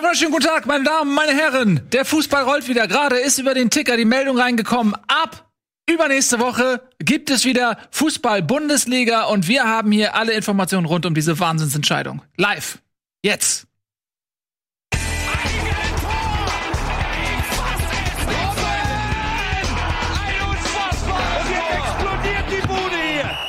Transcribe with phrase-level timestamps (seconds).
[0.00, 1.82] Einen wunderschönen guten Tag, meine Damen, meine Herren.
[1.92, 2.88] Der Fußball rollt wieder.
[2.88, 4.94] Gerade ist über den Ticker die Meldung reingekommen.
[5.08, 5.46] Ab
[5.86, 11.38] übernächste Woche gibt es wieder Fußball-Bundesliga und wir haben hier alle Informationen rund um diese
[11.38, 12.22] Wahnsinnsentscheidung.
[12.38, 12.78] Live.
[13.22, 13.66] Jetzt.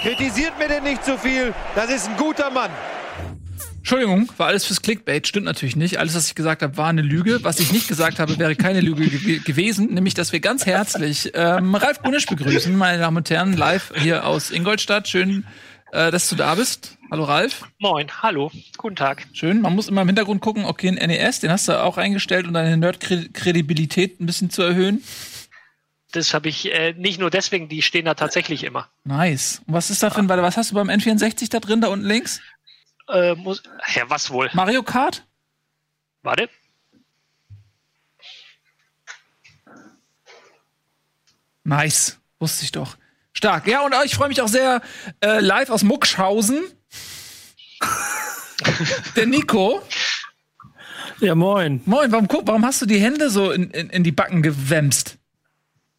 [0.02, 1.54] Kritisiert mir denn nicht zu viel.
[1.76, 2.72] Das ist ein guter Mann.
[3.82, 5.98] Entschuldigung, war alles fürs Clickbait, stimmt natürlich nicht.
[5.98, 7.44] Alles, was ich gesagt habe, war eine Lüge.
[7.44, 11.32] Was ich nicht gesagt habe, wäre keine Lüge ge gewesen, nämlich, dass wir ganz herzlich
[11.34, 15.08] ähm, Ralf Gunisch begrüßen, meine Damen und Herren, live hier aus Ingolstadt.
[15.08, 15.48] Schön,
[15.94, 17.00] äh, dass du da bist.
[17.10, 17.64] Hallo Ralf.
[17.80, 19.26] Moin, hallo, guten Tag.
[19.34, 22.46] Schön, man muss immer im Hintergrund gucken, okay, ein NES, den hast du auch eingestellt,
[22.46, 25.04] um deine Nerd-Kredibilität ein bisschen zu erhöhen.
[26.12, 28.90] Das habe ich äh, nicht nur deswegen, die stehen da tatsächlich immer.
[29.06, 29.62] Nice.
[29.66, 32.06] Und was ist da für ein, was hast du beim N64 da drin, da unten
[32.06, 32.42] links?
[33.12, 33.62] Äh, muss,
[33.94, 34.50] ja, was wohl?
[34.54, 35.26] Mario Kart?
[36.24, 36.50] Warte.
[41.64, 42.18] Nice.
[42.40, 42.98] Wusste ich doch.
[43.34, 43.68] Stark.
[43.68, 44.82] Ja, und ich freue mich auch sehr
[45.24, 46.64] äh, live aus Muckschhausen.
[49.16, 49.82] Der Nico.
[51.20, 51.82] Ja, moin.
[51.86, 55.18] Moin, warum, warum hast du die Hände so in, in, in die Backen gewämst?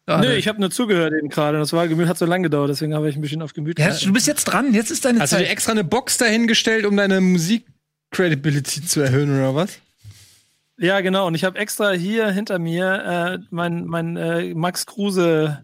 [0.05, 1.57] Nö, nee, ich habe nur zugehört eben gerade.
[1.57, 3.79] Das war hat so lange gedauert, deswegen habe ich ein bisschen auf Gemüt.
[3.79, 4.73] Ja, du bist jetzt dran.
[4.73, 5.39] Jetzt ist deine Hast Zeit.
[5.39, 9.79] Hast du dir extra eine Box dahingestellt, um deine Musik-Credibility zu erhöhen oder was?
[10.77, 11.27] Ja, genau.
[11.27, 15.61] Und ich habe extra hier hinter mir äh, mein, mein äh, Max Kruse.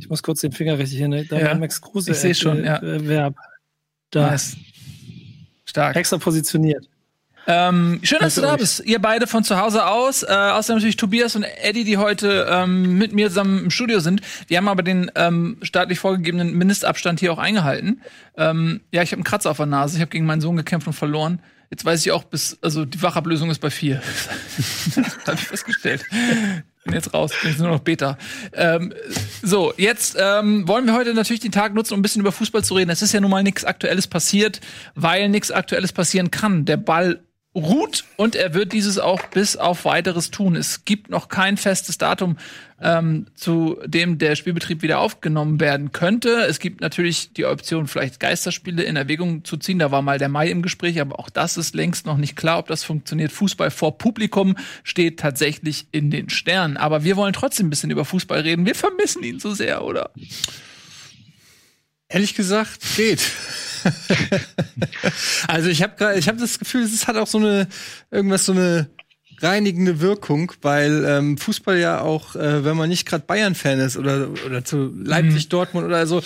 [0.00, 1.26] Ich muss kurz den Finger richtig hin.
[1.28, 2.10] Da ja, Max Kruse.
[2.10, 2.64] Ich sehe schon.
[2.64, 2.82] Ja.
[2.82, 3.36] Äh, Verb.
[4.10, 4.30] Da.
[4.30, 4.56] Nice.
[5.64, 5.94] Stark.
[5.94, 6.88] Extra positioniert.
[7.46, 8.84] Ähm, schön, dass du da bist.
[8.84, 10.22] Ihr beide von zu Hause aus.
[10.22, 14.20] Äh, außerdem natürlich Tobias und Eddie, die heute ähm, mit mir zusammen im Studio sind.
[14.48, 18.02] Wir haben aber den ähm, staatlich vorgegebenen Mindestabstand hier auch eingehalten.
[18.36, 19.96] Ähm, ja, ich habe einen Kratzer auf der Nase.
[19.96, 21.40] Ich habe gegen meinen Sohn gekämpft und verloren.
[21.70, 24.00] Jetzt weiß ich auch, bis also die Wachablösung ist bei vier.
[25.26, 26.04] habe ich festgestellt.
[26.84, 28.16] Bin jetzt raus, bin jetzt nur noch Beta.
[28.52, 28.94] Ähm,
[29.42, 32.62] so, jetzt ähm, wollen wir heute natürlich den Tag nutzen, um ein bisschen über Fußball
[32.62, 32.90] zu reden.
[32.90, 34.60] Es ist ja nun mal nichts Aktuelles passiert,
[34.94, 36.64] weil nichts Aktuelles passieren kann.
[36.64, 37.20] Der Ball
[37.56, 40.56] ruht und er wird dieses auch bis auf weiteres tun.
[40.56, 42.36] Es gibt noch kein festes Datum,
[42.82, 46.44] ähm, zu dem der Spielbetrieb wieder aufgenommen werden könnte.
[46.48, 49.78] Es gibt natürlich die Option, vielleicht Geisterspiele in Erwägung zu ziehen.
[49.78, 52.58] Da war mal der Mai im Gespräch, aber auch das ist längst noch nicht klar,
[52.58, 53.32] ob das funktioniert.
[53.32, 56.76] Fußball vor Publikum steht tatsächlich in den Sternen.
[56.76, 58.66] Aber wir wollen trotzdem ein bisschen über Fußball reden.
[58.66, 60.10] Wir vermissen ihn so sehr, oder?
[62.08, 63.22] Ehrlich gesagt, geht.
[65.48, 67.68] also ich habe ich hab das Gefühl, es hat auch so eine
[68.10, 68.88] irgendwas so eine
[69.40, 74.28] reinigende Wirkung, weil ähm, Fußball ja auch, äh, wenn man nicht gerade Bayern-Fan ist oder,
[74.46, 75.48] oder zu Leipzig, mhm.
[75.50, 76.22] Dortmund oder so,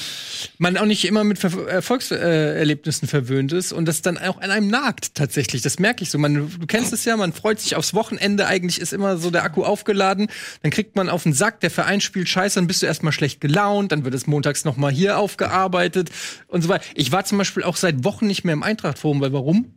[0.59, 4.69] man auch nicht immer mit Ver Erfolgserlebnissen verwöhnt ist und das dann auch an einem
[4.69, 5.63] nagt tatsächlich.
[5.63, 6.19] Das merke ich so.
[6.19, 9.45] Man, du kennst es ja, man freut sich aufs Wochenende, eigentlich ist immer so der
[9.45, 10.29] Akku aufgeladen,
[10.63, 13.41] dann kriegt man auf den Sack, der Verein spielt scheiße, dann bist du erstmal schlecht
[13.41, 16.11] gelaunt, dann wird es montags noch mal hier aufgearbeitet
[16.47, 16.85] und so weiter.
[16.95, 19.75] Ich war zum Beispiel auch seit Wochen nicht mehr im Eintracht-Forum, weil warum?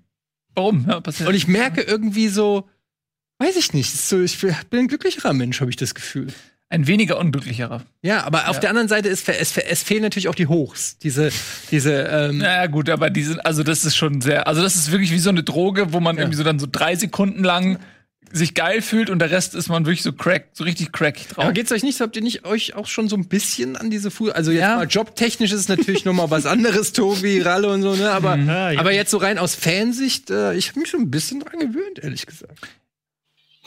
[0.55, 0.85] Warum?
[0.87, 2.69] Ja, und ich merke irgendwie so,
[3.43, 3.91] Weiß ich nicht.
[3.91, 6.27] So, ich bin ein glücklicherer Mensch, habe ich das Gefühl.
[6.69, 7.83] Ein weniger unglücklicherer.
[8.01, 10.97] Ja, aber auf der anderen Seite ist es, es fehlen natürlich auch die Hochs.
[10.97, 11.29] Diese,
[11.69, 11.93] diese.
[11.93, 15.11] Ähm ja gut, aber die sind, also das ist schon sehr, also das ist wirklich
[15.11, 16.21] wie so eine Droge, wo man ja.
[16.21, 17.79] irgendwie so dann so drei Sekunden lang
[18.31, 21.43] sich geil fühlt und der Rest ist man wirklich so crack, so richtig crack drauf.
[21.43, 24.09] Aber geht's euch nicht, habt ihr nicht euch auch schon so ein bisschen an diese
[24.09, 24.77] Fuß, also jetzt ja.
[24.77, 28.37] mal jobtechnisch ist es natürlich noch mal was anderes, Tobi, Ralle und so, ne, aber,
[28.37, 28.47] mhm.
[28.47, 28.79] ja, ja.
[28.79, 31.99] aber jetzt so rein aus Fansicht, äh, ich habe mich schon ein bisschen dran gewöhnt,
[32.01, 32.57] ehrlich gesagt.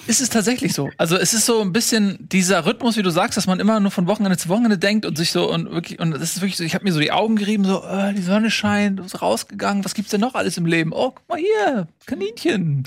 [0.06, 0.90] Ist es tatsächlich so?
[0.98, 3.90] Also es ist so ein bisschen dieser Rhythmus, wie du sagst, dass man immer nur
[3.90, 6.64] von Wochenende zu Wochenende denkt und sich so und wirklich und das ist wirklich so.
[6.64, 9.84] Ich habe mir so die Augen gerieben, so äh, die Sonne scheint, ist rausgegangen.
[9.84, 10.92] Was gibt's denn noch alles im Leben?
[10.92, 12.86] Oh, guck mal hier, Kaninchen.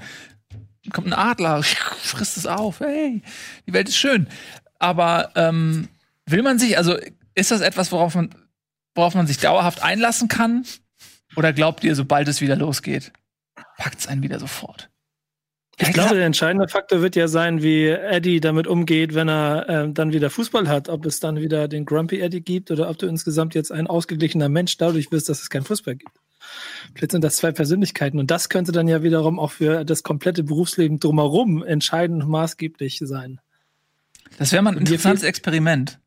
[0.94, 1.64] Kommt ein Adler,
[2.02, 2.80] frisst es auf.
[2.80, 3.22] Hey,
[3.68, 4.28] die Welt ist schön.
[4.78, 5.90] Aber ähm,
[6.26, 6.96] will man sich, also
[7.36, 8.30] ist das etwas, worauf man,
[8.96, 10.64] worauf man sich dauerhaft einlassen kann?
[11.36, 13.12] Oder glaubt ihr, sobald es wieder losgeht,
[13.78, 14.90] packt's einen wieder sofort?
[15.81, 19.91] Ich glaube, der entscheidende Faktor wird ja sein, wie Eddie damit umgeht, wenn er äh,
[19.91, 20.90] dann wieder Fußball hat.
[20.90, 24.49] Ob es dann wieder den Grumpy Eddie gibt oder ob du insgesamt jetzt ein ausgeglichener
[24.49, 26.11] Mensch dadurch wirst, dass es keinen Fußball gibt.
[26.93, 30.43] Vielleicht sind das zwei Persönlichkeiten und das könnte dann ja wiederum auch für das komplette
[30.43, 33.40] Berufsleben drumherum entscheidend und maßgeblich sein.
[34.37, 35.99] Das wäre mal ein interessantes Experiment.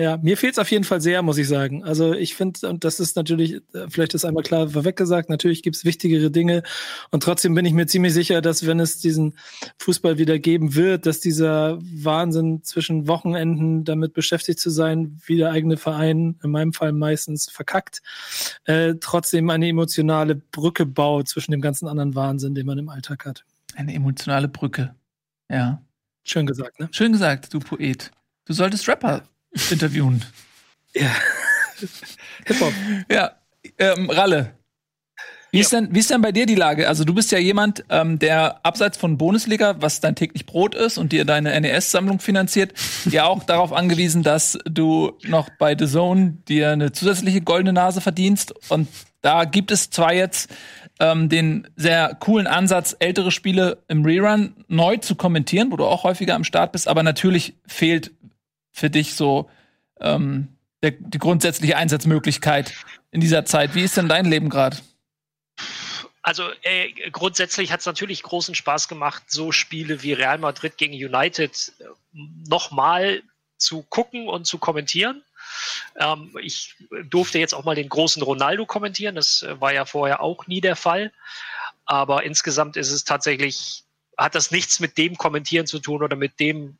[0.00, 1.84] Ja, mir fehlt es auf jeden Fall sehr, muss ich sagen.
[1.84, 5.76] Also ich finde, und das ist natürlich, äh, vielleicht ist einmal klar vorweggesagt, natürlich gibt
[5.76, 6.62] es wichtigere Dinge.
[7.10, 9.36] Und trotzdem bin ich mir ziemlich sicher, dass wenn es diesen
[9.76, 15.50] Fußball wieder geben wird, dass dieser Wahnsinn zwischen Wochenenden damit beschäftigt zu sein, wie der
[15.50, 18.00] eigene Verein, in meinem Fall meistens verkackt,
[18.64, 23.26] äh, trotzdem eine emotionale Brücke baut zwischen dem ganzen anderen Wahnsinn, den man im Alltag
[23.26, 23.44] hat.
[23.74, 24.94] Eine emotionale Brücke.
[25.50, 25.82] Ja.
[26.24, 26.88] Schön gesagt, ne?
[26.90, 28.10] Schön gesagt, du Poet.
[28.46, 29.24] Du solltest Rapper
[29.70, 30.24] interviewen.
[30.94, 31.10] Ja.
[32.46, 32.72] Hip-Hop.
[33.10, 33.32] Ja.
[33.78, 34.52] Ähm, Ralle.
[35.52, 36.88] Wie, ist denn, wie ist denn bei dir die Lage?
[36.88, 40.96] Also du bist ja jemand, ähm, der abseits von Bundesliga, was dein täglich Brot ist
[40.96, 42.72] und dir deine NES-Sammlung finanziert,
[43.06, 48.00] ja auch darauf angewiesen, dass du noch bei The Zone dir eine zusätzliche goldene Nase
[48.00, 48.54] verdienst.
[48.70, 48.86] Und
[49.22, 50.50] da gibt es zwar jetzt
[51.00, 56.04] ähm, den sehr coolen Ansatz, ältere Spiele im Rerun neu zu kommentieren, wo du auch
[56.04, 58.12] häufiger am Start bist, aber natürlich fehlt
[58.72, 59.50] für dich so
[60.00, 60.48] ähm,
[60.82, 62.72] der, die grundsätzliche Einsatzmöglichkeit
[63.10, 63.74] in dieser Zeit.
[63.74, 64.78] Wie ist denn dein Leben gerade?
[66.22, 70.94] Also äh, grundsätzlich hat es natürlich großen Spaß gemacht, so Spiele wie Real Madrid gegen
[70.94, 71.84] United äh,
[72.48, 73.22] nochmal
[73.56, 75.22] zu gucken und zu kommentieren.
[75.98, 79.14] Ähm, ich durfte jetzt auch mal den großen Ronaldo kommentieren.
[79.14, 81.12] Das äh, war ja vorher auch nie der Fall.
[81.84, 83.84] Aber insgesamt ist es tatsächlich,
[84.16, 86.78] hat das nichts mit dem Kommentieren zu tun oder mit dem,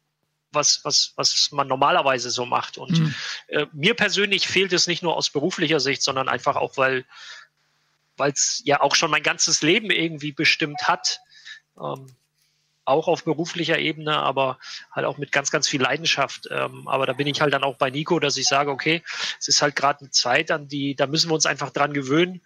[0.53, 2.79] was, was, was man normalerweise so macht.
[2.79, 3.15] Und mhm.
[3.49, 7.05] äh, mir persönlich fehlt es nicht nur aus beruflicher Sicht, sondern einfach auch, weil
[8.19, 11.21] es ja auch schon mein ganzes Leben irgendwie bestimmt hat.
[11.81, 12.15] Ähm,
[12.85, 14.59] auch auf beruflicher Ebene, aber
[14.91, 16.49] halt auch mit ganz, ganz viel Leidenschaft.
[16.51, 19.03] Ähm, aber da bin ich halt dann auch bei Nico, dass ich sage, okay,
[19.39, 22.41] es ist halt gerade eine Zeit, an die, da müssen wir uns einfach dran gewöhnen,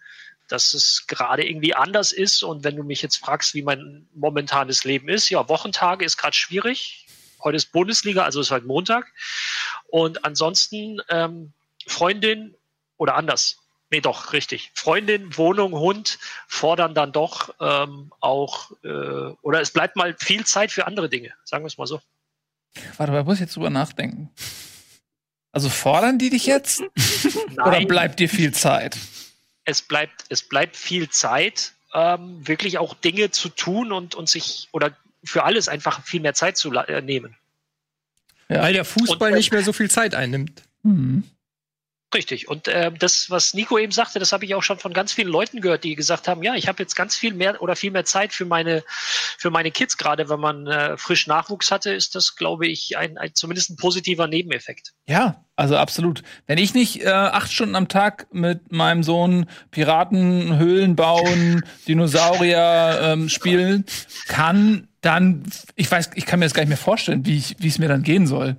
[0.47, 2.43] dass es gerade irgendwie anders ist.
[2.43, 6.35] Und wenn du mich jetzt fragst, wie mein momentanes Leben ist, ja, Wochentage ist gerade
[6.35, 7.04] schwierig.
[7.45, 9.13] Heute ist Bundesliga, also ist halt Montag.
[9.87, 11.53] Und ansonsten ähm,
[11.87, 12.55] Freundin
[12.97, 13.59] oder anders.
[13.91, 14.71] Nee, doch, richtig.
[14.73, 18.87] Freundin, Wohnung, Hund fordern dann doch ähm, auch, äh,
[19.43, 22.01] oder es bleibt mal viel Zeit für andere Dinge, sagen wir es mal so.
[22.97, 24.31] Warte, da muss jetzt drüber nachdenken.
[25.51, 26.83] Also fordern die dich jetzt?
[27.63, 28.97] oder bleibt dir viel Zeit?
[29.65, 34.67] Es bleibt, es bleibt viel Zeit, ähm, wirklich auch Dinge zu tun und, und sich
[34.71, 37.35] oder für alles einfach viel mehr Zeit zu äh, nehmen.
[38.49, 38.61] Ja.
[38.61, 40.63] Weil der Fußball und, nicht mehr so viel Zeit einnimmt.
[40.83, 41.23] Mhm.
[42.13, 42.47] Richtig.
[42.47, 45.27] Und äh, das, was Nico eben sagte, das habe ich auch schon von ganz vielen
[45.27, 48.05] Leuten gehört, die gesagt haben, ja, ich habe jetzt ganz viel mehr oder viel mehr
[48.05, 48.83] Zeit für meine,
[49.37, 49.97] für meine Kids.
[49.97, 53.75] Gerade wenn man äh, frisch Nachwuchs hatte, ist das, glaube ich, ein, ein zumindest ein
[53.75, 54.93] positiver Nebeneffekt.
[55.07, 56.23] Ja, also absolut.
[56.47, 62.99] Wenn ich nicht äh, acht Stunden am Tag mit meinem Sohn Piraten, Höhlen bauen, Dinosaurier
[63.01, 63.85] ähm, spielen
[64.27, 65.43] kann, dann,
[65.75, 67.87] ich weiß, ich kann mir das gar nicht mehr vorstellen, wie ich, wie es mir
[67.87, 68.57] dann gehen soll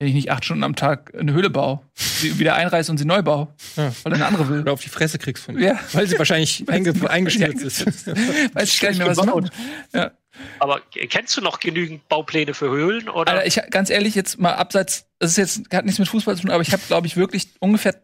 [0.00, 3.04] wenn ich nicht acht Stunden am Tag eine Höhle baue, sie wieder einreiße und sie
[3.04, 3.92] neu baue, ja.
[4.02, 4.60] weil eine andere will.
[4.62, 5.78] Oder auf die Fresse kriegst von Ja.
[5.92, 8.06] Weil sie wahrscheinlich einge eingestürzt ist.
[8.54, 9.50] Weiß ich gar nicht mehr, was gebaut.
[9.92, 10.12] Ja.
[10.58, 13.10] Aber kennst du noch genügend Baupläne für Höhlen?
[13.10, 13.30] Oder?
[13.30, 16.42] Alter, ich ganz ehrlich jetzt mal abseits, das ist jetzt hat nichts mit Fußball zu
[16.42, 18.02] tun, aber ich habe glaube ich wirklich ungefähr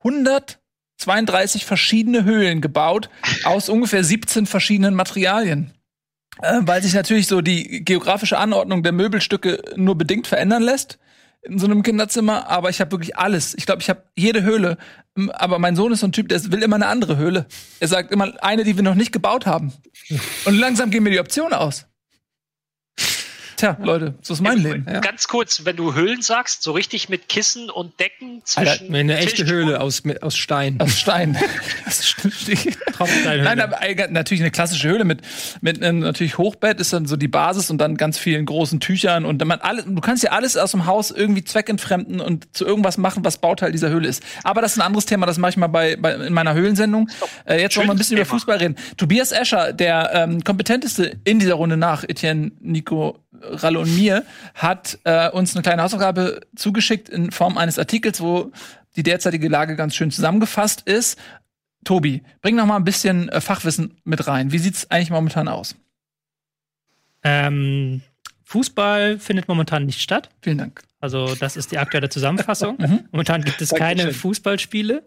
[0.00, 3.08] 132 verschiedene Höhlen gebaut
[3.44, 5.72] aus ungefähr 17 verschiedenen Materialien.
[6.42, 10.98] Äh, weil sich natürlich so die geografische Anordnung der Möbelstücke nur bedingt verändern lässt
[11.42, 13.54] in so einem Kinderzimmer, aber ich habe wirklich alles.
[13.54, 14.76] Ich glaube, ich habe jede Höhle.
[15.32, 17.46] Aber mein Sohn ist so ein Typ, der will immer eine andere Höhle.
[17.80, 19.72] Er sagt immer eine, die wir noch nicht gebaut haben.
[20.44, 21.86] Und langsam gehen mir die Optionen aus.
[23.60, 24.86] Tja, Leute, so ist mein Leben.
[24.90, 25.00] Ja.
[25.00, 28.68] Ganz kurz, wenn du Höhlen sagst, so richtig mit Kissen und Decken zwischen.
[28.68, 30.80] Alter, eine echte Höhle aus, mit, aus Stein.
[30.80, 31.36] Aus Stein.
[32.98, 35.20] Nein, aber natürlich eine klassische Höhle mit,
[35.60, 39.26] mit einem natürlich Hochbett ist dann so die Basis und dann ganz vielen großen Tüchern
[39.26, 42.64] und dann man alles, du kannst ja alles aus dem Haus irgendwie zweckentfremden und zu
[42.64, 44.22] irgendwas machen, was Bauteil dieser Höhle ist.
[44.42, 47.10] Aber das ist ein anderes Thema, das mache ich mal bei, bei in meiner Höhlensendung.
[47.44, 48.26] Äh, jetzt wollen wir ein bisschen Thema.
[48.26, 48.76] über Fußball reden.
[48.96, 54.98] Tobias Escher, der ähm, kompetenteste in dieser Runde nach Etienne Nico Ralle und mir, hat
[55.04, 58.50] äh, uns eine kleine Hausaufgabe zugeschickt in Form eines Artikels, wo
[58.96, 61.18] die derzeitige Lage ganz schön zusammengefasst ist.
[61.84, 64.52] Tobi, bring noch mal ein bisschen äh, Fachwissen mit rein.
[64.52, 65.76] Wie sieht's eigentlich momentan aus?
[67.22, 68.02] Ähm,
[68.44, 70.28] Fußball findet momentan nicht statt.
[70.42, 70.82] Vielen Dank.
[70.98, 72.76] Also das ist die aktuelle Zusammenfassung.
[72.80, 73.04] Mhm.
[73.12, 75.02] Momentan gibt es keine Fußballspiele.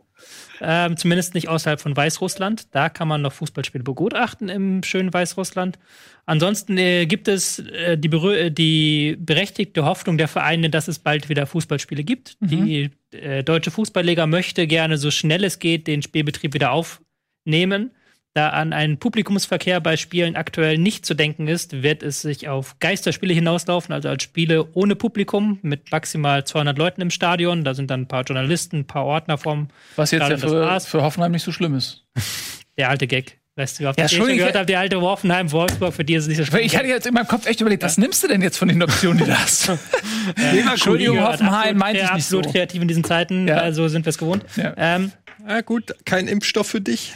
[0.62, 2.74] Ähm, zumindest nicht außerhalb von Weißrussland.
[2.74, 5.78] Da kann man noch Fußballspiele begutachten im schönen Weißrussland.
[6.26, 11.28] Ansonsten äh, gibt es äh, die, äh, die, berechtigte Hoffnung der Vereine, dass es bald
[11.28, 12.38] wieder Fußballspiele gibt.
[12.40, 12.48] Mhm.
[12.48, 17.92] Die äh, deutsche Fußballliga möchte gerne so schnell es geht den Spielbetrieb wieder aufnehmen.
[18.36, 22.80] Da an einen Publikumsverkehr bei Spielen aktuell nicht zu denken ist, wird es sich auf
[22.80, 27.64] Geisterspiele hinauslaufen, also als Spiele ohne Publikum mit maximal 200 Leuten im Stadion.
[27.64, 31.04] Da sind dann ein paar Journalisten, ein paar Ordner vom Was jetzt ja für, für
[31.04, 32.08] Hoffenheim nicht so schlimm ist.
[32.78, 33.43] Der alte Gag.
[33.56, 36.28] Weißt du, auf ja, schon gehört habe, die alte Hoffenheim, Wolfsburg, für die ist es
[36.28, 36.62] nicht so schlimm.
[36.64, 38.82] Ich hatte jetzt in meinem Kopf echt überlegt, was nimmst du denn jetzt von den
[38.82, 39.68] Optionen, die du hast?
[39.68, 39.78] ja.
[40.72, 42.40] Entschuldigung, Hoffenheim meinte ich nicht so.
[42.40, 43.58] absolut kreativ in diesen Zeiten, ja.
[43.58, 44.44] also sind wir es gewohnt.
[44.56, 44.74] Ja.
[44.76, 45.12] Ähm,
[45.48, 47.14] ja, gut, kein Impfstoff für dich.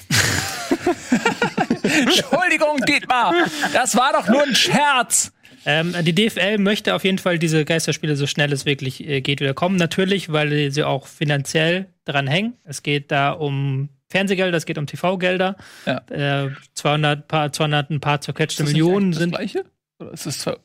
[1.81, 3.33] Entschuldigung, Dietmar,
[3.73, 5.31] das war doch nur ein Scherz.
[5.65, 9.39] Ähm, die DFL möchte auf jeden Fall diese Geisterspiele so schnell es wirklich äh, geht
[9.39, 9.75] wieder kommen.
[9.75, 12.53] Natürlich, weil sie auch finanziell dran hängen.
[12.63, 15.55] Es geht da um Fernsehgelder, es geht um TV-Gelder.
[15.85, 16.45] Ja.
[16.45, 19.31] Äh, 200, paar, 200 ein paar zerquetschte das Millionen eigentlich sind.
[19.33, 19.65] Das gleiche?
[19.99, 20.57] Oder ist das zwar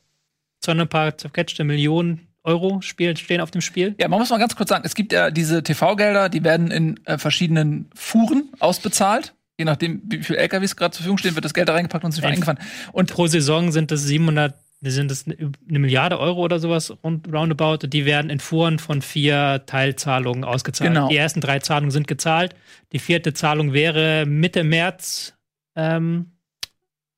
[0.60, 3.94] 200 paar zerquetschte Millionen Euro spiel, stehen auf dem Spiel.
[4.00, 6.98] Ja, man muss mal ganz kurz sagen, es gibt ja diese TV-Gelder, die werden in
[7.06, 9.34] äh, verschiedenen Fuhren ausbezahlt.
[9.58, 12.12] Je nachdem, wie viel LKWs gerade zur Verfügung stehen, wird das Geld da reingepackt und
[12.12, 12.58] es Ein- eingefahren.
[12.92, 14.54] Und Pro Saison sind das 700,
[14.90, 17.86] sind das eine eine Milliarde Euro oder sowas rund, roundabout.
[17.86, 20.90] Die werden in Fuhren von vier Teilzahlungen ausgezahlt.
[20.90, 21.08] Genau.
[21.08, 22.54] Die ersten drei Zahlungen sind gezahlt.
[22.92, 25.34] Die vierte Zahlung wäre Mitte März
[25.76, 26.32] ähm,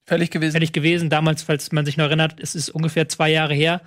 [0.06, 0.52] fällig gewesen.
[0.52, 1.10] fällig gewesen.
[1.10, 3.80] Damals, falls man sich noch erinnert, es ist ungefähr zwei Jahre her.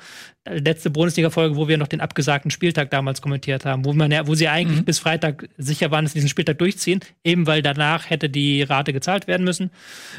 [0.46, 4.28] äh, Letzte Bundesliga-Folge, wo wir noch den abgesagten Spieltag damals kommentiert haben, wo man ja,
[4.28, 4.86] wo sie eigentlich Mhm.
[4.86, 8.94] bis Freitag sicher waren, dass sie diesen Spieltag durchziehen, eben weil danach hätte die Rate
[8.94, 9.72] gezahlt werden müssen.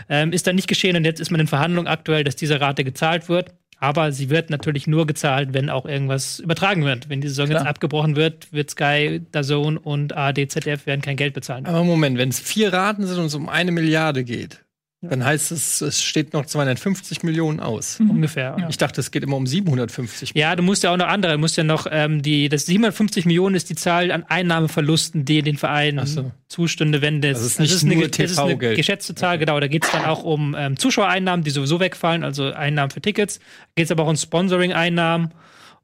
[0.08, 2.84] Ähm, ist dann nicht geschehen und jetzt ist man in Verhandlungen aktuell, dass diese Rate
[2.84, 3.50] gezahlt wird.
[3.80, 7.08] Aber sie wird natürlich nur gezahlt, wenn auch irgendwas übertragen wird.
[7.08, 7.60] Wenn die Saison Klar.
[7.60, 11.64] jetzt abgebrochen wird, wird Sky, DAZN und ARD, ZDF werden kein Geld bezahlen.
[11.64, 14.64] Aber Moment, wenn es vier Raten sind und es um eine Milliarde geht,
[15.00, 18.00] dann heißt es, es steht noch 250 Millionen aus.
[18.00, 18.56] Ungefähr.
[18.68, 21.38] Ich dachte, es geht immer um 750 Ja, du musst ja auch noch andere, du
[21.38, 25.56] musst ja noch ähm, die, das 750 Millionen ist die Zahl an Einnahmeverlusten, die den
[25.56, 26.32] Vereinen Ach so.
[26.48, 28.76] zustünde, wenn das, Also es ist nicht eine, nur das ist eine TV-Geld.
[28.76, 29.60] geschätzte Zahl, genau.
[29.60, 33.38] Da geht es dann auch um ähm, Zuschauereinnahmen, die sowieso wegfallen, also Einnahmen für Tickets.
[33.76, 35.32] Geht es aber auch um Sponsoring-Einnahmen.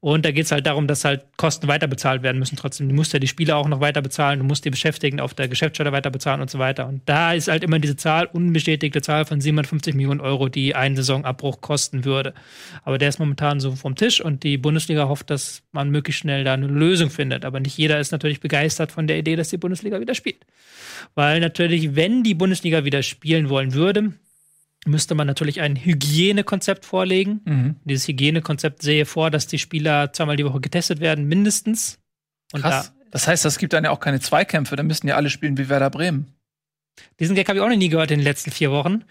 [0.04, 2.56] Und da geht es halt darum, dass halt Kosten weiter bezahlt werden müssen.
[2.56, 5.32] Trotzdem, du musst ja die Spieler auch noch weiter bezahlen, du musst die Beschäftigten auf
[5.32, 6.86] der Geschäftsstelle weiter bezahlen und so weiter.
[6.86, 10.94] Und da ist halt immer diese Zahl, unbestätigte Zahl von 750 Millionen Euro, die ein
[10.94, 12.34] Saisonabbruch kosten würde.
[12.82, 16.44] Aber der ist momentan so vom Tisch und die Bundesliga hofft, dass man möglichst schnell
[16.44, 17.46] da eine Lösung findet.
[17.46, 20.44] Aber nicht jeder ist natürlich begeistert von der Idee, dass die Bundesliga wieder spielt.
[21.14, 24.12] Weil natürlich, wenn die Bundesliga wieder spielen wollen würde,
[24.84, 27.40] müsste man natürlich ein Hygienekonzept vorlegen.
[27.44, 27.76] Mhm.
[27.84, 31.98] Dieses Hygienekonzept sehe vor, dass die Spieler zweimal die Woche getestet werden, mindestens.
[32.52, 32.92] Und Krass.
[33.10, 35.68] Das heißt, es gibt dann ja auch keine Zweikämpfe, dann müssten ja alle spielen wie
[35.68, 36.26] Werder Bremen.
[36.96, 39.04] da, diesen Gag habe ich auch noch nie gehört in den letzten vier Wochen.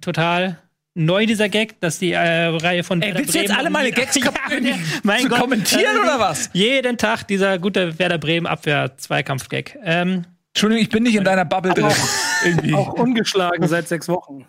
[0.00, 0.58] Total
[0.94, 3.70] neu dieser Gag, dass die äh, Reihe von Ey, Werder willst du jetzt Bremen- alle
[3.70, 6.48] meine Gags ja, der, mein zu Gott, kommentieren oder was?
[6.54, 9.78] Jeden Tag dieser gute Werder Bremen Abwehr-Zweikampf-Gag.
[9.84, 11.86] Ähm, Entschuldigung, ich bin nicht in deiner Bubble drin.
[12.44, 12.72] Irgendwie.
[12.72, 14.46] Auch ungeschlagen seit sechs Wochen.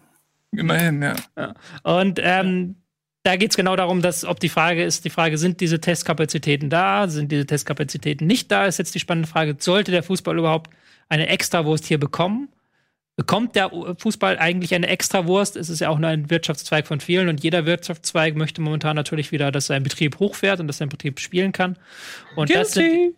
[0.52, 1.54] Immerhin, ja.
[1.84, 2.76] Und ähm,
[3.24, 6.70] da geht es genau darum, dass ob die Frage ist, die Frage, sind diese Testkapazitäten
[6.70, 10.72] da, sind diese Testkapazitäten nicht da, ist jetzt die spannende Frage, sollte der Fußball überhaupt
[11.10, 12.50] eine Extrawurst hier bekommen?
[13.18, 15.58] Bekommt der Fußball eigentlich eine Extrawurst?
[15.58, 19.32] Es ist ja auch nur ein Wirtschaftszweig von vielen und jeder Wirtschaftszweig möchte momentan natürlich
[19.32, 21.78] wieder, dass sein Betrieb hochfährt und dass sein Betrieb spielen kann.
[22.36, 23.16] Und das sind,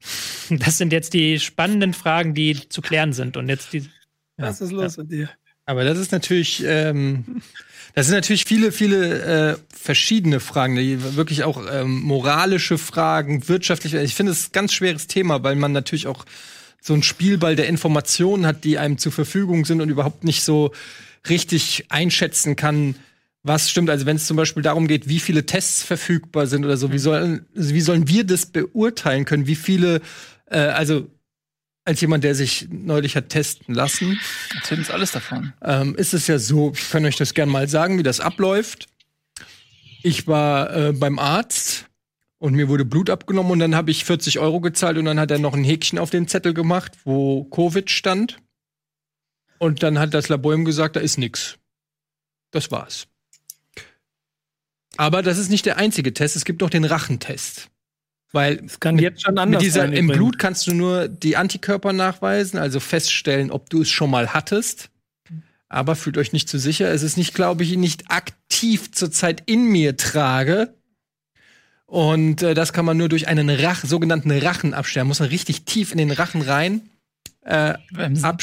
[0.50, 3.36] das sind jetzt die spannenden Fragen, die zu klären sind.
[3.36, 3.90] Und jetzt die,
[4.38, 5.28] Was ist los mit dir?
[5.64, 7.42] Aber das ist natürlich, ähm,
[7.94, 14.00] das sind natürlich viele, viele äh, verschiedene Fragen, die wirklich auch ähm, moralische Fragen, wirtschaftliche.
[14.02, 16.24] Ich finde es ein ganz schweres Thema, weil man natürlich auch
[16.80, 20.72] so einen Spielball der Informationen hat, die einem zur Verfügung sind und überhaupt nicht so
[21.28, 22.96] richtig einschätzen kann,
[23.44, 23.90] was stimmt.
[23.90, 26.98] Also wenn es zum Beispiel darum geht, wie viele Tests verfügbar sind oder so, wie
[26.98, 29.46] sollen, wie sollen wir das beurteilen können?
[29.46, 30.00] Wie viele,
[30.50, 31.08] äh, also
[31.84, 34.20] als jemand, der sich neulich hat testen lassen,
[34.54, 35.52] Erzähl uns alles davon.
[35.62, 38.86] ähm, ist es ja so, ich kann euch das gerne mal sagen, wie das abläuft.
[40.02, 41.86] Ich war äh, beim Arzt
[42.38, 45.30] und mir wurde Blut abgenommen und dann habe ich 40 Euro gezahlt und dann hat
[45.30, 48.38] er noch ein Häkchen auf den Zettel gemacht, wo Covid stand.
[49.58, 51.56] Und dann hat das Labor ihm gesagt, da ist nix.
[52.50, 53.06] Das war's.
[54.96, 57.70] Aber das ist nicht der einzige Test, es gibt noch den Rachentest.
[58.32, 60.06] Weil Das kann jetzt schon anders mit dieser, sein, Im.
[60.08, 64.88] Blut kannst du nur die Antikörper nachweisen, also feststellen, ob du es schon mal hattest.
[65.68, 66.90] Aber fühlt euch nicht zu sicher.
[66.90, 70.74] Es ist nicht, glaube ich, nicht aktiv zurzeit in mir trage.
[71.86, 75.08] Und äh, das kann man nur durch einen Rach, sogenannten Rachenabsterben.
[75.08, 76.88] Muss man richtig tief in den Rachen rein.
[77.42, 77.74] Äh,
[78.22, 78.42] ab,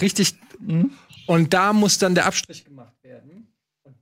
[0.00, 0.34] richtig.
[1.26, 2.91] Und da muss dann der Abstrich gemacht werden.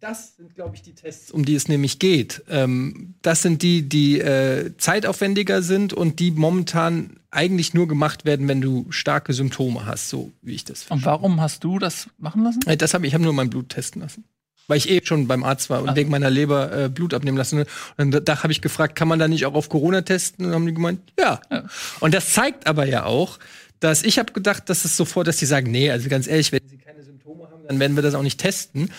[0.00, 2.42] Das sind, glaube ich, die Tests, um die es nämlich geht.
[2.48, 8.48] Ähm, das sind die, die äh, zeitaufwendiger sind und die momentan eigentlich nur gemacht werden,
[8.48, 12.42] wenn du starke Symptome hast, so wie ich das Und warum hast du das machen
[12.44, 12.60] lassen?
[12.66, 14.24] äh, Das habe ich, ich habe nur mein Blut testen lassen.
[14.68, 15.96] Weil ich eh schon beim Arzt war und Ach.
[15.96, 17.58] wegen meiner Leber äh, Blut abnehmen lassen.
[17.60, 17.66] Und
[17.96, 20.44] dann, da, da habe ich gefragt, kann man da nicht auch auf Corona testen?
[20.44, 21.40] Und dann haben die gemeint, ja.
[21.50, 21.64] Ja.
[21.98, 23.38] Und das zeigt aber ja auch,
[23.80, 26.60] dass ich habe gedacht, dass es sofort, dass die sagen, nee, also ganz ehrlich, wenn
[26.68, 28.90] sie keine Symptome haben, dann werden wir das auch nicht testen.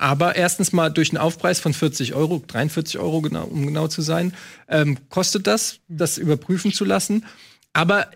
[0.00, 4.00] Aber erstens mal durch einen Aufpreis von 40 Euro, 43 Euro genau, um genau zu
[4.00, 4.32] sein,
[4.66, 7.26] ähm, kostet das, das überprüfen zu lassen.
[7.74, 8.10] Aber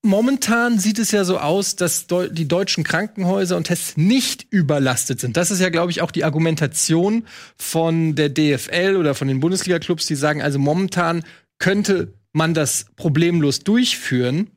[0.00, 5.36] momentan sieht es ja so aus, dass die deutschen Krankenhäuser und Tests nicht überlastet sind.
[5.36, 7.26] Das ist ja, glaube ich, auch die Argumentation
[7.58, 11.24] von der DFL oder von den Bundesliga-Clubs, die sagen, also momentan
[11.58, 14.50] könnte man das problemlos durchführen.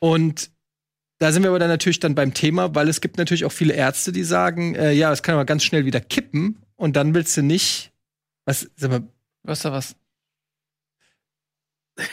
[0.00, 0.50] Und
[1.18, 3.74] da sind wir aber dann natürlich dann beim Thema, weil es gibt natürlich auch viele
[3.74, 7.36] Ärzte, die sagen, äh, ja, es kann aber ganz schnell wieder kippen und dann willst
[7.36, 7.92] du nicht.
[8.44, 9.02] Was, sag mal,
[9.42, 9.96] Was da was?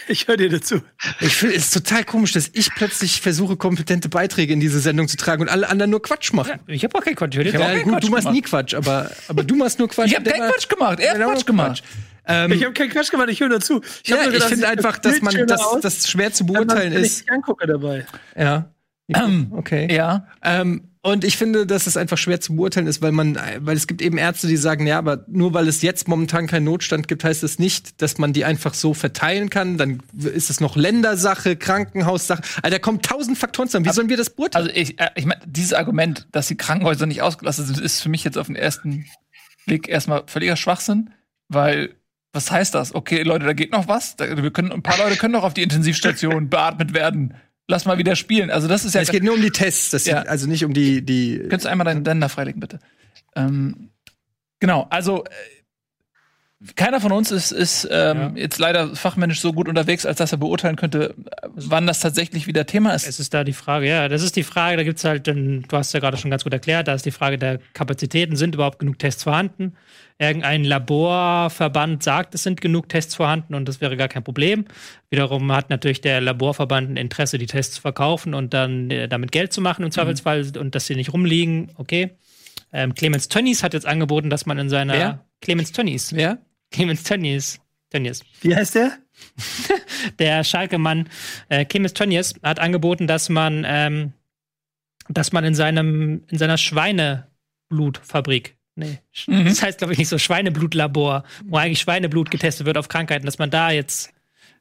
[0.07, 0.81] Ich höre dir dazu.
[1.19, 5.07] ich finde es ist total komisch, dass ich plötzlich versuche, kompetente Beiträge in diese Sendung
[5.09, 6.59] zu tragen und alle anderen nur Quatsch machen.
[6.67, 7.35] Ich habe auch keinen Quatsch.
[7.37, 8.35] Ich hab Ja, auch keinen gut, Quatsch du machst gemacht.
[8.35, 10.07] nie Quatsch, aber, aber du machst nur Quatsch.
[10.07, 10.99] Ich habe keinen Quatsch gemacht.
[11.01, 11.83] Er hat war Quatsch gemacht.
[12.25, 13.81] Ähm, Ich habe keinen Quatsch gemacht, ich höre dazu.
[14.03, 16.99] Ich, hab ja, ich finde es einfach, dass man das, das schwer zu beurteilen ich
[16.99, 17.25] ist.
[17.25, 18.05] die angucke dabei.
[18.37, 18.72] Ja.
[19.51, 19.93] Okay.
[19.93, 20.27] Ja.
[20.41, 23.87] Ähm, und ich finde, dass es einfach schwer zu beurteilen ist, weil man, weil es
[23.87, 27.25] gibt eben Ärzte, die sagen, ja, aber nur weil es jetzt momentan keinen Notstand gibt,
[27.25, 29.77] heißt es nicht, dass man die einfach so verteilen kann.
[29.77, 32.41] Dann ist es noch Ländersache, Krankenhaussache.
[32.61, 33.85] Also da kommen tausend Faktoren zusammen.
[33.85, 34.67] Wie sollen wir das beurteilen?
[34.67, 38.09] Also ich, äh, ich meine, dieses Argument, dass die Krankenhäuser nicht ausgelastet sind, ist für
[38.09, 39.05] mich jetzt auf den ersten
[39.65, 41.09] Blick erstmal völliger Schwachsinn,
[41.49, 41.95] weil
[42.31, 42.95] was heißt das?
[42.95, 44.15] Okay, Leute, da geht noch was.
[44.15, 47.35] Da, wir können, ein paar Leute können doch auf die Intensivstation beatmet werden.
[47.67, 48.51] Lass mal wieder spielen.
[48.51, 49.01] Also das ist ja.
[49.01, 50.23] es geht nur um die Tests, das Ja.
[50.23, 51.37] also nicht um die, die.
[51.39, 52.79] Könntest du einmal deinen Sender freilegen, bitte?
[53.35, 53.89] Ähm,
[54.59, 55.29] genau, also äh,
[56.75, 60.37] keiner von uns ist, ist ähm, jetzt leider fachmännisch so gut unterwegs, als dass er
[60.37, 61.13] beurteilen könnte,
[61.55, 63.07] wann das tatsächlich wieder Thema ist.
[63.07, 65.77] Es ist da die Frage, ja, das ist die Frage, da gibt's halt, dann, du
[65.77, 68.79] hast ja gerade schon ganz gut erklärt, da ist die Frage der Kapazitäten, sind überhaupt
[68.79, 69.75] genug Tests vorhanden?
[70.19, 74.65] Irgendein Laborverband sagt, es sind genug Tests vorhanden und das wäre gar kein Problem.
[75.09, 79.31] Wiederum hat natürlich der Laborverband ein Interesse, die Tests zu verkaufen und dann äh, damit
[79.31, 82.11] Geld zu machen im Zweifelsfall und dass sie nicht rumliegen, okay.
[82.71, 85.25] Ähm, Clemens Tönnies hat jetzt angeboten, dass man in seiner Wer?
[85.41, 86.13] Clemens Tönnies.
[86.13, 86.39] Wer?
[86.73, 87.59] Clemens Tönnies.
[87.89, 88.97] Tönnies Wie heißt der?
[90.19, 91.07] der Schalke-Mann
[91.49, 94.13] äh, Clemens Tönnies hat angeboten, dass man, ähm,
[95.07, 96.57] dass man in seinem, in seiner
[97.69, 99.45] Schweineblutfabrik, nee, Mhm.
[99.45, 103.37] das heißt glaube ich nicht so, Schweineblutlabor, wo eigentlich Schweineblut getestet wird auf Krankheiten, dass
[103.37, 104.11] man da jetzt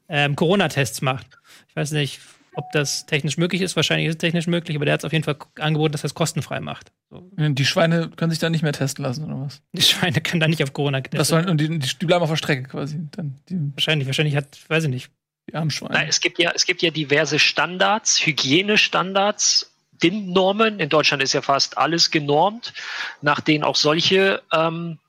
[0.09, 1.39] ähm, Corona-Tests macht.
[1.69, 2.19] Ich weiß nicht,
[2.55, 5.13] ob das technisch möglich ist, wahrscheinlich ist es technisch möglich, aber der hat es auf
[5.13, 6.91] jeden Fall angeboten, dass er es kostenfrei macht.
[7.09, 7.29] So.
[7.37, 9.61] Die Schweine können sich da nicht mehr testen lassen, oder was?
[9.73, 12.29] Die Schweine können da nicht auf Corona getestet Was sollen, und die, die, bleiben auf
[12.29, 12.99] der Strecke quasi.
[13.11, 15.09] Dann die, Wahrscheinlich, wahrscheinlich hat, weiß ich nicht.
[15.49, 15.93] die armen Schweine.
[15.95, 19.71] Na, es gibt ja, es gibt ja diverse Standards, Hygienestandards,
[20.03, 20.79] DIN-Normen.
[20.79, 22.73] In Deutschland ist ja fast alles genormt,
[23.21, 24.99] nach denen auch solche ähm,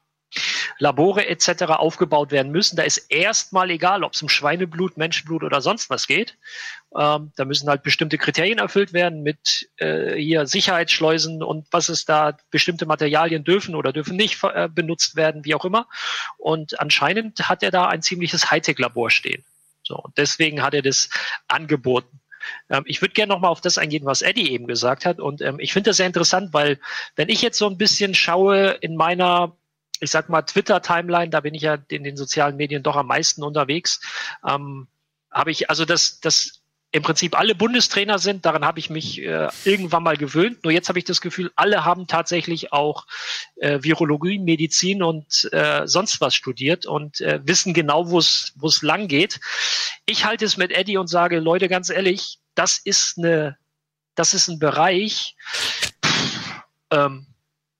[0.78, 1.64] Labore etc.
[1.64, 2.76] aufgebaut werden müssen.
[2.76, 6.36] Da ist erstmal egal, ob es um Schweineblut, Menschenblut oder sonst was geht.
[6.96, 12.08] Ähm, da müssen halt bestimmte Kriterien erfüllt werden mit äh, hier Sicherheitsschleusen und was ist
[12.08, 15.88] da, bestimmte Materialien dürfen oder dürfen nicht äh, benutzt werden, wie auch immer.
[16.38, 19.44] Und anscheinend hat er da ein ziemliches Hightech-Labor stehen.
[19.82, 21.10] So, und deswegen hat er das
[21.48, 22.20] angeboten.
[22.70, 25.20] Ähm, ich würde gerne nochmal auf das eingehen, was Eddie eben gesagt hat.
[25.20, 26.78] Und ähm, ich finde das sehr interessant, weil
[27.16, 29.56] wenn ich jetzt so ein bisschen schaue in meiner,
[30.00, 33.42] ich sag mal, Twitter-Timeline, da bin ich ja in den sozialen Medien doch am meisten
[33.42, 34.00] unterwegs,
[34.46, 34.88] ähm,
[35.30, 39.48] habe ich also das, das im Prinzip alle Bundestrainer sind, daran habe ich mich äh,
[39.64, 40.62] irgendwann mal gewöhnt.
[40.62, 43.08] Nur jetzt habe ich das Gefühl, alle haben tatsächlich auch
[43.56, 49.08] äh, Virologie, Medizin und äh, sonst was studiert und äh, wissen genau, wo es lang
[49.08, 49.40] geht.
[50.06, 53.58] Ich halte es mit Eddie und sage, Leute, ganz ehrlich, das ist eine,
[54.14, 55.34] das ist ein Bereich.
[56.04, 57.26] Pff, ähm,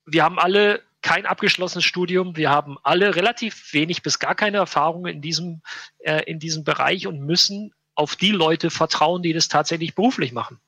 [0.07, 2.35] wir haben alle kein abgeschlossenes Studium.
[2.35, 5.61] Wir haben alle relativ wenig bis gar keine Erfahrung in diesem,
[5.99, 10.59] äh, in diesem Bereich und müssen auf die Leute vertrauen, die das tatsächlich beruflich machen.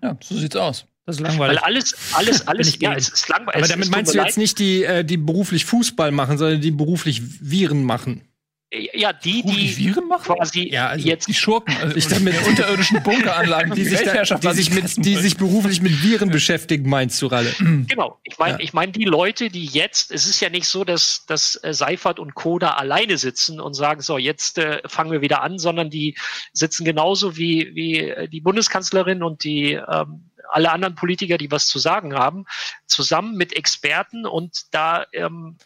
[0.00, 0.86] Ja, so sieht's aus.
[1.06, 1.62] Das ist Weil langweilig.
[1.62, 3.56] alles, alles, alles, ich ja, es ist langweilig.
[3.56, 7.20] Aber damit meinst du jetzt nicht die, äh, die beruflich Fußball machen, sondern die beruflich
[7.40, 8.22] Viren machen.
[8.72, 10.36] Ja, die, Die die Viren machen?
[10.36, 14.06] quasi Ja, also jetzt Die Schurken, also Ich damit- mit unterirdischen Bunkeranlagen, Die sich, da,
[14.06, 17.52] Weltherrschaft die, sich ich mit, die sich beruflich mit Viren beschäftigen, meinst du, Ralle?
[17.88, 18.60] Genau, ich meine, Ja.
[18.60, 22.20] ich meine die Leute, die jetzt, es ist ja nicht so, dass, dass äh, Seifert
[22.20, 22.60] und Co.
[22.60, 26.16] da alleine sitzen und sagen, so, jetzt äh, fangen wir wieder an, sondern die
[26.52, 31.66] sitzen genauso wie, wie äh, die Bundeskanzlerin und die ähm, alle anderen Politiker, die was
[31.66, 32.44] zu sagen haben,
[32.86, 35.56] zusammen mit Experten und da ähm,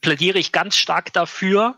[0.00, 1.76] plädiere ich ganz stark dafür,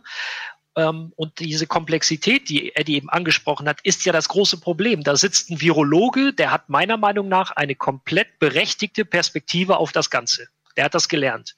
[0.76, 5.02] ähm, und diese Komplexität, die Eddie eben angesprochen hat, ist ja das große Problem.
[5.02, 10.10] Da sitzt ein Virologe, der hat meiner Meinung nach eine komplett berechtigte Perspektive auf das
[10.10, 10.48] Ganze.
[10.76, 11.56] Der hat das gelernt.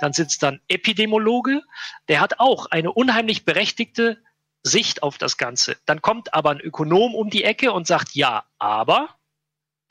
[0.00, 1.62] Dann sitzt dann Epidemiologe,
[2.08, 4.22] der hat auch eine unheimlich berechtigte
[4.62, 5.76] Sicht auf das Ganze.
[5.86, 9.08] Dann kommt aber ein Ökonom um die Ecke und sagt, ja, aber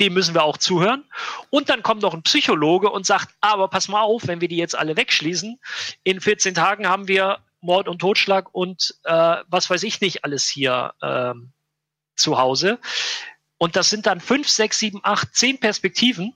[0.02, 1.06] dem müssen wir auch zuhören.
[1.52, 4.58] Und dann kommt noch ein Psychologe und sagt, aber pass mal auf, wenn wir die
[4.58, 5.60] jetzt alle wegschließen,
[6.04, 10.50] in 14 Tagen haben wir Mord und Totschlag und äh, was weiß ich nicht alles
[10.50, 11.52] hier ähm,
[12.16, 12.80] zu Hause.
[13.60, 16.34] Und das sind dann fünf, sechs, sieben, acht, zehn Perspektiven.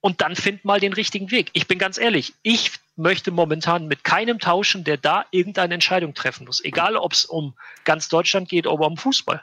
[0.00, 1.48] Und dann find mal den richtigen Weg.
[1.54, 6.44] Ich bin ganz ehrlich, ich möchte momentan mit keinem tauschen, der da irgendeine Entscheidung treffen
[6.44, 6.62] muss.
[6.62, 9.42] Egal, ob es um ganz Deutschland geht oder um Fußball.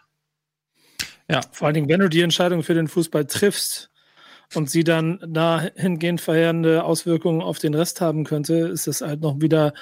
[1.30, 3.92] Ja, vor allen Dingen, wenn du die Entscheidung für den Fußball triffst
[4.56, 9.40] und sie dann dahingehend verheerende Auswirkungen auf den Rest haben könnte, ist es halt noch
[9.40, 9.74] wieder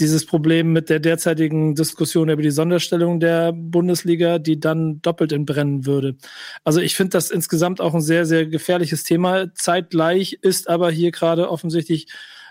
[0.00, 5.86] dieses Problem mit der derzeitigen Diskussion über die Sonderstellung der Bundesliga, die dann doppelt entbrennen
[5.86, 6.16] würde.
[6.64, 9.54] Also ich finde das insgesamt auch ein sehr, sehr gefährliches Thema.
[9.54, 12.08] Zeitgleich ist aber hier gerade offensichtlich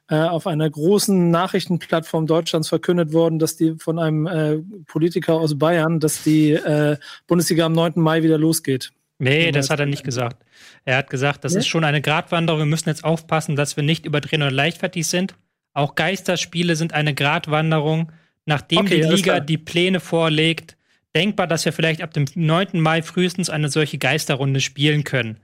[0.10, 5.58] äh, auf einer großen Nachrichtenplattform Deutschlands verkündet worden, dass die von einem äh, Politiker aus
[5.58, 7.94] Bayern, dass die äh, Bundesliga am 9.
[7.96, 8.92] Mai wieder losgeht.
[9.20, 10.44] Nee, das hat er nicht gesagt.
[10.86, 11.60] Er hat gesagt, das Nee?
[11.60, 12.62] ist schon eine Gratwanderung.
[12.62, 15.36] Wir müssen jetzt aufpassen, dass wir nicht überdrehen oder leichtfertig sind.
[15.74, 18.12] Auch Geisterspiele sind eine Gratwanderung,
[18.46, 20.78] nachdem Okay, die Liga die Pläne vorlegt.
[21.16, 22.80] Denkbar, dass wir vielleicht ab dem 9.
[22.80, 25.38] Mai frühestens eine solche Geisterrunde spielen können.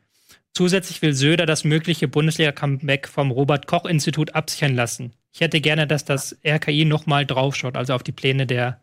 [0.53, 5.13] Zusätzlich will Söder das mögliche Bundesliga-Comeback vom Robert-Koch-Institut absichern lassen.
[5.31, 8.79] Ich hätte gerne, dass das RKI nochmal draufschaut, also auf die Pläne der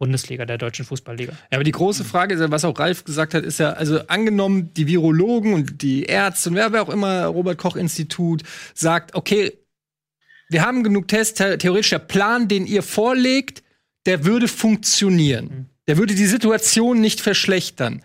[0.00, 1.32] Bundesliga, der deutschen Fußballliga.
[1.32, 4.00] Ja, aber die große Frage ist ja, was auch Ralf gesagt hat, ist ja, also
[4.08, 8.42] angenommen, die Virologen und die Ärzte und wer, wer auch immer, Robert-Koch-Institut,
[8.74, 9.52] sagt, okay,
[10.48, 13.62] wir haben genug Tests, the- theoretisch der Plan, den ihr vorlegt,
[14.06, 15.68] der würde funktionieren.
[15.86, 18.02] Der würde die Situation nicht verschlechtern.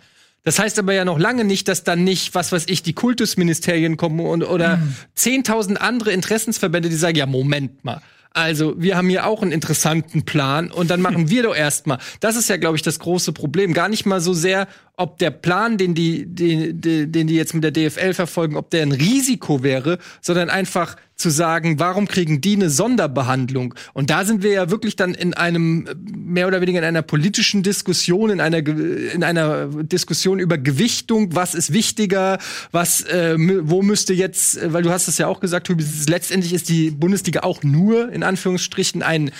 [0.47, 3.97] Das heißt aber ja noch lange nicht, dass dann nicht, was weiß ich, die Kultusministerien
[3.97, 4.79] kommen und, oder
[5.17, 7.99] 10.000 andere Interessensverbände, die sagen, ja, Moment mal.
[8.31, 11.97] Also, wir haben hier auch einen interessanten Plan und dann machen wir doch erstmal.
[12.21, 13.73] Das ist ja, glaube ich, das große Problem.
[13.73, 17.53] Gar nicht mal so sehr, ob der Plan, den die, den, den, den die jetzt
[17.53, 22.41] mit der DFL verfolgen, ob der ein Risiko wäre, sondern einfach zu sagen, warum kriegen
[22.41, 23.75] die eine Sonderbehandlung?
[23.93, 27.61] Und da sind wir ja wirklich dann in einem, mehr oder weniger in einer politischen
[27.61, 32.39] Diskussion, in einer, in einer Diskussion über Gewichtung, was ist wichtiger,
[32.71, 35.71] was, äh, wo müsste jetzt, äh, weil du hast es ja auch gesagt,
[36.07, 39.31] letztendlich ist die Bundesliga auch nur, in Anführungsstrichen, ein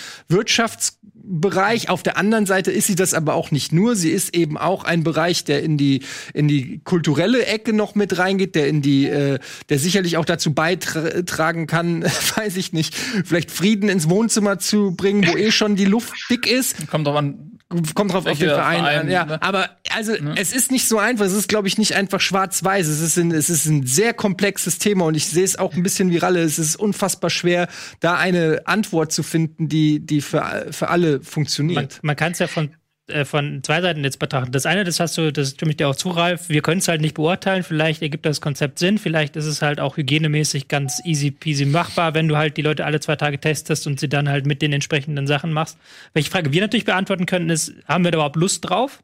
[1.28, 1.88] Wirtschaftsbereich.
[1.88, 3.96] Auf der anderen Seite ist sie das aber auch nicht nur.
[3.96, 6.02] Sie ist eben auch ein Bereich, der in die,
[6.34, 9.38] in die kulturelle Ecke noch mit reingeht, der in die, äh,
[9.68, 12.02] der sicherlich auch dazu beitragen kann,
[12.36, 16.46] weiß ich nicht, vielleicht Frieden ins Wohnzimmer zu bringen, wo eh schon die Luft dick
[16.46, 16.88] ist.
[16.88, 17.57] Kommt drauf an.
[17.94, 19.10] Kommt drauf auf den Verein, Verein, an.
[19.10, 19.42] Ja, ne?
[19.42, 21.26] aber also es ist nicht so einfach.
[21.26, 22.86] Es ist, glaube ich, nicht einfach schwarz-weiß.
[22.86, 25.82] Es ist ein, es ist ein sehr komplexes Thema und ich sehe es auch ein
[25.82, 26.40] bisschen wie Ralle.
[26.40, 27.68] Es ist unfassbar schwer,
[28.00, 31.98] da eine Antwort zu finden, die, die für, für alle Man, funktioniert.
[32.00, 32.70] man kann es ja von,
[33.08, 34.52] äh, von zwei Seiten jetzt betrachten.
[34.52, 36.48] Das eine, das hast du, das stimme ich dir auch zu, Ralf.
[36.48, 37.62] Wir können es halt nicht beurteilen.
[37.62, 38.98] Vielleicht ergibt das Konzept Sinn.
[38.98, 42.84] Vielleicht ist es halt auch hygienemäßig ganz easy peasy machbar, wenn du halt die Leute
[42.84, 45.78] alle zwei Tage testest und sie dann halt mit den entsprechenden Sachen machst.
[46.12, 49.02] Welche Frage wir natürlich beantworten können, ist, haben wir da überhaupt Lust drauf?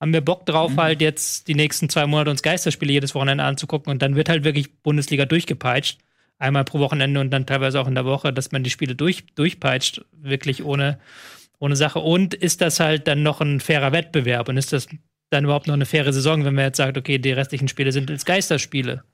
[0.00, 3.90] Haben wir Bock drauf, halt jetzt die nächsten zwei Monate uns Geisterspiele jedes Wochenende anzugucken
[3.90, 5.98] und dann wird halt wirklich Bundesliga durchgepeitscht.
[6.38, 9.26] Einmal pro Wochenende und dann teilweise auch in der Woche, dass man die Spiele durch,
[9.34, 11.00] durchpeitscht, wirklich ohne,
[11.58, 12.00] ohne Sache.
[12.00, 14.48] Und ist das halt dann noch ein fairer Wettbewerb?
[14.48, 14.88] Und ist das
[15.30, 18.10] dann überhaupt noch eine faire Saison, wenn man jetzt sagt, okay, die restlichen Spiele sind
[18.10, 19.04] als Geisterspiele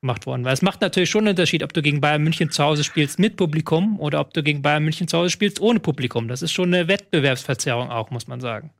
[0.00, 0.44] gemacht worden?
[0.44, 3.18] Weil es macht natürlich schon einen Unterschied, ob du gegen Bayern München zu Hause spielst
[3.18, 6.28] mit Publikum oder ob du gegen Bayern München zu Hause spielst ohne Publikum.
[6.28, 8.70] Das ist schon eine Wettbewerbsverzerrung auch, muss man sagen.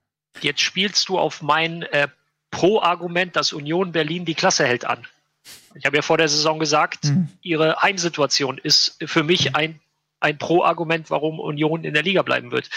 [0.40, 2.08] Jetzt spielst du auf mein äh,
[2.50, 5.06] Pro-Argument, dass Union Berlin die Klasse hält an.
[5.74, 9.80] Ich habe ja vor der Saison gesagt, ihre Heimsituation ist für mich ein,
[10.20, 12.70] ein Pro-Argument, warum Union in der Liga bleiben wird.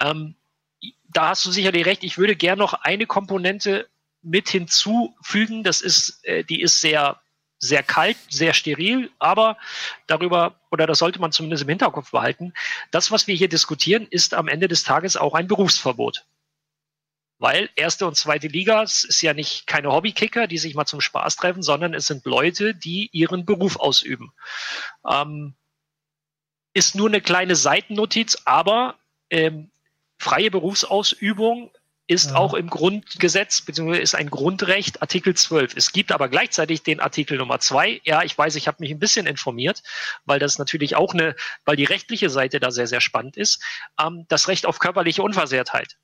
[0.00, 0.34] Ähm,
[1.08, 2.04] da hast du sicherlich recht.
[2.04, 3.88] Ich würde gern noch eine Komponente
[4.22, 5.64] mit hinzufügen.
[5.64, 7.20] Das ist, äh, die ist sehr,
[7.58, 9.56] sehr kalt, sehr steril, aber
[10.06, 12.52] darüber, oder das sollte man zumindest im Hinterkopf behalten,
[12.90, 16.24] das, was wir hier diskutieren, ist am Ende des Tages auch ein Berufsverbot.
[17.40, 21.36] Weil erste und zweite Liga ist ja nicht keine Hobbykicker, die sich mal zum Spaß
[21.36, 24.32] treffen, sondern es sind Leute, die ihren Beruf ausüben.
[25.08, 25.54] Ähm,
[26.78, 28.94] ist nur eine kleine Seitennotiz, aber
[29.30, 29.70] ähm,
[30.16, 31.70] freie Berufsausübung
[32.06, 32.36] ist Ja.
[32.36, 35.76] auch im Grundgesetz, beziehungsweise ist ein Grundrecht, Artikel 12.
[35.76, 38.00] Es gibt aber gleichzeitig den Artikel Nummer 2.
[38.04, 39.82] Ja, ich weiß, ich habe mich ein bisschen informiert,
[40.24, 41.34] weil das natürlich auch eine,
[41.66, 43.62] weil die rechtliche Seite da sehr, sehr spannend ist,
[44.00, 45.98] ähm, das Recht auf körperliche Unversehrtheit.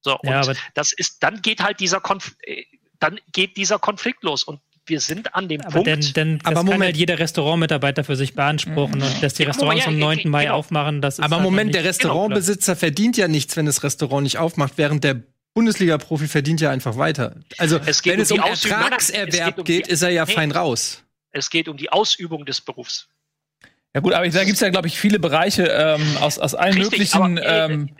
[0.00, 0.42] So, und Ja,
[0.74, 2.64] das ist, dann geht halt dieser Konf äh,
[2.98, 4.44] dann geht dieser Konflikt los.
[4.44, 6.16] Und wir sind an dem Aber Punkt.
[6.16, 6.82] dann das Aber Moment.
[6.84, 10.28] halt jeder Restaurantmitarbeiter für sich beanspruchen und dass die Ja, Restaurants ja, am ja, 9.
[10.28, 10.56] Mai genau.
[10.56, 14.38] aufmachen, das ist Aber halt Moment, der Restaurantbesitzer verdient ja nichts, wenn das Restaurant nicht
[14.38, 15.22] aufmacht, während der
[15.54, 17.36] Bundesliga-Profi verdient ja einfach weiter.
[17.58, 20.24] Also, Es geht wenn um es um es Ertragserwerb geht um geht, ist er ja
[20.24, 20.32] Nee.
[20.32, 21.02] fein raus.
[21.30, 23.08] es geht um die Ausübung des Berufs.
[23.94, 26.92] Ja gut, aber da gibt's ja, glaube ich, viele Bereiche ähm, aus, aus allen Richtig,
[26.92, 27.90] möglichen aber, äh, ähm,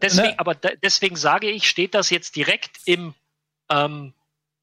[0.00, 0.38] deswegen, ne?
[0.38, 3.14] aber deswegen sage ich, steht das jetzt direkt im,
[3.68, 4.12] ähm,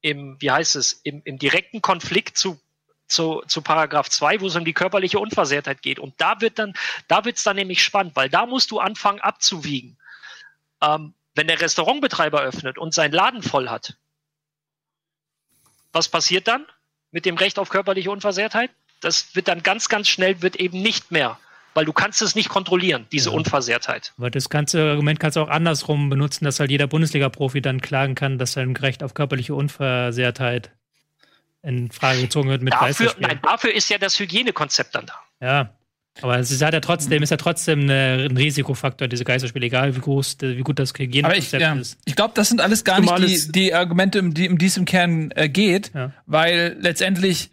[0.02, 2.60] im wie heißt es, im, im direkten Konflikt zu
[3.10, 5.98] zu, zu Paragraph 2, wo es um die körperliche Unversehrtheit geht.
[5.98, 6.74] Und da wird dann,
[7.08, 9.98] da wird's dann nämlich spannend, weil da musst du anfangen abzuwiegen.
[10.80, 13.96] Ähm, wenn der Restaurantbetreiber öffnet und seinen Laden voll hat,
[15.92, 16.66] was passiert dann
[17.10, 18.70] mit dem Recht auf körperliche Unversehrtheit?
[19.00, 21.38] Das wird dann ganz, ganz schnell, wird eben nicht mehr
[21.74, 23.36] weil du kannst es nicht kontrollieren, diese ja.
[23.36, 24.12] Unversehrtheit.
[24.18, 28.14] Aber das ganze Argument kannst du auch andersrum benutzen, dass halt jeder Bundesliga-Profi dann klagen
[28.14, 30.70] kann, dass sein Recht auf körperliche Unversehrtheit
[31.62, 35.14] in Frage gezogen wird mit dafür, Nein, dafür ist ja das Hygienekonzept dann da.
[35.40, 35.70] Ja,
[36.22, 40.38] aber es ist ja trotzdem, ist ja trotzdem ein Risikofaktor, diese Geisterspiele, egal wie groß,
[40.40, 41.98] wie gut das Hygienekonzept ja, ist.
[42.04, 44.76] Ich glaube, das sind alles gar nicht die, die Argumente, um die, um die es
[44.76, 46.12] im Kern äh, geht, ja.
[46.26, 47.50] weil letztendlich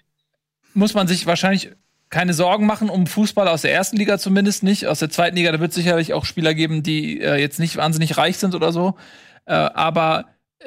[0.73, 1.71] muss man sich wahrscheinlich
[2.09, 4.87] keine Sorgen machen um Fußball aus der ersten Liga zumindest nicht.
[4.87, 7.75] Aus der zweiten Liga, da wird es sicherlich auch Spieler geben, die äh, jetzt nicht
[7.75, 8.95] wahnsinnig reich sind oder so.
[9.45, 10.25] Äh, aber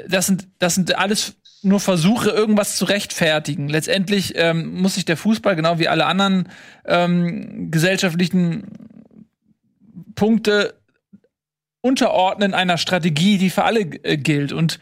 [0.09, 3.68] das sind, das sind alles nur Versuche, irgendwas zu rechtfertigen.
[3.68, 6.48] Letztendlich ähm, muss sich der Fußball, genau wie alle anderen
[6.87, 8.64] ähm, gesellschaftlichen
[10.14, 10.74] Punkte,
[11.83, 14.53] unterordnen einer Strategie, die für alle äh, gilt.
[14.53, 14.81] Und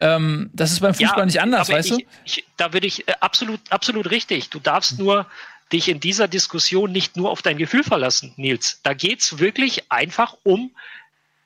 [0.00, 2.10] ähm, das ist beim Fußball ja, nicht anders, weißt ich, du?
[2.24, 4.50] Ich, da würde ich äh, absolut, absolut richtig.
[4.50, 5.26] Du darfst nur
[5.72, 8.80] dich in dieser Diskussion nicht nur auf dein Gefühl verlassen, Nils.
[8.82, 10.72] Da geht's wirklich einfach um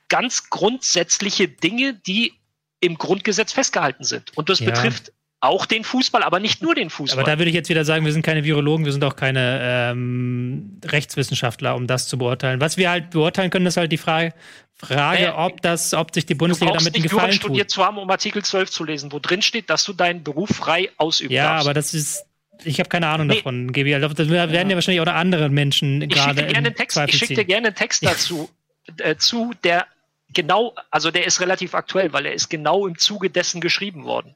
[0.08, 2.32] ganz grundsätzliche Dinge, die
[2.80, 4.36] im Grundgesetz festgehalten sind.
[4.36, 4.70] Und das ja.
[4.70, 7.20] betrifft auch den Fußball, aber nicht nur den Fußball.
[7.20, 9.60] Aber da würde ich jetzt wieder sagen, wir sind keine Virologen, wir sind auch keine
[9.62, 12.60] ähm, Rechtswissenschaftler, um das zu beurteilen.
[12.60, 14.32] Was wir halt beurteilen können, ist halt die Frage,
[14.74, 17.40] Frage, äh, ob das, ob sich die Bundesliga damit einen Gefallen tut.
[17.40, 20.50] studiert zu haben, um Artikel 12 zu lesen, wo drin steht, dass du deinen Beruf
[20.50, 21.64] frei ausüben ja, darfst.
[21.64, 22.26] Ja, aber das ist
[22.64, 23.36] ich habe keine Ahnung nee.
[23.36, 23.94] davon, Gebi.
[23.94, 24.62] Also, das werden ja.
[24.62, 26.40] ja wahrscheinlich auch andere Menschen ich gerade.
[26.40, 28.50] Schicke gerne Text, ich schicke dir gerne einen Text dazu,
[28.98, 29.86] äh, zu, der
[30.32, 34.34] genau, also der ist relativ aktuell, weil er ist genau im Zuge dessen geschrieben worden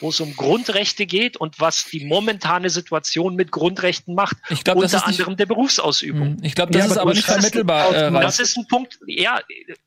[0.00, 4.76] wo es um Grundrechte geht und was die momentane Situation mit Grundrechten macht, ich glaub,
[4.76, 6.36] unter anderem nicht, der Berufsausübung.
[6.36, 7.94] Hm, ich glaube, das ja, ist aber nicht vermittelbar.
[7.94, 9.40] Äh, das ist ein Punkt, ja,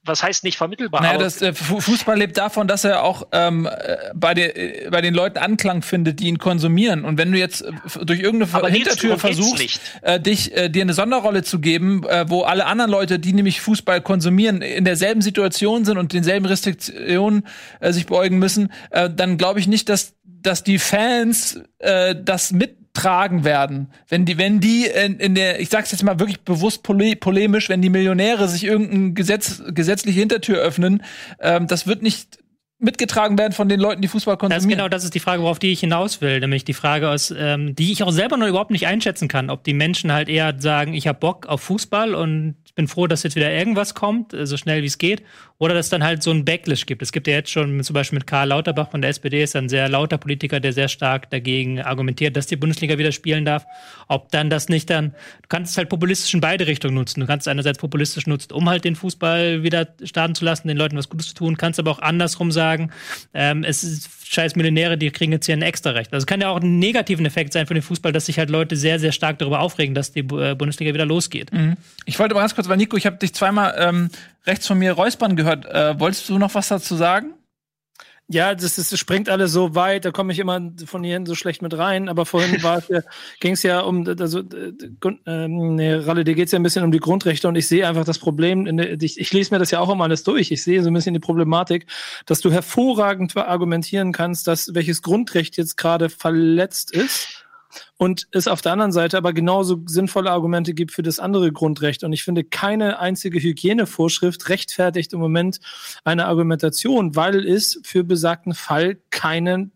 [0.04, 1.02] was heißt nicht vermittelbar?
[1.02, 5.02] Naja, das, äh, Fußball lebt davon, dass er auch ähm, äh, bei, der, äh, bei
[5.02, 7.06] den Leuten Anklang findet, die ihn konsumieren.
[7.06, 7.72] Und wenn du jetzt äh,
[8.04, 12.44] durch irgendeine aber Hintertür versuchst, äh, dich äh, dir eine Sonderrolle zu geben, äh, wo
[12.44, 17.46] alle anderen Leute, die nämlich Fußball konsumieren, in derselben Situation sind und denselben Restriktionen
[17.80, 22.16] äh, sich beugen müssen, äh, dann glaube ich nicht, dass dass, dass die Fans äh,
[22.24, 23.92] das mittragen werden.
[24.08, 27.70] Wenn die, wenn die in, in der, ich sag's jetzt mal wirklich bewusst pole polemisch,
[27.70, 31.04] wenn die Millionäre sich irgendein Gesetz, gesetzliche Hintertür öffnen,
[31.42, 32.40] ähm, das wird nicht
[32.82, 34.70] mitgetragen werden von den Leuten, die Fußball konsumieren.
[34.70, 37.34] Das genau, das ist die Frage, worauf die ich hinaus will, nämlich die Frage aus,
[37.38, 40.56] ähm, die ich auch selber noch überhaupt nicht einschätzen kann, ob die Menschen halt eher
[40.60, 44.48] sagen, ich habe Bock auf Fußball und bin froh, dass jetzt wieder irgendwas kommt, äh,
[44.48, 45.24] so schnell wie es geht,
[45.60, 47.02] oder dass dann halt so ein Backlash gibt.
[47.02, 49.68] Es gibt ja jetzt schon zum Beispiel mit Karl Lauterbach von der SPD, ist ein
[49.68, 53.66] sehr lauter Politiker, der sehr stark dagegen argumentiert, dass die Bundesliga wieder spielen darf.
[54.08, 57.20] Ob dann das nicht dann, du kannst es halt populistisch in beide Richtungen nutzen.
[57.20, 60.78] Du kannst es einerseits populistisch nutzen, um halt den Fußball wieder starten zu lassen, den
[60.78, 62.92] Leuten was Gutes zu tun, kannst aber auch andersrum sagen,
[63.34, 66.14] ähm, es ist scheiß Millionäre, die kriegen jetzt hier ein extra Recht.
[66.14, 68.52] Also es kann ja auch ein negativen Effekt sein für den Fußball, dass sich halt
[68.52, 71.52] Leute sehr, sehr stark darüber aufregen, dass die äh, Bundesliga wieder losgeht.
[71.52, 71.78] Mhm.
[72.06, 74.10] Ich wollte mal ganz kurz, weil Nico, ich habe dich zweimal ähm,
[74.46, 75.66] rechts von mir räuspern gehört.
[75.66, 77.34] Äh, wolltest du noch was dazu sagen?
[78.32, 81.34] Ja, das, ist, das springt alles so weit, da komme ich immer von hier so
[81.34, 82.08] schlecht mit rein.
[82.08, 82.80] Aber vorhin ja,
[83.40, 87.00] ging es ja um, also, äh, nee, Ralle, dir geht's ja ein bisschen um die
[87.00, 89.90] Grundrechte und ich sehe einfach das Problem, der, ich, ich lese mir das ja auch
[89.90, 90.52] immer alles durch.
[90.52, 91.88] Ich sehe so ein bisschen die Problematik,
[92.28, 97.39] dass du hervorragend argumentieren kannst, dass welches Grundrecht jetzt gerade verletzt ist
[97.98, 102.04] und es auf der anderen Seite aber genauso sinnvolle Argumente gibt für das andere Grundrecht.
[102.04, 105.60] Und ich finde, keine einzige Hygienevorschrift rechtfertigt im Moment
[106.04, 109.72] eine Argumentation, weil es für besagten Fall keinen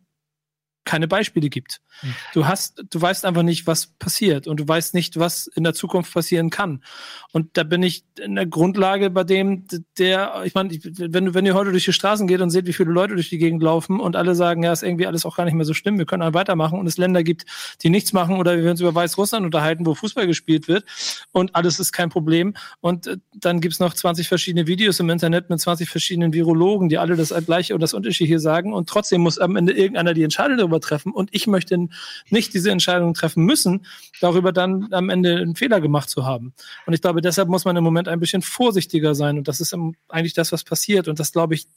[0.85, 1.79] keine Beispiele gibt.
[2.01, 2.13] Hm.
[2.33, 5.73] Du hast, du weißt einfach nicht, was passiert und du weißt nicht, was in der
[5.73, 6.83] Zukunft passieren kann.
[7.31, 9.65] Und da bin ich in der Grundlage bei dem,
[9.97, 12.73] der, ich meine, wenn du, wenn ihr heute durch die Straßen geht und seht, wie
[12.73, 15.45] viele Leute durch die Gegend laufen und alle sagen, ja, ist irgendwie alles auch gar
[15.45, 17.45] nicht mehr so schlimm, wir können dann weitermachen und es Länder gibt,
[17.81, 20.85] die nichts machen oder wir uns über Weißrussland unterhalten, wo Fußball gespielt wird
[21.31, 22.53] und alles ist kein Problem.
[22.81, 26.97] Und äh, dann gibt's noch 20 verschiedene Videos im Internet mit 20 verschiedenen Virologen, die
[26.97, 30.57] alle das gleiche und das Unterschiedliche sagen und trotzdem muss am Ende irgendeiner die Entscheidung
[30.57, 31.89] darüber treffen und ich möchte
[32.29, 33.85] nicht diese Entscheidung treffen müssen,
[34.21, 36.53] darüber dann am Ende einen Fehler gemacht zu haben.
[36.85, 39.75] Und ich glaube, deshalb muss man im Moment ein bisschen vorsichtiger sein und das ist
[40.09, 41.67] eigentlich das, was passiert und das glaube ich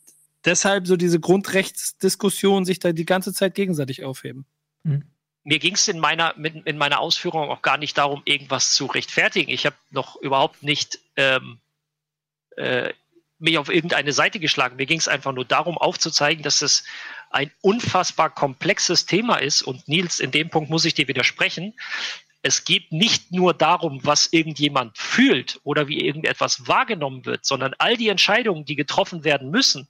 [0.45, 4.47] deshalb so diese Grundrechtsdiskussion sich da die ganze Zeit gegenseitig aufheben.
[4.85, 5.05] Mhm
[5.47, 9.53] mir ging es in meiner, in meiner Ausführung auch gar nicht darum, irgendwas zu rechtfertigen.
[9.53, 11.61] Ich habe noch überhaupt nicht ähm,
[12.57, 12.93] äh,
[13.39, 14.75] mich auf irgendeine Seite geschlagen.
[14.75, 16.83] Mir ging es einfach nur darum, aufzuzeigen, dass es
[17.37, 19.61] ein unfassbar komplexes Thema ist.
[19.61, 21.75] Und Nils, in dem Punkt muss ich dir widersprechen.
[22.40, 27.99] Es geht nicht nur darum, was irgendjemand fühlt oder wie irgendetwas wahrgenommen wird, sondern all
[27.99, 29.87] die Entscheidungen, die getroffen werden müssen,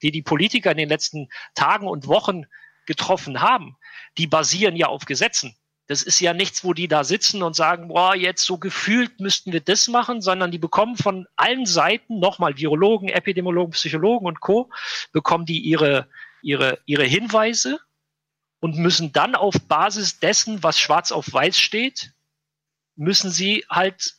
[0.00, 2.46] die die Politiker in den letzten Tagen und Wochen
[2.86, 3.76] getroffen haben,
[4.16, 5.54] die basieren ja auf Gesetzen.
[5.88, 9.52] Das ist ja nichts, wo die da sitzen und sagen, boah, jetzt so gefühlt müssten
[9.52, 14.70] wir das machen, sondern die bekommen von allen Seiten nochmal Virologen, Epidemiologen, Psychologen und Co.
[15.12, 16.08] bekommen die ihre,
[16.46, 17.80] ihre, ihre Hinweise
[18.60, 22.12] und müssen dann auf Basis dessen, was schwarz auf weiß steht,
[22.94, 24.14] müssen sie halt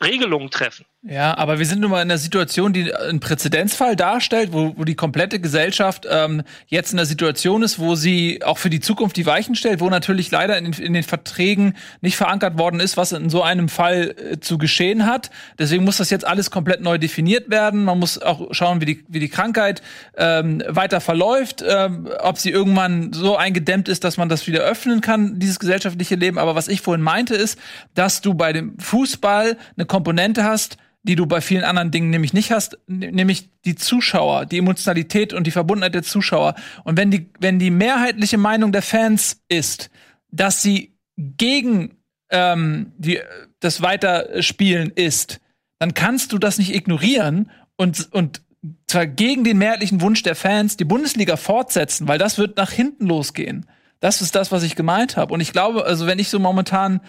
[0.00, 0.86] Regelungen treffen.
[1.02, 4.84] Ja, aber wir sind nun mal in einer Situation, die einen Präzedenzfall darstellt, wo, wo
[4.84, 9.16] die komplette Gesellschaft ähm, jetzt in der Situation ist, wo sie auch für die Zukunft
[9.16, 12.98] die Weichen stellt, wo natürlich leider in den, in den Verträgen nicht verankert worden ist,
[12.98, 15.30] was in so einem Fall äh, zu geschehen hat.
[15.58, 17.84] Deswegen muss das jetzt alles komplett neu definiert werden.
[17.84, 19.80] Man muss auch schauen, wie die, wie die Krankheit
[20.18, 25.00] ähm, weiter verläuft, ähm, ob sie irgendwann so eingedämmt ist, dass man das wieder öffnen
[25.00, 26.36] kann, dieses gesellschaftliche Leben.
[26.36, 27.58] Aber was ich vorhin meinte, ist,
[27.94, 32.32] dass du bei dem Fußball eine Komponente hast, die du bei vielen anderen Dingen nämlich
[32.32, 36.54] nicht hast, nämlich die Zuschauer, die Emotionalität und die Verbundenheit der Zuschauer.
[36.84, 39.90] Und wenn die, wenn die mehrheitliche Meinung der Fans ist,
[40.30, 41.96] dass sie gegen
[42.30, 43.20] ähm, die,
[43.60, 45.40] das Weiterspielen ist,
[45.78, 48.42] dann kannst du das nicht ignorieren und, und
[48.86, 53.06] zwar gegen den mehrheitlichen Wunsch der Fans die Bundesliga fortsetzen, weil das wird nach hinten
[53.06, 53.66] losgehen.
[54.00, 55.32] Das ist das, was ich gemeint habe.
[55.32, 57.00] Und ich glaube, also wenn ich so momentan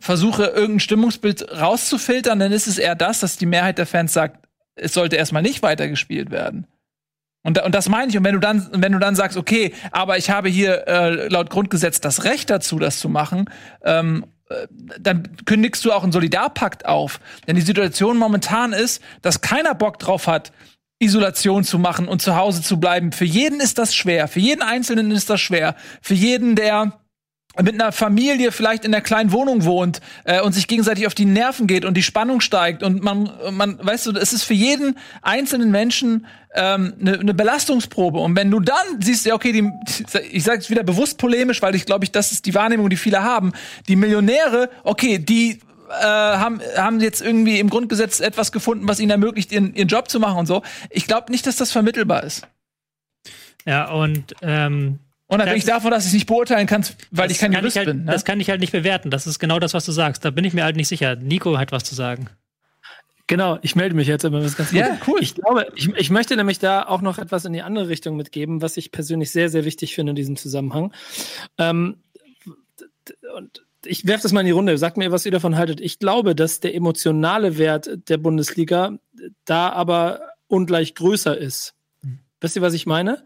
[0.00, 4.46] versuche, irgendein Stimmungsbild rauszufiltern, dann ist es eher das, dass die Mehrheit der Fans sagt,
[4.76, 6.66] es sollte erstmal nicht weitergespielt werden.
[7.42, 8.16] Und, und das meine ich.
[8.16, 11.50] Und wenn du dann, wenn du dann sagst, okay, aber ich habe hier äh, laut
[11.50, 13.48] Grundgesetz das Recht dazu, das zu machen,
[13.84, 14.66] ähm, äh,
[15.00, 17.20] dann kündigst du auch einen Solidarpakt auf.
[17.46, 20.52] Denn die Situation momentan ist, dass keiner Bock drauf hat,
[20.98, 23.12] Isolation zu machen und zu Hause zu bleiben.
[23.12, 24.26] Für jeden ist das schwer.
[24.26, 25.76] Für jeden Einzelnen ist das schwer.
[26.02, 26.98] Für jeden, der
[27.62, 31.24] mit einer Familie vielleicht in einer kleinen Wohnung wohnt äh, und sich gegenseitig auf die
[31.24, 34.96] Nerven geht und die Spannung steigt und man, man, weißt du, es ist für jeden
[35.22, 38.18] einzelnen Menschen ähm, eine, eine Belastungsprobe.
[38.18, 39.70] Und wenn du dann siehst, ja okay, die,
[40.30, 42.96] ich sage es wieder bewusst polemisch, weil ich glaube, ich das ist die Wahrnehmung, die
[42.96, 43.52] viele haben.
[43.88, 49.10] Die Millionäre, okay, die äh, haben, haben jetzt irgendwie im Grundgesetz etwas gefunden, was ihnen
[49.10, 50.62] ermöglicht, ihren, ihren Job zu machen und so.
[50.90, 52.46] Ich glaube nicht, dass das vermittelbar ist.
[53.66, 57.52] Ja, und ähm, Unabhängig das, davon, dass ich es nicht beurteilen kann, weil ich kein
[57.52, 58.04] Jurist halt, bin.
[58.04, 58.12] Ne?
[58.12, 59.10] Das kann ich halt nicht bewerten.
[59.10, 60.24] Das ist genau das, was du sagst.
[60.24, 61.16] Da bin ich mir halt nicht sicher.
[61.16, 62.30] Nico hat was zu sagen.
[63.26, 65.18] Genau, ich melde mich jetzt immer was ganz Ja, cool.
[65.20, 68.62] Ich glaube, ich, ich möchte nämlich da auch noch etwas in die andere Richtung mitgeben,
[68.62, 70.94] was ich persönlich sehr, sehr wichtig finde in diesem Zusammenhang.
[71.58, 71.98] Ähm,
[73.36, 74.78] und ich werfe das mal in die Runde.
[74.78, 75.78] Sagt mir, was ihr davon haltet.
[75.82, 78.98] Ich glaube, dass der emotionale Wert der Bundesliga
[79.44, 81.74] da aber ungleich größer ist.
[82.00, 82.20] Hm.
[82.40, 83.22] Wisst ihr, was ich meine?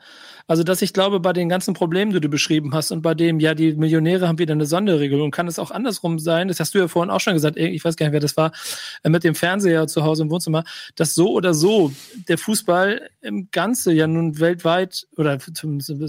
[0.47, 3.41] Also, dass ich glaube, bei den ganzen Problemen, die du beschrieben hast und bei dem,
[3.41, 6.79] ja, die Millionäre haben wieder eine Sonderregelung, kann es auch andersrum sein, das hast du
[6.79, 8.53] ja vorhin auch schon gesagt, ich weiß gar nicht, wer das war,
[9.03, 10.65] äh, mit dem Fernseher zu Hause im Wohnzimmer,
[10.97, 11.93] dass so oder so
[12.29, 15.39] der Fußball im Ganze ja nun weltweit oder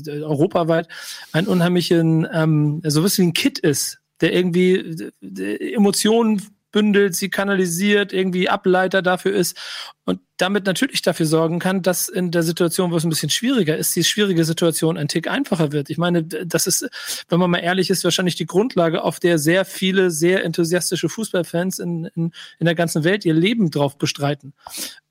[0.08, 0.88] europaweit
[1.32, 6.42] ein unheimlichen, ähm, sowas wie ein Kit ist, der irgendwie äh, Emotionen
[6.74, 9.58] bündelt, sie kanalisiert, irgendwie Ableiter dafür ist
[10.04, 13.78] und damit natürlich dafür sorgen kann, dass in der Situation, wo es ein bisschen schwieriger
[13.78, 15.90] ist, die schwierige Situation ein Tick einfacher wird.
[15.90, 16.90] Ich meine, das ist,
[17.30, 21.80] wenn man mal ehrlich ist, wahrscheinlich die Grundlage, auf der sehr viele sehr enthusiastische Fußballfans
[21.80, 24.54] in, in, in der ganzen Welt ihr Leben drauf bestreiten.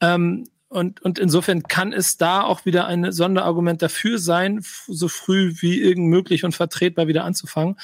[0.00, 5.54] Ähm, und, und insofern kann es da auch wieder ein Sonderargument dafür sein, so früh
[5.60, 7.76] wie irgend möglich und vertretbar wieder anzufangen.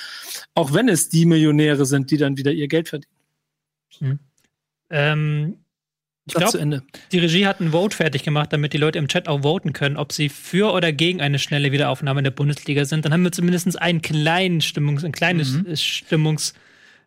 [0.54, 3.17] Auch wenn es die Millionäre sind, die dann wieder ihr Geld verdienen.
[4.00, 4.18] Hm.
[4.90, 5.58] Ähm,
[6.28, 9.42] ich glaube, die Regie hat ein Vote fertig gemacht, damit die Leute im Chat auch
[9.42, 13.04] voten können, ob sie für oder gegen eine schnelle Wiederaufnahme in der Bundesliga sind.
[13.04, 15.74] Dann haben wir zumindest einen kleinen Stimmungs, ein kleines mhm.
[15.74, 16.52] Stimmungs,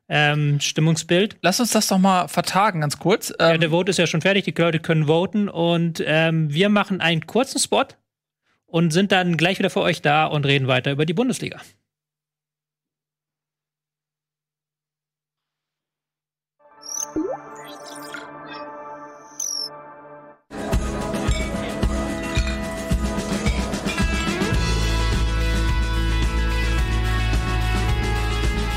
[0.09, 1.37] ähm, Stimmungsbild.
[1.41, 3.31] Lass uns das doch mal vertagen, ganz kurz.
[3.39, 6.69] Ähm ja, der Vote ist ja schon fertig, die Leute können voten und ähm, wir
[6.69, 7.85] machen einen kurzen Spot
[8.65, 11.61] und sind dann gleich wieder für euch da und reden weiter über die Bundesliga.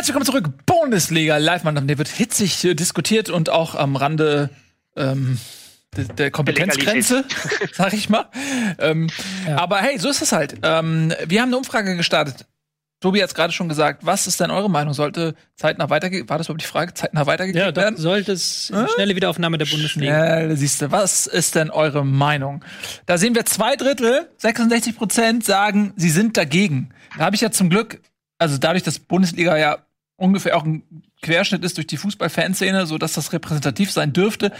[0.00, 0.64] Herzlich willkommen zurück.
[0.64, 4.48] Bundesliga live, man, der wird hitzig äh, diskutiert und auch am Rande
[4.96, 5.38] ähm,
[5.94, 7.26] der, der Kompetenzgrenze,
[7.74, 8.30] sag ich mal.
[8.78, 9.10] Ähm,
[9.46, 9.58] ja.
[9.58, 10.54] Aber hey, so ist es halt.
[10.62, 12.46] Ähm, wir haben eine Umfrage gestartet.
[13.00, 14.06] Tobi hat es gerade schon gesagt.
[14.06, 14.94] Was ist denn eure Meinung?
[14.94, 16.26] Sollte zeitnah weitergehen?
[16.30, 16.94] War das überhaupt die Frage?
[16.94, 17.98] Zeitnah weitergegeben ja, werden?
[17.98, 18.88] Sollte es hm?
[18.94, 20.14] schnelle Wiederaufnahme der Bundesliga.
[20.14, 20.90] Schnell, siehst du.
[20.90, 22.64] Was ist denn eure Meinung?
[23.04, 26.88] Da sehen wir zwei Drittel, 66 Prozent sagen, sie sind dagegen.
[27.18, 28.00] Da habe ich ja zum Glück,
[28.38, 29.76] also dadurch, dass Bundesliga ja
[30.20, 30.82] ungefähr auch ein
[31.22, 34.52] Querschnitt ist durch die Fußballfanszene, so dass das repräsentativ sein dürfte,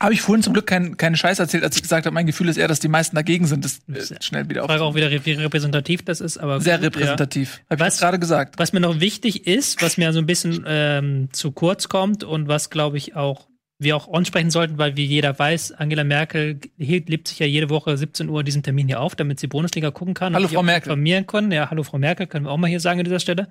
[0.00, 2.48] habe ich vorhin zum Glück keinen keinen Scheiß erzählt, als ich gesagt habe, mein Gefühl
[2.48, 3.64] ist eher, dass die meisten dagegen sind.
[3.64, 4.68] Das ist schnell wieder auf.
[4.68, 7.62] Frage auch wieder, wie repräsentativ das ist, aber sehr gut, repräsentativ.
[7.68, 7.78] Ja.
[7.78, 8.58] Habe ich gerade gesagt.
[8.58, 12.46] Was mir noch wichtig ist, was mir so ein bisschen ähm, zu kurz kommt und
[12.46, 13.48] was glaube ich auch
[13.80, 17.96] wir auch ansprechen sollten, weil wie jeder weiß, Angela Merkel lebt sich ja jede Woche
[17.96, 20.34] 17 Uhr diesen Termin hier auf, damit sie Bundesliga gucken kann.
[20.34, 20.90] Hallo Frau Merkel.
[20.90, 21.52] Informieren können.
[21.52, 23.48] Ja, hallo Frau Merkel, können wir auch mal hier sagen an dieser Stelle.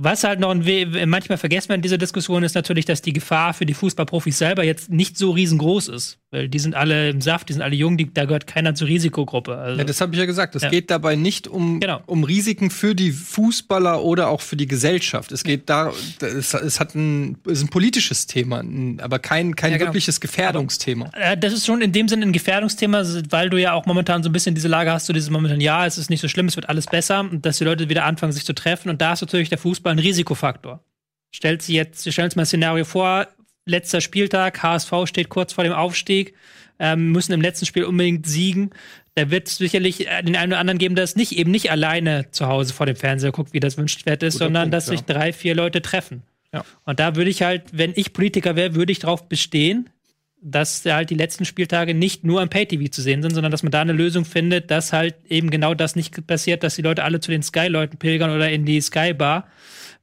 [0.00, 0.54] Was halt noch
[1.06, 4.62] manchmal vergessen wir in dieser Diskussion ist natürlich, dass die Gefahr für die Fußballprofis selber
[4.62, 6.20] jetzt nicht so riesengroß ist.
[6.30, 8.86] Weil die sind alle im Saft, die sind alle jung, die, da gehört keiner zur
[8.86, 9.56] Risikogruppe.
[9.56, 10.54] Also, ja, das habe ich ja gesagt.
[10.56, 10.68] Es ja.
[10.68, 12.02] geht dabei nicht um, genau.
[12.04, 15.32] um Risiken für die Fußballer oder auch für die Gesellschaft.
[15.32, 18.62] Es geht da, es, es hat ein, ist ein politisches Thema,
[19.00, 19.88] aber kein, kein ja, genau.
[19.88, 21.06] wirkliches Gefährdungsthema.
[21.06, 24.22] Aber, äh, das ist schon in dem Sinne ein Gefährdungsthema, weil du ja auch momentan
[24.22, 26.46] so ein bisschen diese Lage hast, du dieses momentan, ja, es ist nicht so schlimm,
[26.46, 28.90] es wird alles besser, dass die Leute wieder anfangen, sich zu treffen.
[28.90, 30.84] Und da ist natürlich der Fußball ein Risikofaktor.
[31.30, 33.26] Stellt sie jetzt, stellen uns mal ein Szenario vor,
[33.68, 36.34] letzter Spieltag, HSV steht kurz vor dem Aufstieg,
[36.78, 38.70] ähm, müssen im letzten Spiel unbedingt siegen.
[39.14, 42.30] Da wird es sicherlich den einen oder anderen geben, der es nicht eben nicht alleine
[42.30, 44.92] zu Hause vor dem Fernseher guckt, wie das wünschenswert ist, Guter sondern Punkt, dass ja.
[44.92, 46.22] sich drei, vier Leute treffen.
[46.52, 46.64] Ja.
[46.84, 49.90] Und da würde ich halt, wenn ich Politiker wäre, würde ich darauf bestehen,
[50.40, 53.72] dass halt die letzten Spieltage nicht nur am Pay-TV zu sehen sind, sondern dass man
[53.72, 57.20] da eine Lösung findet, dass halt eben genau das nicht passiert, dass die Leute alle
[57.20, 59.48] zu den Sky-Leuten pilgern oder in die Sky-Bar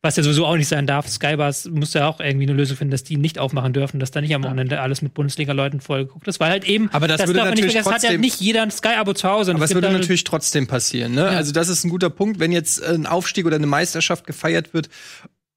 [0.05, 1.09] was ja sowieso auch nicht sein darf.
[1.09, 4.21] Skybars muss ja auch irgendwie eine Lösung finden, dass die nicht aufmachen dürfen, dass da
[4.21, 7.41] nicht am Wochenende alles mit Bundesliga-Leuten vollgeguckt ist, weil halt eben, aber das, das würde
[7.41, 9.53] natürlich nicht, trotzdem, hat ja nicht jeder ein Sky-Abo zu Hause.
[9.53, 11.21] Aber es würde natürlich trotzdem passieren, ne?
[11.21, 11.27] Ja.
[11.29, 14.89] Also das ist ein guter Punkt, wenn jetzt ein Aufstieg oder eine Meisterschaft gefeiert wird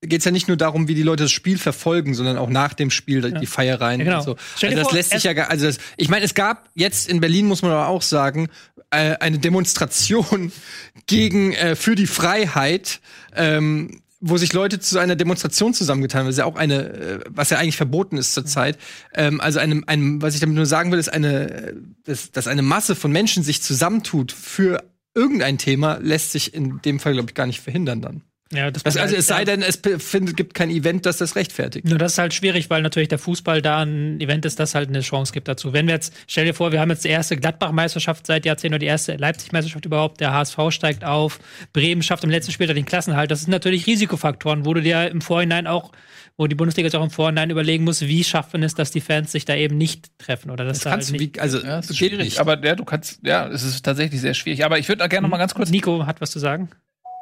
[0.00, 2.72] geht es ja nicht nur darum, wie die Leute das Spiel verfolgen, sondern auch nach
[2.72, 3.36] dem Spiel ja.
[3.36, 4.18] die Feiereien ja, genau.
[4.18, 4.36] und so.
[4.62, 7.46] Also das vor, lässt sich ja, also das, ich meine, es gab jetzt in Berlin
[7.46, 8.48] muss man aber auch sagen
[8.90, 10.52] äh, eine Demonstration
[11.06, 13.00] gegen äh, für die Freiheit.
[13.34, 17.50] Ähm, wo sich Leute zu einer Demonstration zusammengetan haben, was ja auch eine, äh, was
[17.50, 18.78] ja eigentlich verboten ist zurzeit.
[19.14, 22.62] Ähm, also einem, einem, was ich damit nur sagen will, ist eine, dass, dass eine
[22.62, 24.82] Masse von Menschen sich zusammentut für
[25.14, 28.22] irgendein Thema, lässt sich in dem Fall, glaube ich, gar nicht verhindern dann.
[28.52, 31.86] Ja, das, das also es sei denn, es findet, gibt kein Event, das das rechtfertigt.
[31.86, 34.88] Nur das ist halt schwierig, weil natürlich der Fußball da ein Event ist, das halt
[34.88, 35.74] eine Chance gibt dazu.
[35.74, 38.78] Wenn wir jetzt, stell dir vor, wir haben jetzt die erste Gladbach-Meisterschaft seit Jahrzehnten oder
[38.78, 41.40] die erste Leipzig-Meisterschaft überhaupt, der HSV steigt auf,
[41.74, 43.30] Bremen schafft im letzten Spieltag den Klassenhalt.
[43.30, 45.92] Das sind natürlich Risikofaktoren, wo du dir im Vorhinein auch
[46.40, 49.32] wo die Bundesliga jetzt auch im Vorhinein überlegen muss, wie schaffen es, dass die Fans
[49.32, 51.80] sich da eben nicht treffen oder dass das da kannst halt nicht wie, also ja,
[51.80, 52.38] es ist schwierig, nicht.
[52.38, 55.26] aber ja, du kannst ja, es ist tatsächlich sehr schwierig, aber ich würde da gerne
[55.26, 56.70] noch mal ganz kurz Nico hat was zu sagen.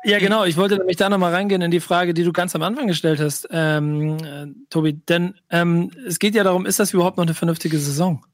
[0.07, 0.44] Ja, genau.
[0.44, 3.18] Ich wollte nämlich da nochmal reingehen in die Frage, die du ganz am Anfang gestellt
[3.18, 4.92] hast, ähm, äh, Tobi.
[4.92, 8.24] Denn ähm, es geht ja darum, ist das überhaupt noch eine vernünftige Saison?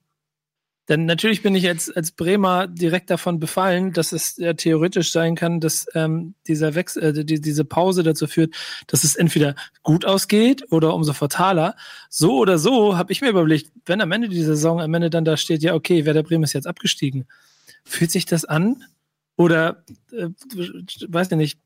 [0.91, 5.35] Denn natürlich bin ich jetzt als Bremer direkt davon befallen, dass es ja theoretisch sein
[5.35, 8.55] kann, dass ähm, dieser Wechsel, äh, die, diese Pause dazu führt,
[8.87, 11.75] dass es entweder gut ausgeht oder umso fataler.
[12.11, 15.25] So oder so habe ich mir überlegt, wenn am Ende die Saison am Ende dann
[15.25, 17.25] da steht, ja okay, Werder Bremen ist jetzt abgestiegen,
[17.83, 18.85] fühlt sich das an,
[19.37, 20.29] oder, äh,
[21.09, 21.59] weiß ich nicht,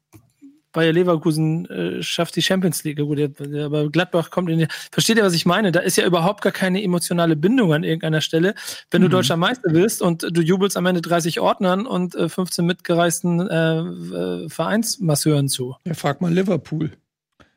[0.76, 2.98] Bayer Leverkusen äh, schafft die Champions League.
[2.98, 4.66] Gut, aber Gladbach kommt in die.
[4.92, 5.72] Versteht ihr, was ich meine?
[5.72, 8.54] Da ist ja überhaupt gar keine emotionale Bindung an irgendeiner Stelle.
[8.90, 9.12] Wenn du mhm.
[9.12, 13.78] deutscher Meister bist und du jubelst am Ende 30 Ordnern und äh, 15 mitgereisten äh,
[13.78, 15.76] äh, Vereinsmasseuren zu.
[15.86, 16.90] Ja, frag mal Liverpool.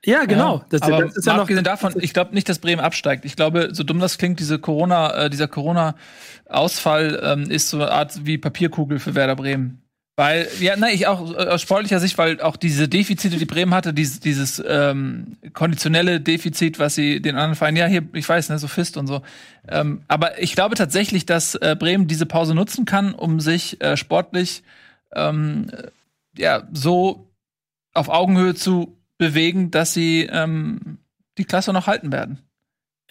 [0.06, 0.60] Ja, genau.
[0.60, 3.26] Ja, das, aber das ist ja noch davon, ich glaube nicht, dass Bremen absteigt.
[3.26, 7.92] Ich glaube, so dumm das klingt, diese Corona, äh, dieser Corona-Ausfall ähm, ist so eine
[7.92, 9.82] Art wie Papierkugel für Werder Bremen.
[10.20, 13.94] Weil, ja, nein, ich auch aus sportlicher Sicht, weil auch diese Defizite, die Bremen hatte,
[13.94, 18.60] dieses, dieses ähm, konditionelle Defizit, was sie den anderen Vereinen, ja, hier, ich weiß, ne,
[18.60, 19.22] so Fist und so.
[19.70, 23.96] Ähm, aber ich glaube tatsächlich, dass äh, Bremen diese Pause nutzen kann, um sich äh,
[23.96, 24.62] sportlich
[25.16, 25.72] ähm,
[26.38, 27.32] ja so
[27.94, 30.98] auf Augenhöhe zu bewegen, dass sie ähm,
[31.38, 32.40] die Klasse noch halten werden.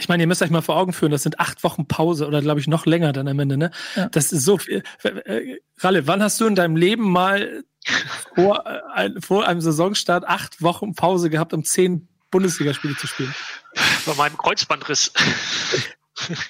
[0.01, 2.41] Ich meine, ihr müsst euch mal vor Augen führen, das sind acht Wochen Pause oder
[2.41, 3.73] glaube ich noch länger dann am Ende, ne?
[3.97, 4.09] Ja.
[4.09, 4.85] Das ist so viel.
[5.03, 7.65] Äh, Ralle, wann hast du in deinem Leben mal
[8.37, 13.35] vor, äh, vor einem Saisonstart acht Wochen Pause gehabt, um zehn Bundesligaspiele zu spielen?
[14.07, 15.13] Bei meinem Kreuzbandriss.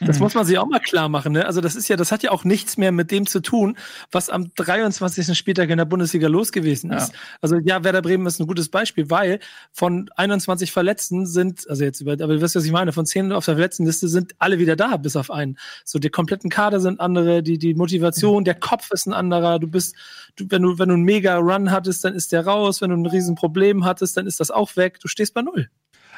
[0.01, 1.33] Das muss man sich auch mal klar machen.
[1.33, 1.45] Ne?
[1.45, 3.77] Also das ist ja, das hat ja auch nichts mehr mit dem zu tun,
[4.11, 5.37] was am 23.
[5.37, 7.13] Spieltag in der Bundesliga los gewesen ist.
[7.13, 7.19] Ja.
[7.41, 9.41] Also ja, Werder Bremen ist ein gutes Beispiel, weil
[9.73, 13.33] von 21 Verletzten sind, also jetzt über, aber du weißt, was ich meine, von 10
[13.33, 15.59] auf der Verletztenliste sind alle wieder da, bis auf einen.
[15.85, 19.59] So die kompletten Kader sind andere, die die Motivation, der Kopf ist ein anderer.
[19.59, 19.95] Du bist,
[20.37, 22.81] du, wenn du wenn du einen Mega Run hattest, dann ist der raus.
[22.81, 25.01] Wenn du ein Riesenproblem hattest, dann ist das auch weg.
[25.01, 25.69] Du stehst bei null.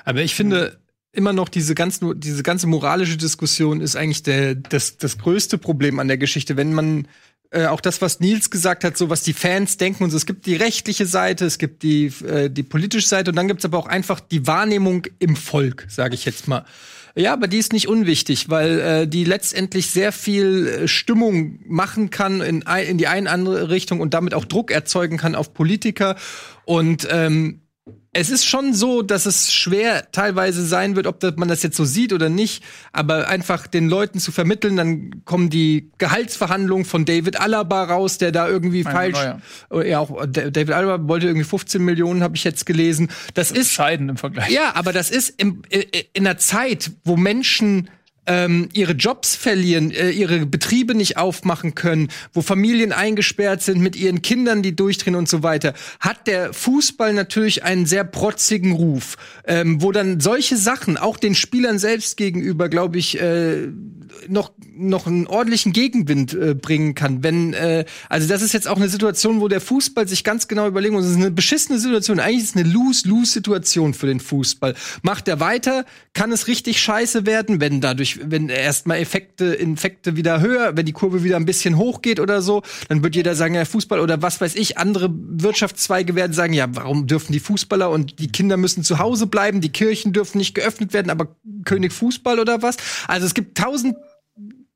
[0.05, 0.79] Aber ich finde,
[1.13, 5.99] immer noch diese ganze, diese ganze moralische Diskussion ist eigentlich der, das, das größte Problem
[5.99, 6.57] an der Geschichte.
[6.57, 7.09] Wenn man
[7.51, 10.17] äh, auch das, was Nils gesagt hat, so was die Fans denken und so.
[10.17, 13.65] Es gibt die rechtliche Seite, es gibt die, äh, die politische Seite und dann gibt's
[13.65, 16.65] aber auch einfach die Wahrnehmung im Volk, sage ich jetzt mal.
[17.17, 22.11] Ja, aber die ist nicht unwichtig, weil äh, die letztendlich sehr viel äh, Stimmung machen
[22.11, 26.15] kann in, in die eine andere Richtung und damit auch Druck erzeugen kann auf Politiker.
[26.67, 27.63] Und ähm,
[28.13, 31.85] es ist schon so, dass es schwer teilweise sein wird, ob man das jetzt so
[31.85, 37.41] sieht oder nicht, aber einfach den Leuten zu vermitteln, dann kommen die Gehaltsverhandlungen von David
[37.41, 39.41] Alaba raus, der da irgendwie Meine falsch, Neuer.
[39.71, 43.09] Oh, ja auch David Alaba wollte irgendwie 15 Millionen, habe ich jetzt gelesen.
[43.35, 44.51] Das, das ist entscheidend im Vergleich.
[44.51, 45.63] Ja, aber das ist im,
[46.13, 47.91] in einer Zeit, wo Menschen
[48.31, 53.97] ähm, ihre Jobs verlieren, äh, ihre Betriebe nicht aufmachen können, wo Familien eingesperrt sind mit
[53.97, 59.17] ihren Kindern, die durchdrehen und so weiter, hat der Fußball natürlich einen sehr protzigen Ruf,
[59.45, 63.67] ähm, wo dann solche Sachen auch den Spielern selbst gegenüber, glaube ich, äh,
[64.29, 67.23] noch noch einen ordentlichen Gegenwind äh, bringen kann.
[67.23, 70.67] Wenn äh, also das ist jetzt auch eine Situation, wo der Fußball sich ganz genau
[70.67, 71.05] überlegen muss.
[71.05, 72.21] Es ist eine beschissene Situation.
[72.21, 74.75] Eigentlich ist es eine lose-lose-Situation für den Fußball.
[75.03, 80.41] Macht er weiter, kann es richtig scheiße werden, wenn dadurch wenn erstmal Effekte, Infekte wieder
[80.41, 83.65] höher, wenn die Kurve wieder ein bisschen hochgeht oder so, dann wird jeder sagen, ja,
[83.65, 88.19] Fußball oder was weiß ich, andere Wirtschaftszweige werden sagen, ja, warum dürfen die Fußballer und
[88.19, 92.39] die Kinder müssen zu Hause bleiben, die Kirchen dürfen nicht geöffnet werden, aber König Fußball
[92.39, 92.77] oder was?
[93.07, 93.97] Also es gibt tausend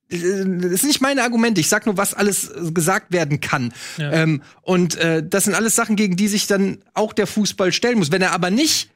[0.09, 1.61] das ist nicht meine Argumente.
[1.61, 3.72] Ich sag nur, was alles gesagt werden kann.
[3.96, 4.12] Ja.
[4.12, 7.98] Ähm, und äh, das sind alles Sachen, gegen die sich dann auch der Fußball stellen
[7.98, 8.12] muss.
[8.12, 8.90] Wenn er aber nicht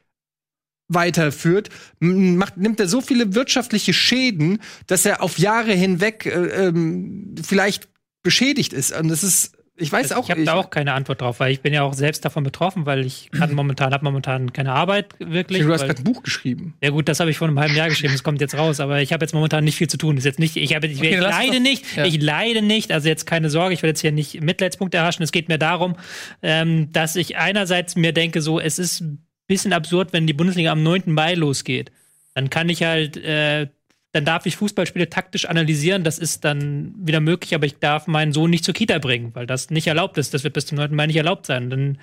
[0.87, 7.35] weiterführt, macht, nimmt er so viele wirtschaftliche Schäden, dass er auf Jahre hinweg äh, ähm,
[7.43, 7.89] vielleicht
[8.23, 8.91] beschädigt ist.
[8.91, 10.25] Und das ist ich weiß also, auch.
[10.25, 12.85] Ich habe da auch keine Antwort drauf, weil ich bin ja auch selbst davon betroffen,
[12.85, 15.63] weil ich kann momentan habe momentan keine Arbeit wirklich.
[15.63, 16.75] Du hast gerade ein Buch geschrieben.
[16.81, 18.13] Ja gut, das habe ich vor einem halben Jahr geschrieben.
[18.13, 20.15] Das kommt jetzt raus, aber ich habe jetzt momentan nicht viel zu tun.
[20.15, 20.55] Das ist jetzt nicht.
[20.55, 21.95] Ich habe, ich, okay, ich leide nicht.
[21.95, 22.05] Ja.
[22.05, 22.91] Ich leide nicht.
[22.91, 23.73] Also jetzt keine Sorge.
[23.73, 25.23] Ich will jetzt hier nicht Mitleidspunkte erhaschen.
[25.23, 25.95] Es geht mir darum,
[26.41, 29.03] ähm, dass ich einerseits mir denke, so es ist
[29.49, 31.03] bisschen absurd, wenn die Bundesliga am 9.
[31.07, 31.91] Mai losgeht.
[32.35, 33.67] Dann kann ich halt äh,
[34.11, 36.03] dann darf ich Fußballspiele taktisch analysieren.
[36.03, 39.45] Das ist dann wieder möglich, aber ich darf meinen Sohn nicht zur Kita bringen, weil
[39.45, 40.33] das nicht erlaubt ist.
[40.33, 40.95] Das wird bis zum 9.
[40.95, 41.69] Mai nicht erlaubt sein.
[41.69, 41.99] Dann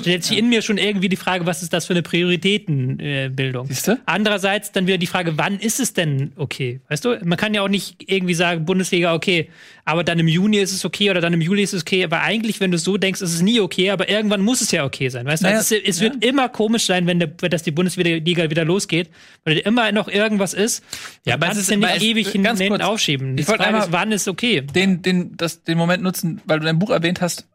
[0.00, 0.42] stellt sich ja.
[0.42, 3.68] in mir schon irgendwie die Frage, was ist das für eine Prioritätenbildung?
[3.68, 4.00] Siehste?
[4.04, 6.80] Andererseits dann wieder die Frage, wann ist es denn okay?
[6.88, 9.48] Weißt du, man kann ja auch nicht irgendwie sagen, Bundesliga, okay,
[9.86, 12.04] aber dann im Juni ist es okay oder dann im Juli ist es okay.
[12.04, 14.72] Aber eigentlich, wenn du es so denkst, ist es nie okay, aber irgendwann muss es
[14.72, 15.24] ja okay sein.
[15.24, 16.04] Weißt du, naja, also es, es ja.
[16.04, 19.08] wird immer komisch sein, wenn, der, wenn das die Bundesliga wieder losgeht,
[19.44, 20.84] weil immer noch irgendwas ist.
[21.24, 23.38] Ja, aber kannst es ja nicht ewig hinten aufschieben.
[23.38, 24.60] Ich wollte einmal, wann ist okay?
[24.60, 27.46] Den, den, das, den Moment nutzen, weil du dein Buch erwähnt hast,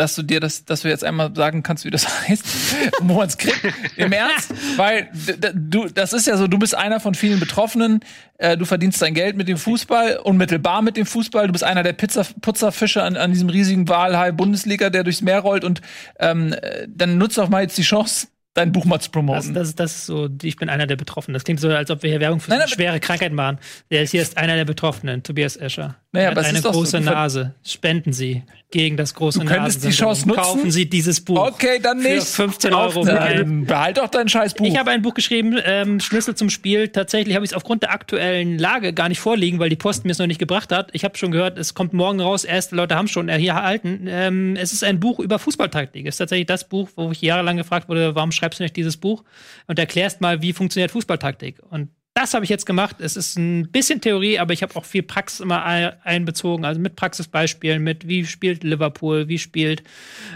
[0.00, 2.44] dass du dir das, dass du jetzt einmal sagen kannst, wie das heißt,
[3.00, 3.60] wo man es kriegt.
[3.96, 5.10] Im Ernst, weil
[5.54, 8.00] du, das ist ja so, du bist einer von vielen Betroffenen.
[8.38, 11.46] Äh, du verdienst dein Geld mit dem Fußball, unmittelbar mit dem Fußball.
[11.46, 15.40] Du bist einer der Pizza, Putzerfische an, an diesem riesigen Walhai Bundesliga, der durchs Meer
[15.40, 15.64] rollt.
[15.64, 15.82] Und
[16.18, 16.56] ähm,
[16.88, 19.54] dann nutzt doch mal jetzt die Chance, dein Buch mal zu promoten.
[19.54, 21.34] Das, das, das ist so, ich bin einer der Betroffenen.
[21.34, 23.58] Das klingt so, als ob wir hier Werbung für Nein, schwere Krankheit machen.
[23.90, 25.96] Der ist hier ist einer der Betroffenen, Tobias Escher.
[26.12, 27.54] Naja, er hat aber eine große so, Nase.
[27.64, 30.40] Spenden Sie gegen das große Du könntest die Chance nutzen.
[30.40, 31.48] Kaufen Sie dieses Buch.
[31.48, 32.26] Okay, dann nicht.
[32.26, 33.04] Für 15 Euro.
[33.04, 34.66] Nein, behalt doch dein scheiß Buch.
[34.66, 36.88] Ich habe ein Buch geschrieben, ähm, Schlüssel zum Spiel.
[36.88, 40.12] Tatsächlich habe ich es aufgrund der aktuellen Lage gar nicht vorliegen, weil die Post mir
[40.12, 40.90] es noch nicht gebracht hat.
[40.92, 42.44] Ich habe schon gehört, es kommt morgen raus.
[42.44, 44.06] Erste Leute haben schon hier erhalten.
[44.08, 46.06] Ähm, es ist ein Buch über Fußballtaktik.
[46.06, 48.96] Es ist tatsächlich das Buch, wo ich jahrelang gefragt wurde, warum schreibst du nicht dieses
[48.96, 49.24] Buch?
[49.66, 51.56] Und erklärst mal, wie funktioniert Fußballtaktik.
[51.70, 51.88] Und
[52.20, 52.96] das habe ich jetzt gemacht.
[52.98, 56.94] Es ist ein bisschen Theorie, aber ich habe auch viel Praxis immer einbezogen, also mit
[56.94, 59.82] Praxisbeispielen, mit wie spielt Liverpool, wie spielt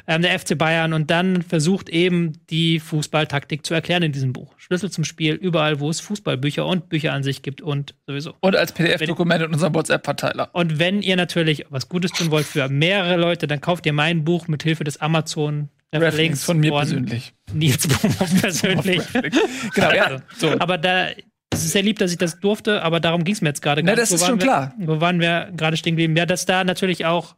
[0.07, 4.55] ähm, der FC Bayern und dann versucht eben die Fußballtaktik zu erklären in diesem Buch.
[4.57, 8.35] Schlüssel zum Spiel, überall, wo es Fußballbücher und Bücher an sich gibt und sowieso.
[8.41, 10.49] Und als PDF-Dokument in unserem WhatsApp-Verteiler.
[10.53, 14.25] Und wenn ihr natürlich was Gutes tun wollt für mehrere Leute, dann kauft ihr mein
[14.25, 17.35] Buch mit Hilfe des Amazon Links von mir persönlich.
[17.53, 19.03] Nils Bohmer persönlich.
[19.75, 20.23] genau, ja.
[20.37, 20.59] So.
[20.59, 21.11] Aber da,
[21.55, 23.83] es ist sehr lieb, dass ich das durfte, aber darum ging es mir jetzt gerade
[23.83, 24.03] gar nicht.
[24.03, 24.75] das ist schon wir, klar.
[24.79, 26.17] Wo waren wir gerade stehen geblieben?
[26.17, 27.35] Ja, dass da natürlich auch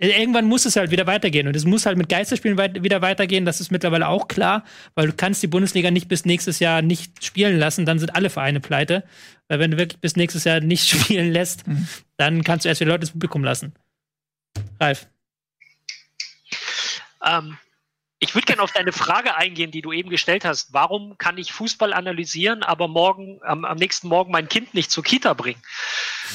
[0.00, 3.44] Irgendwann muss es halt wieder weitergehen und es muss halt mit Geisterspielen weit wieder weitergehen.
[3.44, 4.62] Das ist mittlerweile auch klar,
[4.94, 8.30] weil du kannst die Bundesliga nicht bis nächstes Jahr nicht spielen lassen, dann sind alle
[8.30, 9.02] Vereine pleite.
[9.48, 11.88] Weil wenn du wirklich bis nächstes Jahr nicht spielen lässt, mhm.
[12.16, 13.72] dann kannst du erst wieder Leute ins Publikum lassen.
[14.80, 15.08] Ralf.
[17.24, 17.58] Ähm,
[18.20, 20.72] ich würde gerne auf deine Frage eingehen, die du eben gestellt hast.
[20.72, 25.04] Warum kann ich Fußball analysieren, aber morgen, am, am nächsten Morgen mein Kind nicht zur
[25.04, 25.62] Kita bringen?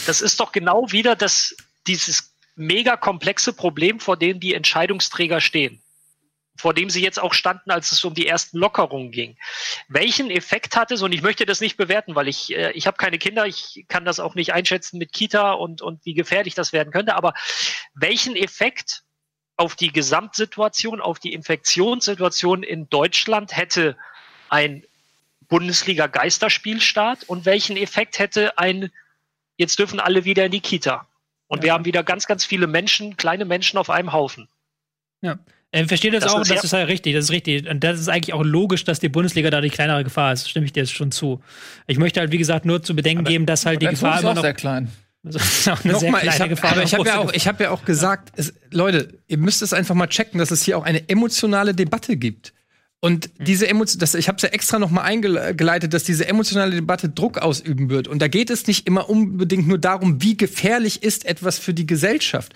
[0.05, 1.55] Das ist doch genau wieder das,
[1.85, 5.81] dieses mega komplexe Problem, vor dem die Entscheidungsträger stehen.
[6.55, 9.37] Vor dem sie jetzt auch standen, als es um die ersten Lockerungen ging.
[9.89, 12.95] Welchen Effekt hat es, und ich möchte das nicht bewerten, weil ich, äh, ich habe
[12.95, 16.71] keine Kinder, ich kann das auch nicht einschätzen mit Kita und, und wie gefährlich das
[16.71, 17.33] werden könnte, aber
[17.95, 19.03] welchen Effekt
[19.57, 23.95] auf die Gesamtsituation, auf die Infektionssituation in Deutschland hätte
[24.49, 24.83] ein
[25.47, 28.91] Bundesliga-Geisterspielstart und welchen Effekt hätte ein,
[29.57, 31.07] jetzt dürfen alle wieder in die Kita.
[31.47, 31.63] Und ja.
[31.63, 34.47] wir haben wieder ganz, ganz viele Menschen, kleine Menschen auf einem Haufen.
[35.21, 35.37] Ja.
[35.71, 37.67] Ich verstehe das, das auch, ist das ist halt richtig, das ist richtig.
[37.67, 40.47] Und das ist eigentlich auch logisch, dass die Bundesliga da die kleinere Gefahr ist.
[40.47, 41.41] Stimme ich dir jetzt schon zu.
[41.87, 44.35] Ich möchte halt, wie gesagt, nur zu bedenken aber, geben, dass halt die Gefahr immer
[44.35, 44.43] noch.
[44.43, 44.91] Sehr klein.
[45.23, 48.53] Eine Nochmal, ich hab, aber ich habe ja auch, ich habe ja auch gesagt, es,
[48.71, 52.53] Leute, ihr müsst es einfach mal checken, dass es hier auch eine emotionale Debatte gibt.
[53.03, 53.43] Und mhm.
[53.43, 57.09] diese Emotion, das, ich habe es ja extra noch mal eingeleitet, dass diese emotionale Debatte
[57.09, 58.07] Druck ausüben wird.
[58.07, 61.85] Und da geht es nicht immer unbedingt nur darum, wie gefährlich ist etwas für die
[61.85, 62.53] Gesellschaft.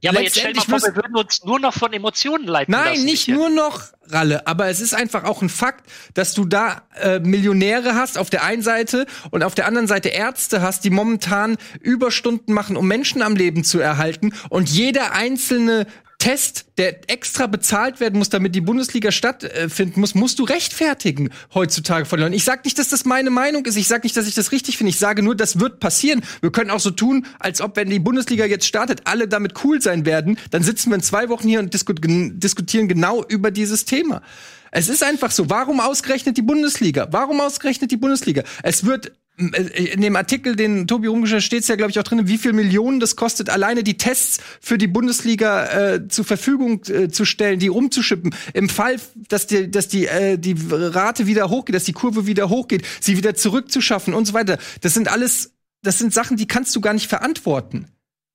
[0.00, 2.94] Ja, aber jetzt stell mal vor, wir würden uns nur noch von Emotionen leiten Nein,
[2.94, 4.44] lassen, nicht nur noch, Ralle.
[4.48, 8.42] Aber es ist einfach auch ein Fakt, dass du da äh, Millionäre hast auf der
[8.42, 13.22] einen Seite und auf der anderen Seite Ärzte hast, die momentan Überstunden machen, um Menschen
[13.22, 14.32] am Leben zu erhalten.
[14.48, 15.86] Und jeder einzelne
[16.18, 22.06] Test, der extra bezahlt werden muss, damit die Bundesliga stattfinden muss, musst du rechtfertigen heutzutage
[22.06, 22.32] von Leuten.
[22.32, 23.76] Ich sag nicht, dass das meine Meinung ist.
[23.76, 24.90] Ich sag nicht, dass ich das richtig finde.
[24.90, 26.22] Ich sage nur, das wird passieren.
[26.40, 29.80] Wir können auch so tun, als ob, wenn die Bundesliga jetzt startet, alle damit cool
[29.82, 30.38] sein werden.
[30.50, 34.22] Dann sitzen wir in zwei Wochen hier und diskutieren genau über dieses Thema.
[34.70, 35.48] Es ist einfach so.
[35.48, 37.08] Warum ausgerechnet die Bundesliga?
[37.10, 38.42] Warum ausgerechnet die Bundesliga?
[38.62, 42.26] Es wird in dem Artikel, den Tobi rumgestellt steht es ja, glaube ich, auch drin,
[42.26, 47.08] wie viel Millionen das kostet, alleine die Tests für die Bundesliga äh, zur Verfügung äh,
[47.08, 48.34] zu stellen, die rumzuschippen.
[48.54, 48.96] Im Fall,
[49.28, 53.18] dass die, dass die, äh, die Rate wieder hochgeht, dass die Kurve wieder hochgeht, sie
[53.18, 54.56] wieder zurückzuschaffen und so weiter.
[54.80, 57.88] Das sind alles, das sind Sachen, die kannst du gar nicht verantworten.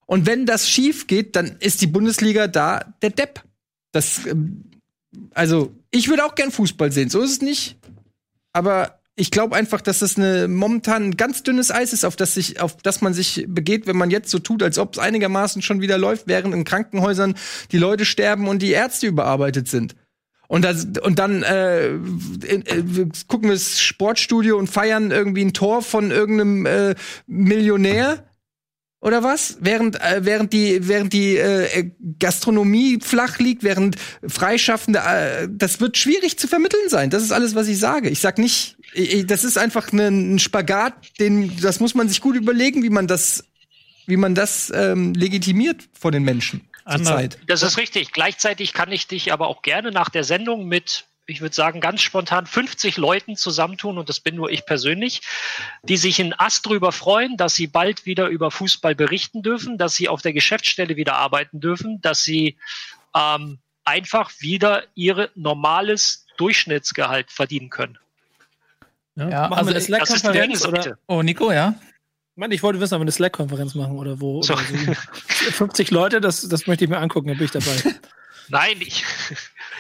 [0.05, 3.43] Und wenn das schief geht, dann ist die Bundesliga da der Depp.
[3.91, 4.65] Das, ähm,
[5.33, 7.77] also, ich würde auch gern Fußball sehen, so ist es nicht.
[8.53, 12.33] Aber ich glaube einfach, dass das eine momentan ein ganz dünnes Eis ist, auf das
[12.33, 15.61] sich, auf das man sich begeht, wenn man jetzt so tut, als ob es einigermaßen
[15.61, 17.35] schon wieder läuft, während in Krankenhäusern
[17.71, 19.95] die Leute sterben und die Ärzte überarbeitet sind.
[20.47, 21.99] Und, das, und dann äh, äh,
[23.27, 26.95] gucken wir das Sportstudio und feiern irgendwie ein Tor von irgendeinem äh,
[27.27, 28.25] Millionär
[29.01, 29.57] oder was?
[29.59, 33.95] Während äh, während die während die äh, Gastronomie flach liegt, während
[34.25, 37.09] Freischaffende, äh, das wird schwierig zu vermitteln sein.
[37.09, 38.09] Das ist alles, was ich sage.
[38.09, 42.21] Ich sag nicht, ich, das ist einfach ne, ein Spagat, den das muss man sich
[42.21, 43.43] gut überlegen, wie man das
[44.05, 46.61] wie man das ähm, legitimiert vor den Menschen.
[47.03, 47.37] Zeit.
[47.47, 48.11] Das ist richtig.
[48.11, 52.01] Gleichzeitig kann ich dich aber auch gerne nach der Sendung mit ich würde sagen, ganz
[52.01, 55.21] spontan 50 Leuten zusammentun, und das bin nur ich persönlich,
[55.83, 59.95] die sich in Ast drüber freuen, dass sie bald wieder über Fußball berichten dürfen, dass
[59.95, 62.57] sie auf der Geschäftsstelle wieder arbeiten dürfen, dass sie
[63.15, 67.97] ähm, einfach wieder ihr normales Durchschnittsgehalt verdienen können.
[69.15, 70.97] Ja, ja machen also wir eine Slack-Konferenz oder?
[71.07, 71.75] Oh, Nico, ja?
[72.35, 74.41] Mann, ich wollte wissen, ob wir eine Slack-Konferenz machen oder wo.
[74.41, 74.53] So.
[74.53, 74.93] Oder so.
[75.51, 77.75] 50 Leute, das, das möchte ich mir angucken, da bin ich dabei.
[78.49, 79.03] Nein, ich,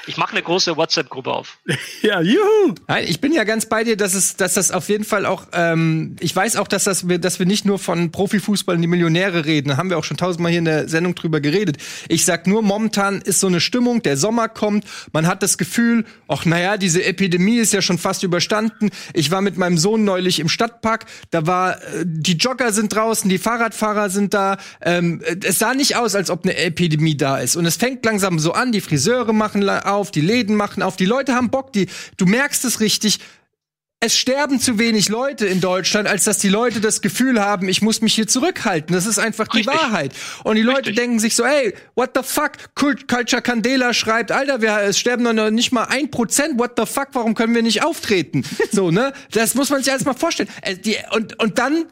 [0.07, 1.59] ich mache eine große WhatsApp-Gruppe auf.
[2.01, 2.75] ja, juhu!
[2.87, 5.47] Nein, ich bin ja ganz bei dir, dass es, dass das auf jeden Fall auch,
[5.53, 8.87] ähm, ich weiß auch, dass das wir, dass wir nicht nur von Profifußball in die
[8.87, 9.69] Millionäre reden.
[9.69, 11.77] Da haben wir auch schon tausendmal hier in der Sendung drüber geredet.
[12.07, 16.05] Ich sag nur, momentan ist so eine Stimmung, der Sommer kommt, man hat das Gefühl,
[16.27, 18.89] ach naja, diese Epidemie ist ja schon fast überstanden.
[19.13, 23.29] Ich war mit meinem Sohn neulich im Stadtpark, da war, äh, die Jogger sind draußen,
[23.29, 24.57] die Fahrradfahrer sind da.
[24.81, 27.55] Ähm, es sah nicht aus, als ob eine Epidemie da ist.
[27.55, 29.61] Und es fängt langsam so an, die Friseure machen
[29.91, 31.87] auf, die Läden machen auf, die Leute haben Bock, die,
[32.17, 33.19] du merkst es richtig.
[34.03, 37.83] Es sterben zu wenig Leute in Deutschland, als dass die Leute das Gefühl haben, ich
[37.83, 38.95] muss mich hier zurückhalten.
[38.95, 39.75] Das ist einfach die Richtig.
[39.75, 40.13] Wahrheit.
[40.43, 40.95] Und die Leute Richtig.
[40.95, 42.53] denken sich so, ey, what the fuck?
[42.73, 46.57] Culture Candela schreibt, Alter, wir, es sterben noch nicht mal ein Prozent.
[46.57, 47.09] What the fuck?
[47.11, 48.43] Warum können wir nicht auftreten?
[48.71, 49.13] so, ne?
[49.33, 50.49] Das muss man sich alles mal vorstellen.
[50.63, 50.77] Äh,
[51.11, 51.85] und, und dann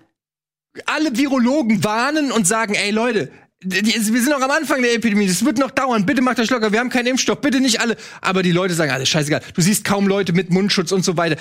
[0.87, 3.31] alle Virologen warnen und sagen, ey Leute,
[3.61, 5.27] wir sind noch am Anfang der Epidemie.
[5.27, 6.05] Das wird noch dauern.
[6.05, 6.71] Bitte macht euch locker.
[6.71, 7.41] Wir haben keinen Impfstoff.
[7.41, 7.97] Bitte nicht alle.
[8.21, 9.41] Aber die Leute sagen, alles scheißegal.
[9.53, 11.35] Du siehst kaum Leute mit Mundschutz und so weiter.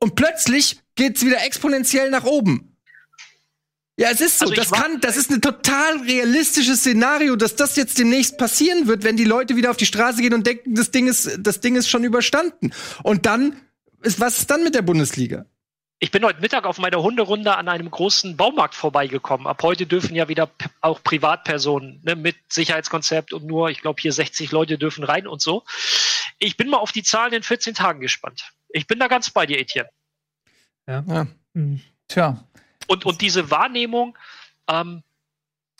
[0.00, 2.76] Und plötzlich geht's wieder exponentiell nach oben.
[3.96, 4.46] Ja, es ist so.
[4.46, 9.04] Also das kann, das ist ein total realistisches Szenario, dass das jetzt demnächst passieren wird,
[9.04, 11.76] wenn die Leute wieder auf die Straße gehen und denken, das Ding ist, das Ding
[11.76, 12.72] ist schon überstanden.
[13.02, 13.56] Und dann
[14.02, 15.44] ist, was ist dann mit der Bundesliga?
[16.02, 19.46] Ich bin heute Mittag auf meiner Hunderunde an einem großen Baumarkt vorbeigekommen.
[19.46, 24.10] Ab heute dürfen ja wieder auch Privatpersonen ne, mit Sicherheitskonzept und nur, ich glaube, hier
[24.10, 25.62] 60 Leute dürfen rein und so.
[26.38, 28.54] Ich bin mal auf die Zahlen in 14 Tagen gespannt.
[28.70, 29.90] Ich bin da ganz bei dir, Etienne.
[30.86, 31.04] Ja.
[32.08, 32.48] Tja.
[32.86, 34.16] Und, und diese Wahrnehmung,
[34.68, 35.02] ähm,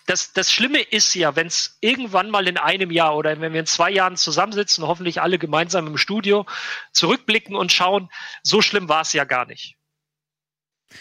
[0.05, 3.61] das, das Schlimme ist ja, wenn es irgendwann mal in einem Jahr oder wenn wir
[3.61, 6.45] in zwei Jahren zusammensitzen, hoffentlich alle gemeinsam im Studio,
[6.93, 8.11] zurückblicken und schauen,
[8.43, 9.79] so schlimm war es ja gar nicht.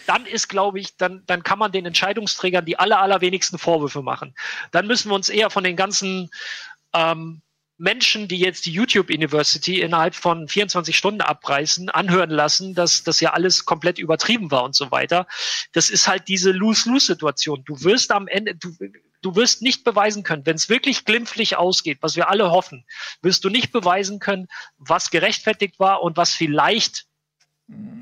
[0.06, 4.34] Dann ist, glaube ich, dann, dann kann man den Entscheidungsträgern die aller, allerwenigsten Vorwürfe machen.
[4.70, 6.30] Dann müssen wir uns eher von den ganzen
[6.92, 7.42] ähm,
[7.80, 13.20] Menschen, die jetzt die YouTube University innerhalb von 24 Stunden abreißen, anhören lassen, dass das
[13.20, 15.26] ja alles komplett übertrieben war und so weiter.
[15.72, 17.64] Das ist halt diese Lose-Lose-Situation.
[17.64, 18.76] Du wirst am Ende, du,
[19.22, 22.84] du wirst nicht beweisen können, wenn es wirklich glimpflich ausgeht, was wir alle hoffen,
[23.22, 27.06] wirst du nicht beweisen können, was gerechtfertigt war und was vielleicht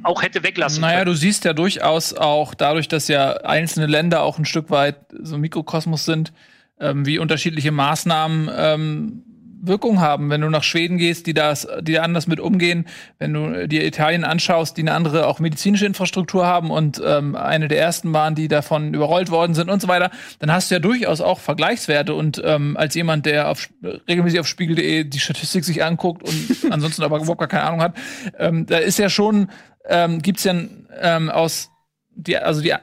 [0.03, 1.11] auch hätte weglassen Naja, können.
[1.13, 5.35] du siehst ja durchaus auch dadurch, dass ja einzelne Länder auch ein Stück weit so
[5.35, 6.33] ein Mikrokosmos sind,
[6.81, 9.23] ähm, wie unterschiedliche Maßnahmen ähm,
[9.61, 10.31] Wirkung haben.
[10.31, 12.87] Wenn du nach Schweden gehst, die das, die da anders mit umgehen,
[13.19, 17.69] wenn du dir Italien anschaust, die eine andere auch medizinische Infrastruktur haben und ähm, eine
[17.69, 20.79] der ersten waren, die davon überrollt worden sind und so weiter, dann hast du ja
[20.81, 22.15] durchaus auch Vergleichswerte.
[22.15, 23.69] Und ähm, als jemand, der auf,
[24.09, 27.97] regelmäßig auf Spiegel.de die Statistik sich anguckt und ansonsten aber überhaupt gar keine Ahnung hat,
[28.39, 29.49] ähm, da ist ja schon,
[29.89, 30.55] ähm, gibt's ja
[31.01, 31.71] ähm, aus
[32.15, 32.75] die, also die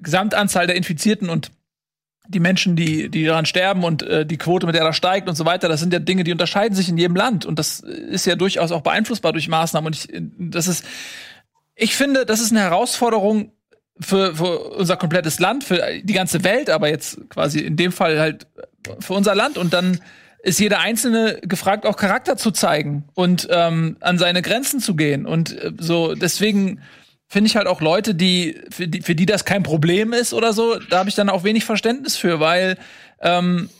[0.00, 1.50] Gesamtanzahl der Infizierten und
[2.32, 5.36] die Menschen, die, die daran sterben und äh, die Quote, mit der er steigt und
[5.36, 7.46] so weiter, das sind ja Dinge, die unterscheiden sich in jedem Land.
[7.46, 9.86] Und das ist ja durchaus auch beeinflussbar durch Maßnahmen.
[9.86, 10.08] Und ich,
[10.38, 10.84] das ist,
[11.74, 13.52] ich finde, das ist eine Herausforderung
[14.00, 18.18] für, für unser komplettes Land, für die ganze Welt, aber jetzt quasi in dem Fall
[18.18, 18.46] halt
[19.00, 19.58] für unser Land.
[19.58, 20.00] Und dann
[20.42, 25.26] ist jeder Einzelne gefragt, auch Charakter zu zeigen und ähm, an seine Grenzen zu gehen.
[25.26, 26.80] Und äh, so, deswegen
[27.32, 30.52] finde ich halt auch Leute, die für, die für die das kein Problem ist oder
[30.52, 32.76] so, da habe ich dann auch wenig Verständnis für, weil
[33.22, 33.70] ähm,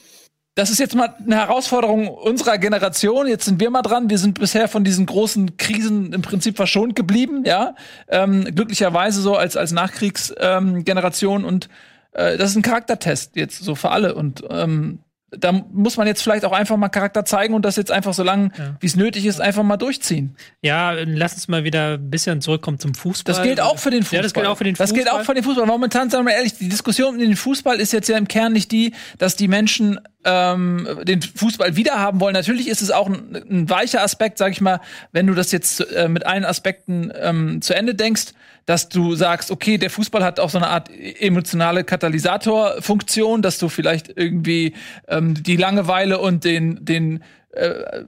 [0.54, 3.26] das ist jetzt mal eine Herausforderung unserer Generation.
[3.26, 4.08] Jetzt sind wir mal dran.
[4.08, 7.74] Wir sind bisher von diesen großen Krisen im Prinzip verschont geblieben, ja.
[8.08, 11.68] Ähm, glücklicherweise so als als Nachkriegsgeneration ähm, und
[12.12, 15.00] äh, das ist ein Charaktertest jetzt so für alle und ähm,
[15.38, 18.22] da muss man jetzt vielleicht auch einfach mal Charakter zeigen und das jetzt einfach so
[18.22, 18.76] lange, Ja.
[18.80, 20.36] wie es nötig ist, einfach mal durchziehen.
[20.60, 23.34] Ja, lass uns mal wieder ein bisschen zurückkommen zum Fußball.
[23.34, 24.16] Das gilt auch für den Fußball.
[24.18, 25.20] Ja, das gilt auch für den Das gilt Fußball.
[25.22, 25.66] auch für den Fußball.
[25.66, 28.70] Momentan, sagen wir ehrlich, die Diskussion um den Fußball ist jetzt ja im Kern nicht
[28.72, 32.34] die, dass die Menschen ähm, den Fußball wiederhaben wollen.
[32.34, 34.80] Natürlich ist es auch ein, ein weicher Aspekt, sag ich mal,
[35.12, 38.34] wenn du das jetzt äh, mit allen Aspekten ähm, zu Ende denkst,
[38.66, 43.68] dass du sagst, okay, der Fußball hat auch so eine Art emotionale Katalysatorfunktion, dass du
[43.68, 44.74] vielleicht irgendwie
[45.08, 48.04] ähm, die Langeweile und den den äh,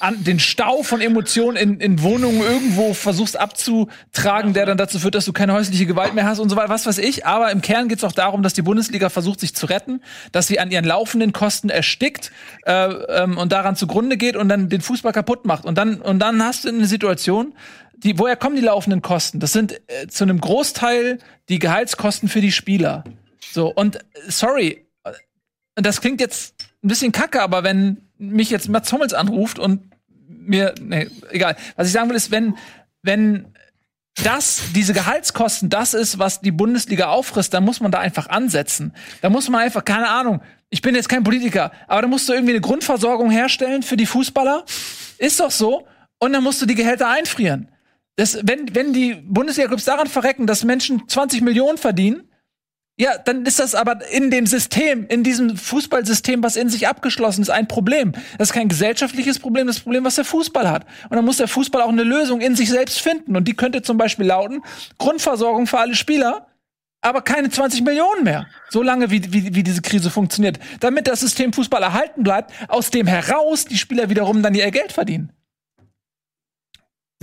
[0.00, 5.14] an, den Stau von Emotionen in, in Wohnungen irgendwo versuchst abzutragen, der dann dazu führt,
[5.14, 7.26] dass du keine häusliche Gewalt mehr hast und so weiter, was weiß ich.
[7.26, 10.00] Aber im Kern geht es auch darum, dass die Bundesliga versucht, sich zu retten,
[10.32, 12.32] dass sie an ihren laufenden Kosten erstickt
[12.66, 15.64] äh, ähm, und daran zugrunde geht und dann den Fußball kaputt macht.
[15.64, 17.54] Und dann, und dann hast du eine Situation,
[17.96, 19.40] die, woher kommen die laufenden Kosten?
[19.40, 23.04] Das sind äh, zu einem Großteil die Gehaltskosten für die Spieler.
[23.52, 24.84] So, und äh, sorry,
[25.76, 29.90] und das klingt jetzt ein bisschen kacke, aber wenn mich jetzt Mats Hummels anruft und
[30.28, 31.56] mir, nee, egal.
[31.76, 32.56] Was ich sagen will, ist, wenn,
[33.02, 33.46] wenn
[34.22, 38.92] das, diese Gehaltskosten, das ist, was die Bundesliga auffrisst, dann muss man da einfach ansetzen.
[39.22, 42.32] Da muss man einfach, keine Ahnung, ich bin jetzt kein Politiker, aber da musst du
[42.32, 44.64] irgendwie eine Grundversorgung herstellen für die Fußballer.
[45.18, 45.86] Ist doch so.
[46.18, 47.68] Und dann musst du die Gehälter einfrieren.
[48.16, 52.28] Das, wenn, wenn die Bundesliga-Clubs daran verrecken, dass Menschen 20 Millionen verdienen,
[52.96, 57.42] ja, dann ist das aber in dem System, in diesem Fußballsystem, was in sich abgeschlossen
[57.42, 58.12] ist, ein Problem.
[58.38, 60.86] Das ist kein gesellschaftliches Problem, das ist ein Problem, was der Fußball hat.
[61.10, 63.36] Und dann muss der Fußball auch eine Lösung in sich selbst finden.
[63.36, 64.62] Und die könnte zum Beispiel lauten,
[64.98, 66.46] Grundversorgung für alle Spieler,
[67.00, 68.46] aber keine 20 Millionen mehr.
[68.70, 70.60] So lange, wie, wie, wie diese Krise funktioniert.
[70.78, 74.92] Damit das System Fußball erhalten bleibt, aus dem heraus die Spieler wiederum dann ihr Geld
[74.92, 75.32] verdienen.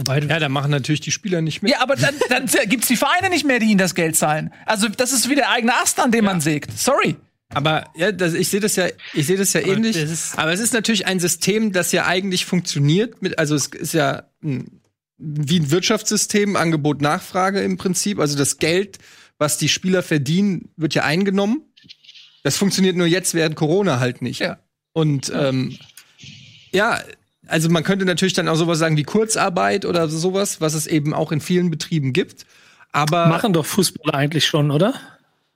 [0.01, 1.71] Wobei du Ja, da machen natürlich die Spieler nicht mit.
[1.71, 4.51] Ja, aber dann, dann gibt's die Vereine nicht mehr, die ihnen das Geld zahlen.
[4.65, 6.77] Also das ist wie der eigene Ast, an dem man sägt.
[6.77, 7.17] Sorry.
[7.53, 9.95] Aber ja, das, ich sehe das ja, ich sehe das ja ähnlich.
[9.95, 13.21] das aber es ist natürlich ein System, das ja eigentlich funktioniert.
[13.21, 14.81] Mit, also es ist ja ein,
[15.17, 18.19] wie ein Wirtschaftssystem, Angebot, Nachfrage im Prinzip.
[18.19, 18.97] Also das Geld,
[19.37, 21.61] was die Spieler verdienen, wird ja eingenommen.
[22.43, 24.39] Das funktioniert nur jetzt während Corona halt nicht.
[24.39, 24.57] Ja.
[24.93, 25.77] Und ähm,
[26.71, 27.01] ja,
[27.47, 31.13] also man könnte natürlich dann auch sowas sagen wie Kurzarbeit oder sowas, was es eben
[31.13, 32.45] auch in vielen Betrieben gibt.
[32.91, 34.93] Aber Machen doch Fußballer eigentlich schon, oder?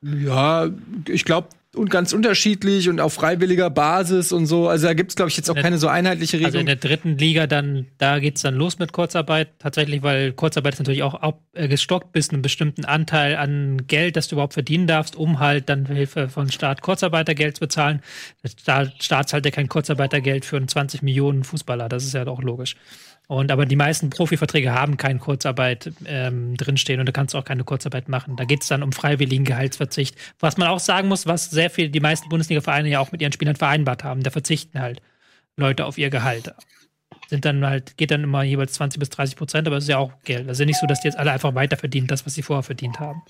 [0.02, 0.70] Ja,
[1.08, 4.68] ich glaube, und ganz unterschiedlich und auf freiwilliger Basis und so.
[4.68, 6.48] Also da gibt es, glaube ich, jetzt auch keine so einheitliche Regelung.
[6.48, 10.74] Also in der dritten Liga dann, da geht's dann los mit Kurzarbeit, tatsächlich, weil Kurzarbeit
[10.74, 14.88] ist natürlich auch äh, gestockt bis einen bestimmten Anteil an Geld, das du überhaupt verdienen
[14.88, 18.02] darfst, um halt dann Hilfe von Staat Kurzarbeitergeld zu bezahlen.
[18.68, 22.42] Der Staat zahlt ja kein Kurzarbeitergeld für einen 20 Millionen Fußballer, das ist ja auch
[22.42, 22.76] logisch.
[23.28, 27.46] Und aber die meisten Profiverträge haben keine Kurzarbeit ähm, drinstehen und da kannst du auch
[27.46, 28.36] keine Kurzarbeit machen.
[28.36, 30.16] Da geht es dann um freiwilligen Gehaltsverzicht.
[30.40, 33.32] Was man auch sagen muss, was sehr viel die meisten Bundesliga-Vereine ja auch mit ihren
[33.32, 35.02] Spielern vereinbart haben, da verzichten halt
[35.58, 36.54] Leute auf ihr Gehalt
[37.30, 39.98] sind dann halt, geht dann immer jeweils 20 bis 30 Prozent, aber es ist ja
[39.98, 40.48] auch Geld.
[40.48, 43.00] Also nicht so, dass die jetzt alle einfach weiter verdienen, das, was sie vorher verdient
[43.00, 43.24] haben.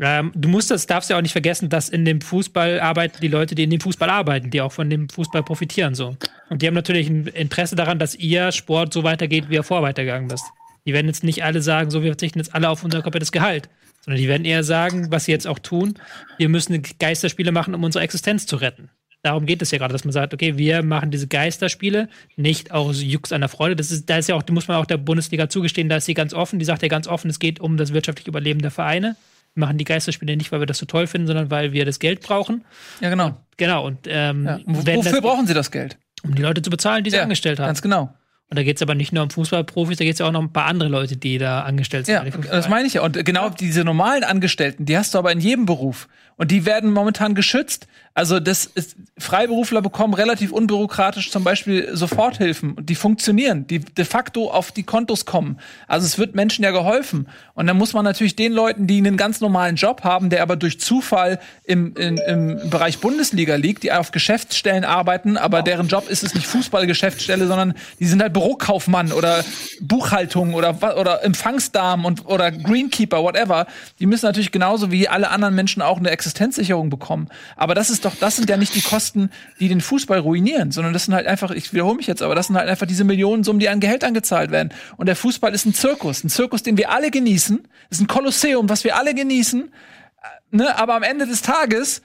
[0.00, 3.28] Ähm, du musst das, darfst ja auch nicht vergessen, dass in dem Fußball arbeiten die
[3.28, 6.16] Leute, die in dem Fußball arbeiten, die auch von dem Fußball profitieren, so.
[6.48, 9.86] Und die haben natürlich ein Interesse daran, dass ihr Sport so weitergeht, wie er vorher
[9.86, 10.44] weitergegangen ist.
[10.86, 13.68] Die werden jetzt nicht alle sagen, so, wir verzichten jetzt alle auf unser komplettes Gehalt.
[14.02, 15.94] Sondern die werden eher sagen, was sie jetzt auch tun,
[16.38, 18.90] wir müssen Geisterspiele machen, um unsere Existenz zu retten
[19.22, 23.02] darum geht es ja gerade, dass man sagt, okay, wir machen diese Geisterspiele nicht aus
[23.02, 23.76] Jux an der Freude.
[23.76, 26.14] Das ist, da ist ja auch, muss man auch der Bundesliga zugestehen, da ist sie
[26.14, 26.58] ganz offen.
[26.58, 29.16] Die sagt ja ganz offen, es geht um das wirtschaftliche Überleben der Vereine.
[29.54, 31.98] Wir machen die Geisterspiele nicht, weil wir das so toll finden, sondern weil wir das
[31.98, 32.64] Geld brauchen.
[33.00, 33.26] Ja, genau.
[33.26, 33.86] Und, genau.
[33.86, 34.60] Und ähm, ja.
[34.64, 35.98] wofür das, brauchen sie das Geld?
[36.22, 37.66] Um die Leute zu bezahlen, die sie ja, angestellt haben.
[37.66, 38.14] Ganz genau.
[38.50, 40.40] Und da geht es aber nicht nur um Fußballprofis, da geht es ja auch noch
[40.40, 42.16] um ein paar andere Leute, die da angestellt sind.
[42.16, 43.02] Ja, das meine ich ja.
[43.02, 46.08] Und genau diese normalen Angestellten, die hast du aber in jedem Beruf.
[46.40, 47.86] Und die werden momentan geschützt.
[48.14, 52.76] Also das ist, Freiberufler bekommen relativ unbürokratisch zum Beispiel Soforthilfen.
[52.80, 55.58] Die funktionieren, die de facto auf die Kontos kommen.
[55.86, 57.28] Also es wird Menschen ja geholfen.
[57.52, 60.56] Und dann muss man natürlich den Leuten, die einen ganz normalen Job haben, der aber
[60.56, 66.08] durch Zufall im, in, im Bereich Bundesliga liegt, die auf Geschäftsstellen arbeiten, aber deren Job
[66.08, 69.44] ist es nicht Fußballgeschäftsstelle, sondern die sind halt Bürokaufmann oder
[69.82, 73.66] Buchhaltung oder, oder Empfangsdamen und, oder Greenkeeper, whatever.
[73.98, 77.28] Die müssen natürlich genauso wie alle anderen Menschen auch eine Existenz Existenzsicherung bekommen.
[77.56, 80.92] Aber das ist doch, das sind ja nicht die Kosten, die den Fußball ruinieren, sondern
[80.92, 83.58] das sind halt einfach, ich wiederhole mich jetzt, aber das sind halt einfach diese Millionensummen,
[83.58, 84.72] die an Gehältern gezahlt werden.
[84.96, 88.68] Und der Fußball ist ein Zirkus, ein Zirkus, den wir alle genießen, ist ein Kolosseum,
[88.68, 89.64] was wir alle genießen.
[89.64, 90.78] Äh, ne?
[90.78, 92.02] Aber am Ende des Tages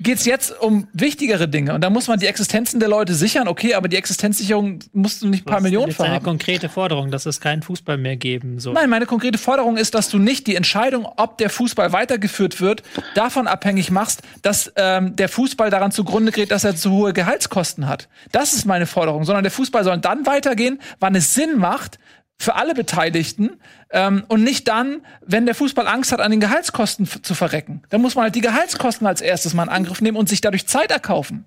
[0.00, 1.74] geht es jetzt um wichtigere Dinge.
[1.74, 3.48] Und da muss man die Existenzen der Leute sichern.
[3.48, 6.12] Okay, aber die Existenzsicherung musst du nicht ein paar Millionen für haben.
[6.12, 8.74] eine konkrete Forderung, dass es keinen Fußball mehr geben soll.
[8.74, 12.82] Nein, meine konkrete Forderung ist, dass du nicht die Entscheidung, ob der Fußball weitergeführt wird,
[13.14, 17.88] davon abhängig machst, dass ähm, der Fußball daran zugrunde geht, dass er zu hohe Gehaltskosten
[17.88, 18.08] hat.
[18.32, 19.24] Das ist meine Forderung.
[19.24, 21.98] Sondern der Fußball soll dann weitergehen, wann es Sinn macht,
[22.38, 23.60] für alle Beteiligten
[23.90, 27.82] ähm, und nicht dann, wenn der Fußball Angst hat, an den Gehaltskosten zu verrecken.
[27.88, 30.66] Dann muss man halt die Gehaltskosten als erstes mal in Angriff nehmen und sich dadurch
[30.66, 31.46] Zeit erkaufen.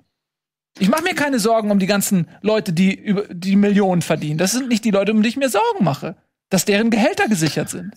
[0.78, 4.38] Ich mache mir keine Sorgen um die ganzen Leute, die über die Millionen verdienen.
[4.38, 6.16] Das sind nicht die Leute, um die ich mir Sorgen mache,
[6.50, 7.94] dass deren Gehälter gesichert sind.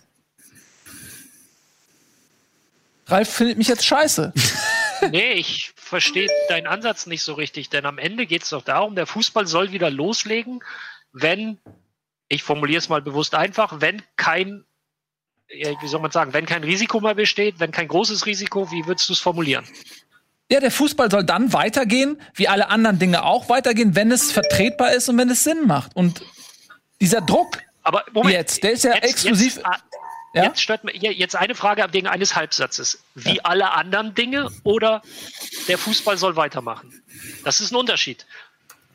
[3.06, 4.32] Ralf findet mich jetzt scheiße.
[5.10, 8.94] nee, ich verstehe deinen Ansatz nicht so richtig, denn am Ende geht es doch darum,
[8.94, 10.60] der Fußball soll wieder loslegen,
[11.12, 11.58] wenn
[12.32, 14.64] ich formuliere es mal bewusst einfach, wenn kein,
[15.48, 19.10] wie soll man sagen, wenn kein Risiko mehr besteht, wenn kein großes Risiko, wie würdest
[19.10, 19.66] du es formulieren?
[20.50, 24.92] Ja, der Fußball soll dann weitergehen, wie alle anderen Dinge auch weitergehen, wenn es vertretbar
[24.92, 25.94] ist und wenn es Sinn macht.
[25.94, 26.22] Und
[27.02, 29.56] dieser Druck Aber Moment, jetzt, der ist ja jetzt, exklusiv.
[29.56, 29.78] Jetzt, ah,
[30.34, 30.44] ja?
[30.44, 33.02] Jetzt, stört mir, jetzt eine Frage wegen eines Halbsatzes.
[33.14, 33.42] Wie ja.
[33.44, 35.02] alle anderen Dinge oder
[35.68, 37.02] der Fußball soll weitermachen?
[37.44, 38.24] Das ist ein Unterschied.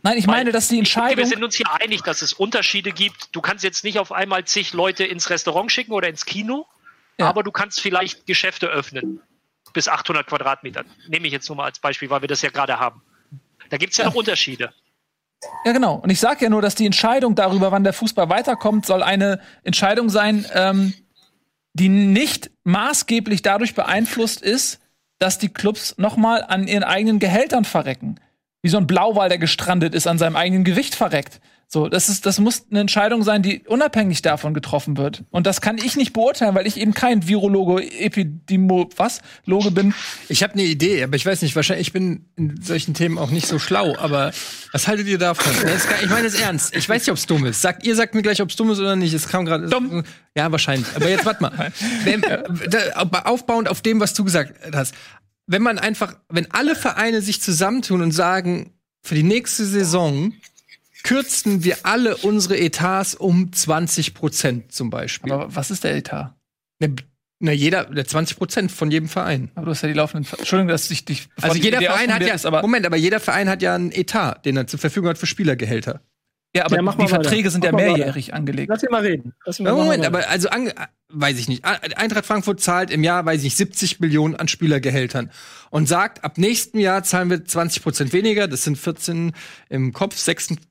[0.04, 1.18] Nein, ich meine, dass die Entscheidung.
[1.18, 3.36] Wir sind uns hier einig, dass es Unterschiede gibt.
[3.36, 6.68] Du kannst jetzt nicht auf einmal zig Leute ins Restaurant schicken oder ins Kino,
[7.18, 7.28] ja.
[7.28, 9.22] aber du kannst vielleicht Geschäfte öffnen.
[9.74, 10.86] Bis 800 Quadratmeter.
[11.08, 13.02] Nehme ich jetzt nur mal als Beispiel, weil wir das ja gerade haben.
[13.70, 14.72] Da gibt es ja, ja noch Unterschiede.
[15.66, 15.96] Ja, genau.
[15.96, 19.42] Und ich sage ja nur, dass die Entscheidung darüber, wann der Fußball weiterkommt, soll eine
[19.64, 20.94] Entscheidung sein, ähm,
[21.74, 24.80] die nicht maßgeblich dadurch beeinflusst ist,
[25.20, 28.20] dass die Clubs nochmal an ihren eigenen Gehältern verrecken
[28.62, 31.40] wie so ein Blauwal, der gestrandet ist, an seinem eigenen Gewicht verreckt.
[31.70, 35.26] So, das ist, das muss eine Entscheidung sein, die unabhängig davon getroffen wird.
[35.32, 39.94] Und das kann ich nicht beurteilen, weil ich eben kein Virologe, Epidemo, was, Loge bin.
[40.30, 43.32] Ich habe eine Idee, aber ich weiß nicht, wahrscheinlich, ich bin in solchen Themen auch
[43.32, 44.32] nicht so schlau, aber
[44.72, 45.52] was haltet ihr davon?
[46.02, 46.74] ich meine es ernst.
[46.74, 47.62] Ich weiß nicht, ob es dumm ist.
[47.62, 49.14] Sagt, ihr sagt mir gleich, ob es dumm ist oder nicht.
[49.14, 49.68] Es kam gerade.
[49.68, 50.06] Dumm.
[50.38, 50.88] Ja, wahrscheinlich.
[50.96, 51.74] Aber jetzt warte mal.
[52.06, 52.24] Wenn,
[53.26, 54.94] aufbauend auf dem, was du gesagt hast
[55.48, 60.34] wenn man einfach, wenn alle Vereine sich zusammentun und sagen, für die nächste Saison
[61.04, 65.32] kürzen wir alle unsere Etats um 20 Prozent zum Beispiel.
[65.32, 66.36] Aber was ist der Etat?
[66.80, 66.90] Na,
[67.40, 69.52] na jeder, der 20 Prozent von jedem Verein.
[69.56, 70.30] Aber du hast ja die laufenden.
[70.38, 71.30] Entschuldigung, dass ich dich.
[71.42, 72.34] Also jeder Verein hat ja.
[72.34, 75.18] Ist, aber Moment, aber jeder Verein hat ja einen Etat, den er zur Verfügung hat
[75.18, 76.02] für Spielergehälter.
[76.56, 77.52] Ja, aber ja, die Verträge weiter.
[77.52, 78.38] sind mach ja mehrjährig weiter.
[78.38, 78.70] angelegt.
[78.70, 79.34] Lass ihn mal reden.
[79.60, 80.72] Mal Moment, aber also an,
[81.10, 85.32] weiß ich nicht, Eintracht Frankfurt zahlt im Jahr, weiß ich nicht, 70 Millionen an Spielergehältern
[85.70, 89.32] und sagt, ab nächstem Jahr zahlen wir 20 Prozent weniger, das sind 14
[89.70, 90.18] im Kopf,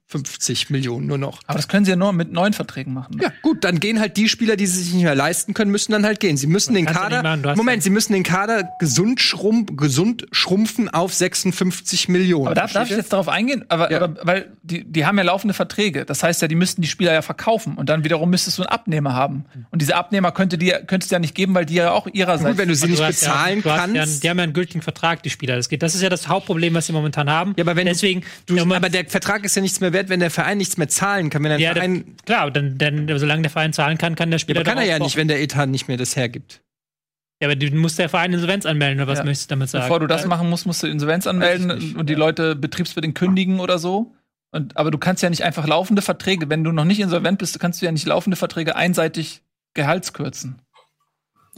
[0.08, 1.40] 56 Millionen nur noch.
[1.46, 3.18] Aber das können sie ja nur mit neuen Verträgen machen.
[3.20, 5.90] Ja, gut, dann gehen halt die Spieler, die sie sich nicht mehr leisten können, müssen
[5.90, 6.36] dann halt gehen.
[6.36, 12.08] Sie müssen den Kader, Moment, sie müssen den Kader gesund, schrumpf, gesund schrumpfen auf 56
[12.08, 12.46] Millionen.
[12.46, 13.64] Aber darf, darf ich jetzt darauf eingehen?
[13.68, 14.02] Aber, ja.
[14.02, 16.04] aber weil die, die haben ja laufende Verträge.
[16.04, 18.70] Das heißt ja, die müssten die Spieler ja verkaufen und dann wiederum müsstest du einen
[18.70, 19.44] Abnehmer haben.
[19.70, 22.50] Und diese Abnehmer könnte dir, könntest du ja nicht geben, weil die ja auch ihrerseits.
[22.50, 23.96] Gut, wenn du sie nicht bezahlen ja, kannst.
[23.96, 25.56] Ja, die haben ja einen gültigen Vertrag, die Spieler.
[25.56, 25.82] Das geht.
[25.82, 27.54] Das ist ja das Hauptproblem, was sie momentan haben.
[27.56, 30.30] Ja, aber wenn deswegen, du, aber der Vertrag ist ja nichts mehr wert, wenn der
[30.30, 31.42] Verein nichts mehr zahlen kann.
[31.42, 34.38] Wenn der ja, Verein der, klar, dann, dann, solange der Verein zahlen kann, kann der
[34.38, 34.60] Spieler.
[34.60, 36.62] Ja, aber kann er ja nicht, wenn der Etat nicht mehr das hergibt.
[37.40, 39.24] Ja, aber du musst der Verein Insolvenz anmelden, oder was ja.
[39.24, 39.84] möchtest du damit sagen?
[39.84, 43.78] Bevor du das machen musst, musst du Insolvenz anmelden und die Leute betriebsbedingt kündigen oder
[43.78, 44.14] so.
[44.52, 47.58] Und, aber du kannst ja nicht einfach laufende Verträge, wenn du noch nicht insolvent bist,
[47.60, 49.42] kannst du ja nicht laufende Verträge einseitig
[49.74, 50.62] Gehaltskürzen.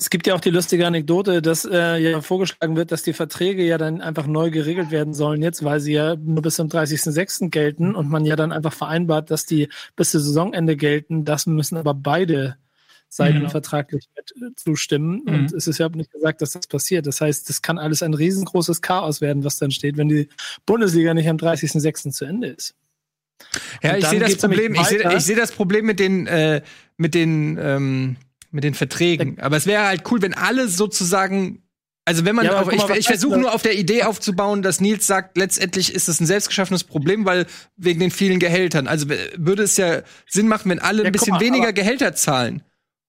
[0.01, 3.65] Es gibt ja auch die lustige Anekdote, dass äh, ja vorgeschlagen wird, dass die Verträge
[3.65, 7.51] ja dann einfach neu geregelt werden sollen jetzt, weil sie ja nur bis zum 30.06.
[7.51, 11.25] gelten und man ja dann einfach vereinbart, dass die bis zum Saisonende gelten.
[11.25, 12.57] Das müssen aber beide
[13.09, 13.51] Seiten mhm.
[13.51, 15.23] vertraglich mit zustimmen.
[15.27, 15.35] Mhm.
[15.35, 17.05] Und es ist ja nicht gesagt, dass das passiert.
[17.09, 20.29] Das heißt, das kann alles ein riesengroßes Chaos werden, was dann steht, wenn die
[20.65, 22.13] Bundesliga nicht am 30.06.
[22.13, 22.77] zu Ende ist.
[23.83, 24.75] Ja, ich sehe das Problem.
[24.75, 26.63] Ich sehe seh das Problem mit den äh,
[26.97, 28.17] mit den ähm
[28.51, 29.39] mit den Verträgen.
[29.41, 31.63] Aber es wäre halt cool, wenn alle sozusagen
[32.09, 35.07] also wenn man, ja, auf, ich, ich versuche nur auf der Idee aufzubauen, dass Nils
[35.07, 37.45] sagt, letztendlich ist es ein selbstgeschaffenes Problem, weil
[37.77, 38.87] wegen den vielen Gehältern.
[38.87, 42.63] Also würde es ja Sinn machen, wenn alle ja, ein bisschen mal, weniger Gehälter zahlen.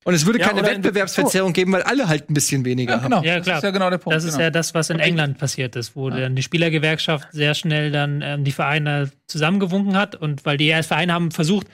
[0.03, 3.17] Und es würde ja, keine Wettbewerbsverzerrung geben, weil alle halt ein bisschen weniger ja, genau.
[3.17, 3.25] haben.
[3.25, 3.55] Ja, klar.
[3.55, 4.17] Das ist ja genau der Punkt.
[4.17, 4.43] Das ist genau.
[4.43, 6.19] ja das, was in England passiert ist, wo ja.
[6.19, 11.13] dann die Spielergewerkschaft sehr schnell dann ähm, die Vereine zusammengewunken hat und weil die Vereine
[11.13, 11.67] haben versucht,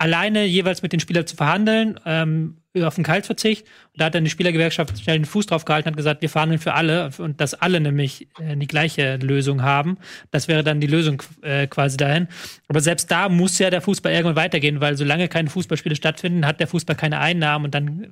[0.00, 3.66] alleine jeweils mit den Spielern zu verhandeln, ähm, auf den Kaltverzicht.
[3.92, 6.30] Und da hat dann die Spielergewerkschaft schnell den Fuß drauf gehalten und hat gesagt, wir
[6.30, 9.98] verhandeln für alle und dass alle nämlich äh, die gleiche Lösung haben.
[10.30, 12.28] Das wäre dann die Lösung äh, quasi dahin.
[12.68, 16.60] Aber selbst da muss ja der Fußball irgendwann weitergehen, weil solange keine Fußballspiele stattfinden, hat
[16.60, 18.06] der Fußball keine Einnahmen und dann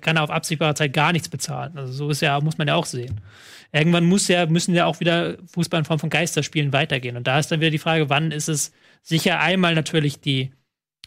[0.00, 1.72] kann er auf absehbare Zeit gar nichts bezahlen.
[1.76, 3.20] Also so ist ja, muss man ja auch sehen.
[3.72, 7.16] Irgendwann muss ja, müssen ja auch wieder Fußball in Form von Geisterspielen weitergehen.
[7.16, 10.52] Und da ist dann wieder die Frage, wann ist es sicher einmal natürlich die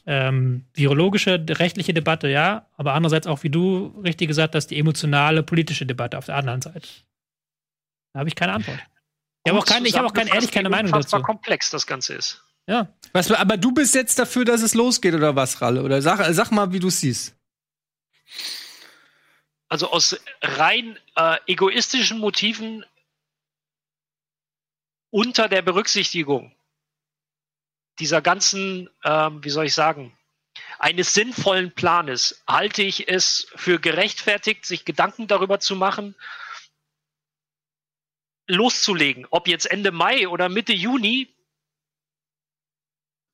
[0.05, 5.43] ähm, virologische, rechtliche Debatte, ja, aber andererseits auch, wie du richtig gesagt hast, die emotionale,
[5.43, 6.87] politische Debatte auf der anderen Seite.
[8.13, 8.79] Da habe ich keine Antwort.
[9.43, 11.19] Ich habe auch, keine, ich hab auch keine, ehrlich keine Meinung dazu.
[11.21, 12.43] komplex das Ganze ist.
[12.67, 12.93] Ja.
[13.13, 15.83] Was, aber du bist jetzt dafür, dass es losgeht, oder was, Ralle?
[15.83, 17.35] Oder sag, sag mal, wie du es siehst.
[19.67, 22.85] Also aus rein äh, egoistischen Motiven
[25.09, 26.53] unter der Berücksichtigung
[28.01, 30.17] dieser ganzen, ähm, wie soll ich sagen,
[30.79, 36.15] eines sinnvollen Planes halte ich es für gerechtfertigt, sich Gedanken darüber zu machen,
[38.47, 39.27] loszulegen.
[39.29, 41.33] Ob jetzt Ende Mai oder Mitte Juni,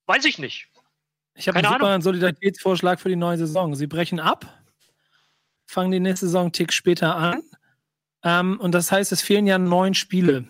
[0.06, 0.68] weiß ich nicht.
[1.34, 2.02] Ich habe einen super Ahnung.
[2.02, 3.74] Solidaritätsvorschlag für die neue Saison.
[3.74, 4.62] Sie brechen ab,
[5.66, 7.42] fangen die nächste Saison einen Tick später an.
[8.22, 10.46] Ähm, und das heißt, es fehlen ja neun Spiele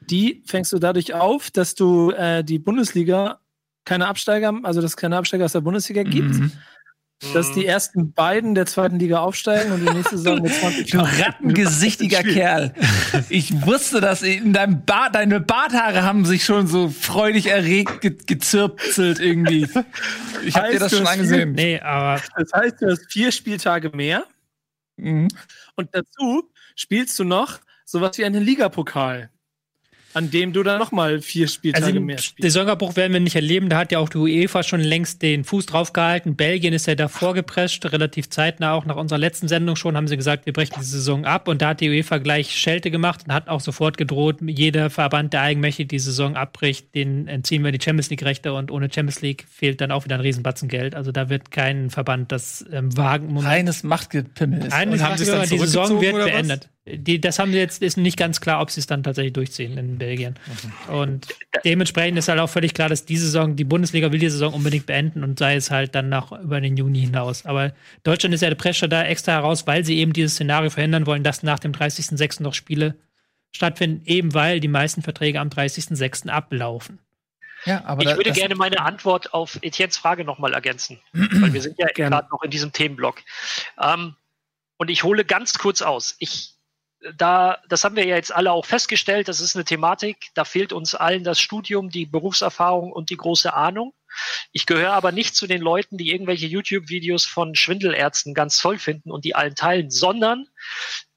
[0.00, 3.40] die fängst du dadurch auf, dass du äh, die Bundesliga
[3.84, 6.34] keine Absteiger, also dass es keine Absteiger aus der Bundesliga gibt.
[6.34, 6.52] Mhm.
[7.32, 10.98] Dass die ersten beiden der zweiten Liga aufsteigen und die nächste Saison mit 20 Du
[10.98, 12.74] rattengesichtiger Kerl.
[13.30, 18.18] Ich wusste das in deinem Bart, deine Barthaare haben sich schon so freudig erregt ge
[18.26, 19.66] gezirpzelt irgendwie.
[20.44, 21.52] Ich habe dir das schon angesehen.
[21.52, 24.26] Nee, aber das heißt, du hast vier Spieltage mehr.
[24.98, 25.28] Mhm.
[25.74, 29.30] Und dazu spielst du noch sowas wie einen Ligapokal
[30.16, 32.42] an dem du dann nochmal vier Spieltage also mehr spielst.
[32.42, 33.68] Den Saisonabbruch werden wir nicht erleben.
[33.68, 36.36] Da hat ja auch die UEFA schon längst den Fuß draufgehalten.
[36.36, 38.72] Belgien ist ja davor geprescht, relativ zeitnah.
[38.72, 41.48] Auch nach unserer letzten Sendung schon haben sie gesagt, wir brechen die Saison ab.
[41.48, 45.34] Und da hat die UEFA gleich Schelte gemacht und hat auch sofort gedroht, jeder Verband,
[45.34, 48.54] der eigenmächtig die Saison abbricht, den entziehen wir die Champions League-Rechte.
[48.54, 50.94] Und ohne Champions League fehlt dann auch wieder ein Riesenbatzen Geld.
[50.94, 53.26] Also da wird kein Verband das ähm, wagen.
[53.26, 53.48] Moment.
[53.48, 54.68] Reines Machtgepimmel.
[54.70, 55.46] Reines Machtgepimmel.
[55.46, 56.70] Die Saison wird beendet.
[56.88, 59.76] Die, das haben sie jetzt, ist nicht ganz klar, ob sie es dann tatsächlich durchziehen
[59.76, 60.38] in Belgien.
[60.88, 60.94] Mhm.
[60.94, 61.26] Und
[61.64, 64.86] dementsprechend ist halt auch völlig klar, dass diese Saison, die Bundesliga will die Saison unbedingt
[64.86, 67.44] beenden und sei es halt dann nach über den Juni hinaus.
[67.44, 67.72] Aber
[68.04, 71.24] Deutschland ist ja der Pressure da extra heraus, weil sie eben dieses Szenario verhindern wollen,
[71.24, 72.42] dass nach dem 30.06.
[72.42, 72.94] noch Spiele
[73.50, 76.28] stattfinden, eben weil die meisten Verträge am 30.06.
[76.28, 77.00] ablaufen.
[77.64, 81.60] Ja, aber ich da, würde gerne meine Antwort auf Etiennes Frage nochmal ergänzen, weil wir
[81.60, 83.22] sind ja gerade noch in diesem Themenblock.
[83.82, 84.14] Ähm,
[84.76, 86.14] und ich hole ganz kurz aus.
[86.18, 86.55] Ich
[87.16, 90.72] da, das haben wir ja jetzt alle auch festgestellt, das ist eine Thematik, da fehlt
[90.72, 93.94] uns allen das Studium, die Berufserfahrung und die große Ahnung.
[94.52, 99.10] Ich gehöre aber nicht zu den Leuten, die irgendwelche YouTube-Videos von Schwindelärzten ganz toll finden
[99.10, 100.48] und die allen teilen, sondern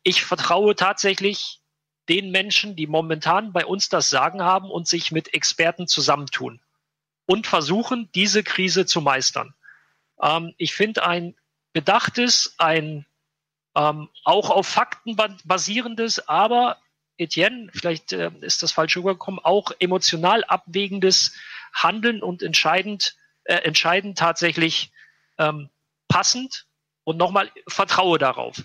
[0.04, 1.62] ich vertraue tatsächlich
[2.10, 6.60] den Menschen, die momentan bei uns das Sagen haben und sich mit Experten zusammentun
[7.26, 9.54] und versuchen, diese Krise zu meistern.
[10.22, 11.36] Ähm, ich finde ein
[11.74, 13.06] bedachtes, ein
[13.80, 15.16] ähm, auch auf Fakten
[15.46, 16.78] basierendes, aber
[17.18, 21.34] Etienne, vielleicht äh, ist das falsch rübergekommen, auch emotional abwägendes
[21.74, 23.16] Handeln und entscheidend,
[23.46, 24.92] äh, entscheidend tatsächlich
[25.38, 25.70] ähm,
[26.10, 26.66] passend
[27.06, 28.62] und nochmal vertraue darauf.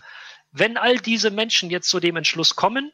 [0.51, 2.93] Wenn all diese Menschen jetzt zu dem Entschluss kommen,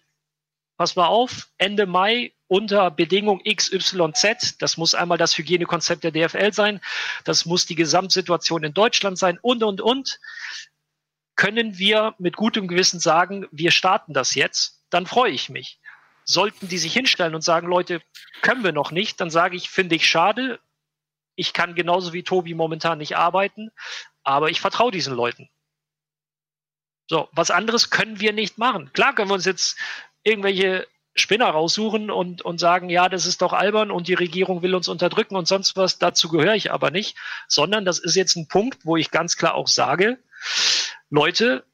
[0.77, 6.53] pass mal auf, Ende Mai unter Bedingung XYZ, das muss einmal das Hygienekonzept der DFL
[6.53, 6.81] sein,
[7.25, 10.19] das muss die Gesamtsituation in Deutschland sein und, und, und,
[11.41, 15.81] können wir mit gutem Gewissen sagen, wir starten das jetzt, dann freue ich mich.
[16.25, 18.03] Sollten die sich hinstellen und sagen, Leute,
[18.43, 20.61] können wir noch nicht, dann sage ich, finde ich schade.
[21.37, 23.71] Ich kann genauso wie Tobi momentan nicht arbeiten,
[24.23, 25.49] aber ich vertraue diesen Leuten.
[27.09, 28.93] So, was anderes können wir nicht machen.
[28.93, 29.79] Klar können wir uns jetzt
[30.23, 34.75] irgendwelche Spinner raussuchen und, und sagen, ja, das ist doch albern und die Regierung will
[34.75, 35.99] uns unterdrücken und sonst was.
[35.99, 37.17] Dazu gehöre ich aber nicht,
[37.49, 40.19] sondern das ist jetzt ein Punkt, wo ich ganz klar auch sage,
[41.11, 41.67] Leute,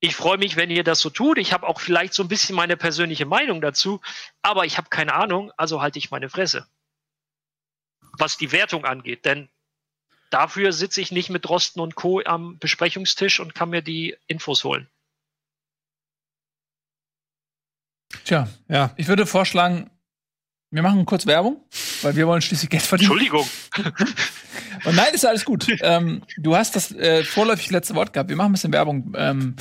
[0.00, 1.38] ich freue mich, wenn ihr das so tut.
[1.38, 4.00] Ich habe auch vielleicht so ein bisschen meine persönliche Meinung dazu,
[4.42, 6.66] aber ich habe keine Ahnung, also halte ich meine Fresse.
[8.18, 9.48] Was die Wertung angeht, denn
[10.30, 12.20] dafür sitze ich nicht mit Drosten und Co.
[12.24, 14.88] am Besprechungstisch und kann mir die Infos holen.
[18.24, 18.92] Tja, ja.
[18.96, 19.90] Ich würde vorschlagen,
[20.74, 21.58] wir machen kurz Werbung,
[22.02, 23.12] weil wir wollen schließlich Geld verdienen.
[23.12, 23.46] Entschuldigung.
[24.84, 25.66] Und nein, ist alles gut.
[25.82, 28.28] ähm, du hast das äh, vorläufig letzte Wort gehabt.
[28.28, 29.14] Wir machen ein bisschen Werbung.
[29.16, 29.54] Ähm,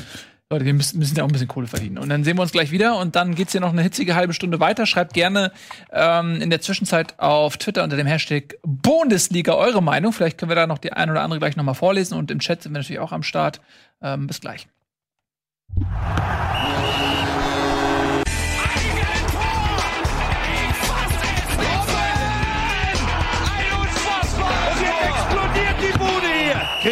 [0.50, 2.00] Leute, wir müssen, müssen ja auch ein bisschen Kohle verdienen.
[2.00, 4.34] Und dann sehen wir uns gleich wieder und dann geht's hier noch eine hitzige halbe
[4.34, 4.86] Stunde weiter.
[4.86, 5.52] Schreibt gerne
[5.92, 10.14] ähm, in der Zwischenzeit auf Twitter unter dem Hashtag Bundesliga eure Meinung.
[10.14, 12.40] Vielleicht können wir da noch die ein oder andere gleich noch mal vorlesen und im
[12.40, 13.62] Chat sind wir natürlich auch am Start.
[14.02, 14.68] Ähm, bis gleich.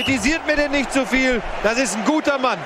[0.03, 1.43] Kritisiert mir denn nicht zu so viel.
[1.61, 2.57] Das ist ein guter Mann.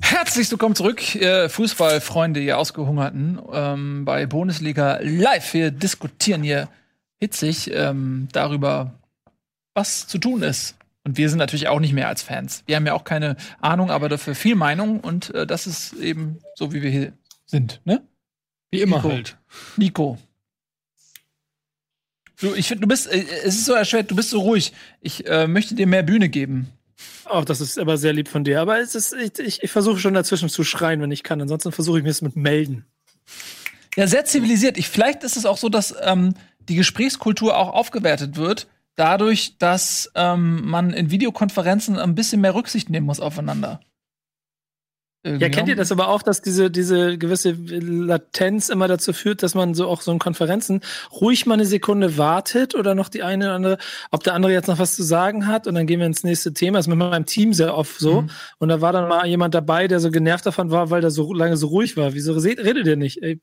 [0.00, 5.52] Herzlich willkommen zurück, ihr Fußballfreunde, ihr Ausgehungerten, ähm, bei Bundesliga Live.
[5.52, 6.68] Wir diskutieren hier
[7.18, 8.92] hitzig ähm, darüber,
[9.74, 10.76] was zu tun ist.
[11.02, 12.62] Und wir sind natürlich auch nicht mehr als Fans.
[12.66, 15.00] Wir haben ja auch keine Ahnung, aber dafür viel Meinung.
[15.00, 17.14] Und äh, das ist eben so, wie wir hier
[17.46, 18.00] sind, ne?
[18.70, 19.10] Wie immer Nico.
[19.10, 19.36] halt.
[19.76, 20.18] Nico.
[22.40, 24.72] Du, ich finde, du bist, äh, es ist so erschwert, du bist so ruhig.
[25.00, 26.68] Ich äh, möchte dir mehr Bühne geben.
[27.30, 28.60] Oh, das ist aber sehr lieb von dir.
[28.60, 31.40] Aber es ist, ich, ich, ich versuche schon dazwischen zu schreien, wenn ich kann.
[31.40, 32.84] Ansonsten versuche ich mir es mit melden.
[33.96, 34.78] Ja, sehr zivilisiert.
[34.78, 36.34] Ich, vielleicht ist es auch so, dass ähm,
[36.68, 42.90] die Gesprächskultur auch aufgewertet wird, dadurch, dass ähm, man in Videokonferenzen ein bisschen mehr Rücksicht
[42.90, 43.80] nehmen muss aufeinander.
[45.38, 49.54] Ja, kennt ihr das aber auch, dass diese, diese gewisse Latenz immer dazu führt, dass
[49.54, 50.80] man so auch so in Konferenzen
[51.20, 53.78] ruhig mal eine Sekunde wartet oder noch die eine oder andere,
[54.10, 56.52] ob der andere jetzt noch was zu sagen hat und dann gehen wir ins nächste
[56.52, 56.78] Thema.
[56.78, 58.22] Das ist mit meinem Team sehr oft so.
[58.22, 58.30] Mhm.
[58.58, 61.32] Und da war dann mal jemand dabei, der so genervt davon war, weil der so
[61.32, 62.14] lange so ruhig war.
[62.14, 63.22] Wieso redet ihr nicht?
[63.22, 63.40] Ey,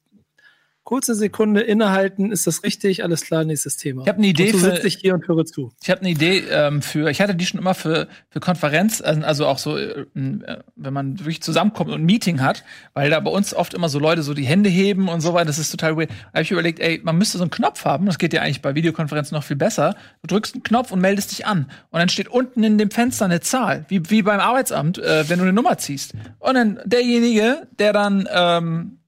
[0.86, 3.04] kurze Sekunde innehalten, ist das richtig?
[3.04, 4.04] Alles klar, nächstes Thema.
[4.04, 4.76] Ich habe eine Idee und so für.
[4.76, 5.74] sitze ich hier und höre zu.
[5.82, 7.10] Ich habe eine Idee ähm, für.
[7.10, 11.20] Ich hatte die schon immer für für Konferenz, also, also auch so, äh, wenn man
[11.20, 12.64] wirklich zusammenkommt und ein Meeting hat,
[12.94, 15.46] weil da bei uns oft immer so Leute so die Hände heben und so weiter.
[15.46, 16.12] Das ist total weird.
[16.12, 18.06] Da habe ich überlegt, ey, man müsste so einen Knopf haben.
[18.06, 19.96] Das geht ja eigentlich bei Videokonferenzen noch viel besser.
[20.22, 23.26] Du drückst einen Knopf und meldest dich an und dann steht unten in dem Fenster
[23.26, 26.14] eine Zahl, wie wie beim Arbeitsamt, äh, wenn du eine Nummer ziehst.
[26.38, 29.00] Und dann derjenige, der dann ähm,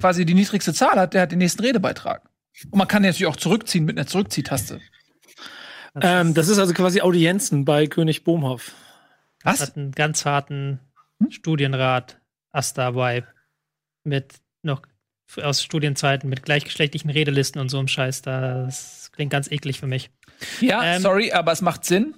[0.00, 2.28] quasi die niedrigste Zahl hat, der hat den nächsten Redebeitrag.
[2.70, 4.80] Und man kann den natürlich auch zurückziehen mit einer Zurückziehtaste.
[6.00, 8.72] Ähm, das ist also quasi Audienzen bei König Bohmhoff.
[9.42, 9.60] Was?
[9.60, 10.80] Hat einen ganz harten
[11.20, 11.30] hm?
[11.30, 13.26] Studienrat Asta-Vibe
[14.04, 14.82] mit noch
[15.42, 18.22] aus Studienzeiten mit gleichgeschlechtlichen Redelisten und so einem Scheiß.
[18.22, 20.10] Das klingt ganz eklig für mich.
[20.60, 22.14] Ja, ähm, sorry, aber es macht Sinn.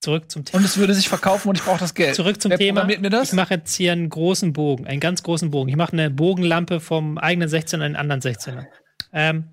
[0.00, 0.58] Zurück zum Thema.
[0.58, 2.14] Und es würde sich verkaufen und ich brauche das Geld.
[2.14, 2.80] Zurück zum Wer Thema.
[2.82, 3.28] programmiert mir das?
[3.30, 5.68] Ich mache jetzt hier einen großen Bogen, einen ganz großen Bogen.
[5.68, 8.66] Ich mache eine Bogenlampe vom eigenen 16er in den anderen 16er.
[9.12, 9.44] Ähm,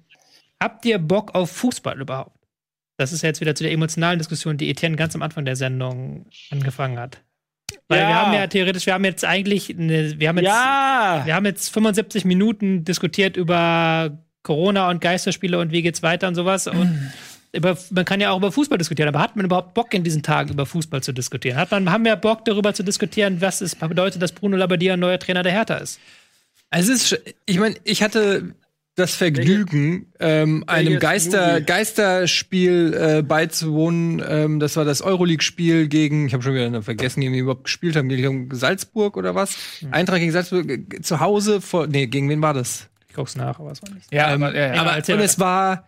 [0.59, 2.37] habt ihr Bock auf Fußball überhaupt?
[2.97, 6.27] Das ist jetzt wieder zu der emotionalen Diskussion, die Etienne ganz am Anfang der Sendung
[6.51, 7.21] angefangen hat.
[7.87, 8.07] Weil Ja.
[8.07, 11.21] wir haben ja theoretisch, wir haben jetzt eigentlich, eine, wir haben jetzt, Ja!
[11.25, 16.35] wir haben jetzt 75 Minuten diskutiert über Corona und Geisterspiele und wie geht's weiter und
[16.35, 16.67] sowas.
[16.67, 17.11] Und
[17.55, 20.23] über, man kann ja auch über Fußball diskutieren, aber hat man überhaupt Bock in diesen
[20.23, 21.57] Tagen über Fußball zu diskutieren?
[21.57, 24.99] Hat man, haben wir Bock darüber zu diskutieren, was es bedeutet, dass Bruno Labbadia ein
[24.99, 25.99] neuer Trainer der Hertha ist?
[26.69, 28.55] Also es ist, ich meine, ich hatte
[28.95, 34.23] das Vergnügen, ähm, einem Geister, Geisterspiel äh, beizuwohnen.
[34.25, 37.65] Ähm, das war das Euroleague-Spiel gegen, ich habe schon wieder vergessen, gegen wen wir überhaupt
[37.65, 39.57] gespielt haben, gegen Salzburg oder was?
[39.81, 39.93] Mhm.
[39.93, 42.87] Eintracht gegen Salzburg äh, zu Hause vor, nee, gegen wen war das?
[43.09, 44.11] Ich guck's nach, aber es war nicht.
[44.13, 44.81] Ja, ähm, aber, ja, ja.
[44.81, 45.87] aber und es war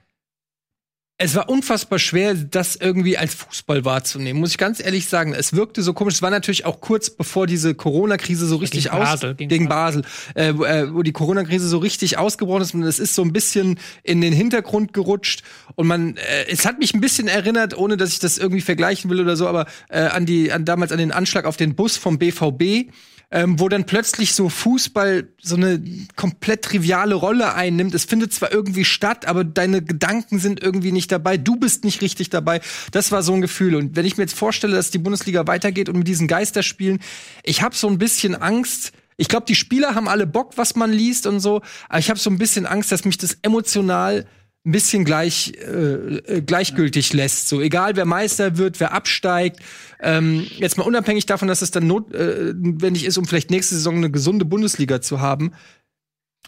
[1.19, 5.33] es war unfassbar schwer, das irgendwie als Fußball wahrzunehmen, muss ich ganz ehrlich sagen.
[5.33, 6.15] Es wirkte so komisch.
[6.15, 9.67] Es war natürlich auch kurz bevor diese Corona-Krise so richtig gegen aus Basel, gegen, gegen
[9.67, 10.03] Basel,
[10.35, 13.79] äh, äh, wo die Corona-Krise so richtig ausgebrochen ist und es ist so ein bisschen
[14.03, 15.41] in den Hintergrund gerutscht
[15.73, 19.09] und man, äh, es hat mich ein bisschen erinnert, ohne dass ich das irgendwie vergleichen
[19.09, 21.97] will oder so, aber äh, an die, an damals an den Anschlag auf den Bus
[21.97, 22.91] vom BVB
[23.29, 25.81] ähm, wo dann plötzlich so Fußball so eine
[26.15, 27.93] komplett triviale Rolle einnimmt.
[27.93, 31.35] Es findet zwar irgendwie statt, aber deine Gedanken sind irgendwie nicht dabei.
[31.37, 32.61] Du bist nicht richtig dabei.
[32.91, 33.75] Das war so ein Gefühl.
[33.75, 36.99] Und wenn ich mir jetzt vorstelle, dass die Bundesliga weitergeht und mit diesen Geisterspielen,
[37.43, 38.93] ich habe so ein bisschen Angst.
[39.17, 41.61] Ich glaube, die Spieler haben alle Bock, was man liest und so.
[41.89, 44.25] Aber ich habe so ein bisschen Angst, dass mich das emotional
[44.67, 47.47] ein bisschen gleich, äh, äh, gleichgültig lässt.
[47.47, 49.61] So egal, wer Meister wird, wer absteigt.
[49.99, 53.95] Ähm, jetzt mal unabhängig davon, dass es dann notwendig äh, ist, um vielleicht nächste Saison
[53.95, 55.53] eine gesunde Bundesliga zu haben.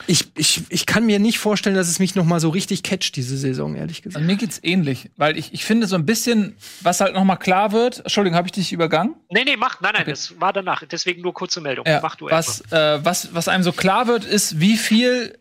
[0.07, 3.15] Ich, ich, ich kann mir nicht vorstellen, dass es mich noch mal so richtig catcht
[3.15, 4.17] diese Saison, ehrlich gesagt.
[4.17, 7.35] Also mir geht's ähnlich, weil ich, ich finde so ein bisschen, was halt noch mal
[7.35, 7.99] klar wird.
[7.99, 9.15] Entschuldigung, habe ich dich übergangen?
[9.29, 10.11] Nee, nee, mach, nein, nein, okay.
[10.11, 10.83] das war danach.
[10.89, 11.85] Deswegen nur kurze Meldung.
[11.85, 15.37] Ja, mach du was, äh, was, was einem so klar wird, ist, wie viel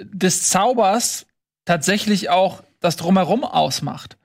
[0.00, 1.26] des Zaubers
[1.64, 4.16] tatsächlich auch das Drumherum ausmacht.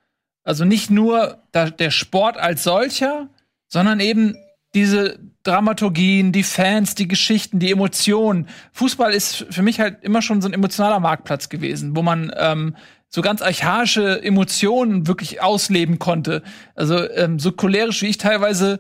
[0.44, 3.30] Also nicht nur der Sport als solcher,
[3.68, 4.36] sondern eben
[4.74, 8.48] diese Dramaturgien, die Fans, die Geschichten, die Emotionen.
[8.74, 12.76] Fußball ist für mich halt immer schon so ein emotionaler Marktplatz gewesen, wo man ähm,
[13.08, 16.44] so ganz archaische Emotionen wirklich ausleben konnte.
[16.76, 18.80] Also ähm, so cholerisch wie ich teilweise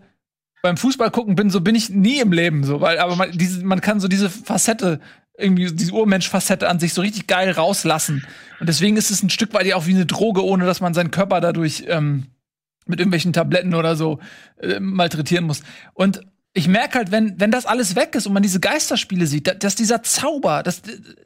[0.61, 3.64] beim Fußball gucken bin, so bin ich nie im Leben so, weil aber man, diese,
[3.64, 4.99] man kann so diese Facette
[5.40, 8.26] irgendwie diese Urmensch-Facette an sich so richtig geil rauslassen.
[8.60, 10.94] Und deswegen ist es ein Stück weit ja auch wie eine Droge, ohne dass man
[10.94, 12.28] seinen Körper dadurch ähm,
[12.86, 14.20] mit irgendwelchen Tabletten oder so
[14.60, 15.61] äh, malträtieren muss.
[15.94, 16.22] Und
[16.53, 19.60] ich merke halt, wenn, wenn das alles weg ist und man diese Geisterspiele sieht, dass,
[19.60, 20.82] dass dieser Zauber, das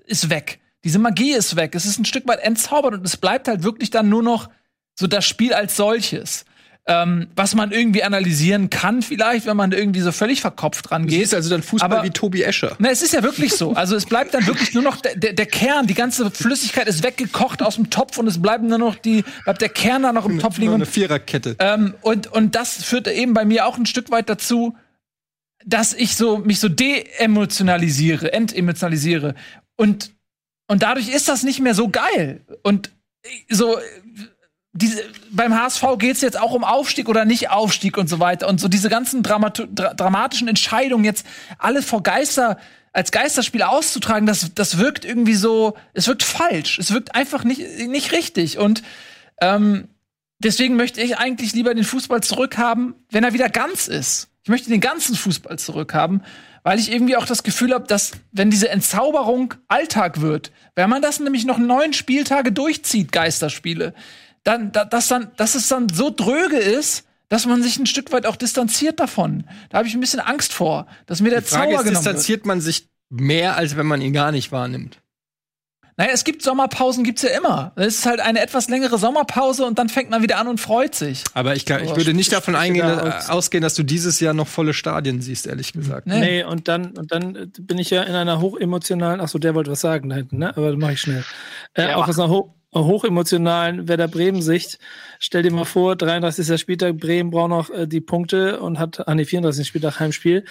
[0.06, 0.60] ist weg.
[0.84, 1.76] Diese Magie ist weg.
[1.76, 4.49] Es ist ein Stück weit entzaubert und es bleibt halt wirklich dann nur noch
[4.95, 6.45] so das Spiel als solches
[6.85, 11.22] ähm, was man irgendwie analysieren kann, vielleicht, wenn man irgendwie so völlig verkopft rangeht.
[11.22, 12.76] Es ist also dann Fußball Aber, wie Tobi Escher.
[12.80, 13.73] Na, es ist ja wirklich so.
[13.73, 17.03] Also es bleibt dann wirklich nur noch der, der, der Kern, die ganze Flüssigkeit ist
[17.03, 20.26] weggekocht aus dem Topf und es bleiben nur noch die, bleibt der Kern da noch
[20.26, 20.73] im Topf liegen.
[20.73, 21.55] Eine Viererkette.
[21.60, 24.76] Ähm, und, und das führt eben bei mir auch ein Stück weit dazu,
[25.65, 29.35] dass ich so mich so de-emotionalisiere, entemotionalisiere.
[29.77, 30.11] Und,
[30.68, 32.41] und dadurch ist das nicht mehr so geil.
[32.61, 32.91] Und
[33.49, 33.77] so
[34.74, 38.48] diese, beim HSV geht es jetzt auch um Aufstieg oder nicht Aufstieg und so weiter.
[38.48, 41.26] Und so diese ganzen Dramat dra dramatischen Entscheidungen jetzt
[41.60, 42.58] alle vor Geister
[42.91, 46.78] als Geisterspiel auszutragen, das, das wirkt irgendwie so, es wirkt falsch.
[46.80, 48.58] Es wirkt einfach nicht, nicht richtig.
[48.58, 48.84] Und
[49.41, 49.88] ähm,
[50.40, 54.30] deswegen möchte ich eigentlich lieber den Fußball zurückhaben, wenn er wieder ganz ist.
[54.44, 56.24] Ich möchte den ganzen Fußball zurückhaben,
[56.64, 61.02] weil ich irgendwie auch das Gefühl habe, dass wenn diese Entzauberung Alltag wird, wenn man
[61.02, 63.94] das nämlich noch neun Spieltage durchzieht, Geisterspiele,
[64.44, 68.11] dann, da, dass, dann, dass es dann so dröge ist, dass man sich ein Stück
[68.11, 69.45] weit auch distanziert davon.
[69.70, 72.41] Da habe ich ein bisschen Angst vor, dass mir der Die Frage Zauber ist, distanziert
[72.41, 72.45] wird.
[72.45, 74.99] man sich mehr, als wenn man ihn gar nicht wahrnimmt?
[75.95, 77.72] Naja, es gibt Sommerpausen, gibt's ja immer.
[77.76, 80.95] Es ist halt eine etwas längere Sommerpause und dann fängt man wieder an und freut
[80.95, 81.24] sich.
[81.36, 84.74] Aber ich, ich würde nicht davon eingehen, dass, ausgehen, dass du dieses Jahr noch volle
[84.74, 86.07] Stadien siehst, ehrlich gesagt.
[86.07, 89.53] Nee, nee und dann und dann bin ich ja in einer hochemotionalen, ach so, der
[89.53, 90.57] wollte was sagen da hinten, ne?
[90.57, 91.24] Aber das mache ich schnell.
[91.76, 94.80] Äh, ja, auch aus einer hoch hochemotionalen Werder Bremen-Sicht.
[95.20, 96.60] Stell dir mal vor, 33.
[96.60, 99.68] Spieltag, Bremen braucht noch äh, die Punkte und hat, ah nee, 34.
[99.68, 100.45] Spieltag Heimspiel.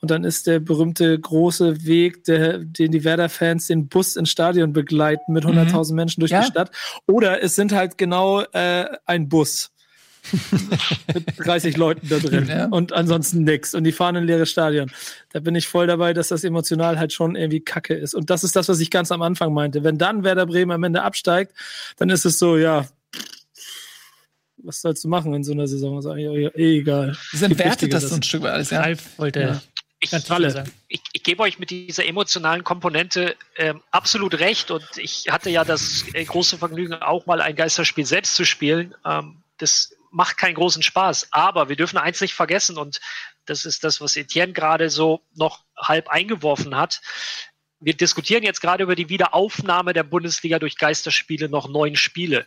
[0.00, 4.72] Und dann ist der berühmte große Weg, der, den die Werder-Fans den Bus ins Stadion
[4.72, 5.96] begleiten mit 100.000 mhm.
[5.96, 6.40] Menschen durch ja?
[6.40, 6.70] die Stadt.
[7.06, 9.70] Oder es sind halt genau äh, ein Bus.
[11.14, 12.66] mit 30 Leuten da drin ja.
[12.66, 13.74] und ansonsten nix.
[13.74, 14.90] Und die fahren in leeres Stadion.
[15.32, 18.14] Da bin ich voll dabei, dass das emotional halt schon irgendwie kacke ist.
[18.14, 19.84] Und das ist das, was ich ganz am Anfang meinte.
[19.84, 21.52] Wenn dann Werder Bremen am Ende absteigt,
[21.96, 22.86] dann ist es so, ja,
[24.58, 25.98] was sollst du machen in so einer Saison?
[25.98, 27.16] Ist eigentlich eh egal.
[27.32, 28.80] Es entwertet das so ein Stück weit alles, ja.
[28.80, 29.62] Ralf wollte ja.
[30.00, 30.12] Ich,
[30.88, 35.64] ich, ich, gebe euch mit dieser emotionalen Komponente ähm, absolut recht und ich hatte ja
[35.64, 38.94] das äh, große Vergnügen, auch mal ein Geisterspiel selbst zu spielen.
[39.04, 41.28] Ähm, das macht keinen großen Spaß.
[41.32, 43.00] Aber wir dürfen eins nicht vergessen und
[43.44, 47.00] das ist das, was Etienne gerade so noch halb eingeworfen hat.
[47.80, 52.46] Wir diskutieren jetzt gerade über die Wiederaufnahme der Bundesliga durch Geisterspiele noch neun Spiele.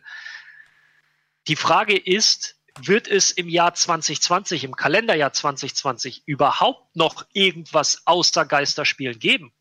[1.48, 8.46] Die Frage ist, wird es im Jahr 2020, im Kalenderjahr 2020 überhaupt noch irgendwas außer
[8.46, 9.54] Geisterspielen geben?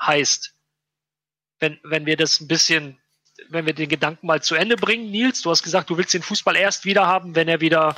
[0.00, 0.54] Heißt,
[1.58, 3.00] wenn, wenn wir das ein bisschen,
[3.48, 6.22] wenn wir den Gedanken mal zu Ende bringen, Nils, du hast gesagt, du willst den
[6.22, 7.94] Fußball erst wieder haben, wenn er wieder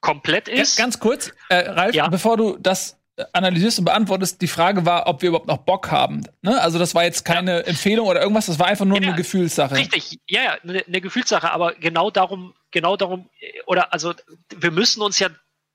[0.00, 0.76] komplett ist.
[0.76, 2.08] Ganz, ganz kurz, äh, Ralf, ja.
[2.08, 3.00] bevor du das
[3.32, 6.24] analysierst und beantwortest, die Frage war, ob wir überhaupt noch Bock haben.
[6.42, 6.60] Ne?
[6.60, 7.60] Also das war jetzt keine ja.
[7.60, 9.76] Empfehlung oder irgendwas, das war einfach nur ja, eine Gefühlssache.
[9.76, 13.28] Richtig, ja, ja, eine, eine Gefühlssache, aber genau darum, genau darum,
[13.66, 14.14] oder also
[14.56, 15.28] wir müssen uns ja,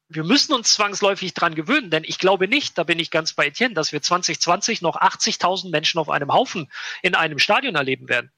[0.07, 3.47] wir müssen uns zwangsläufig dran gewöhnen, denn ich glaube nicht, da bin ich ganz bei
[3.47, 6.71] Etienne, dass wir 2020 noch 80.000 Menschen auf einem Haufen
[7.01, 8.31] in einem Stadion erleben werden.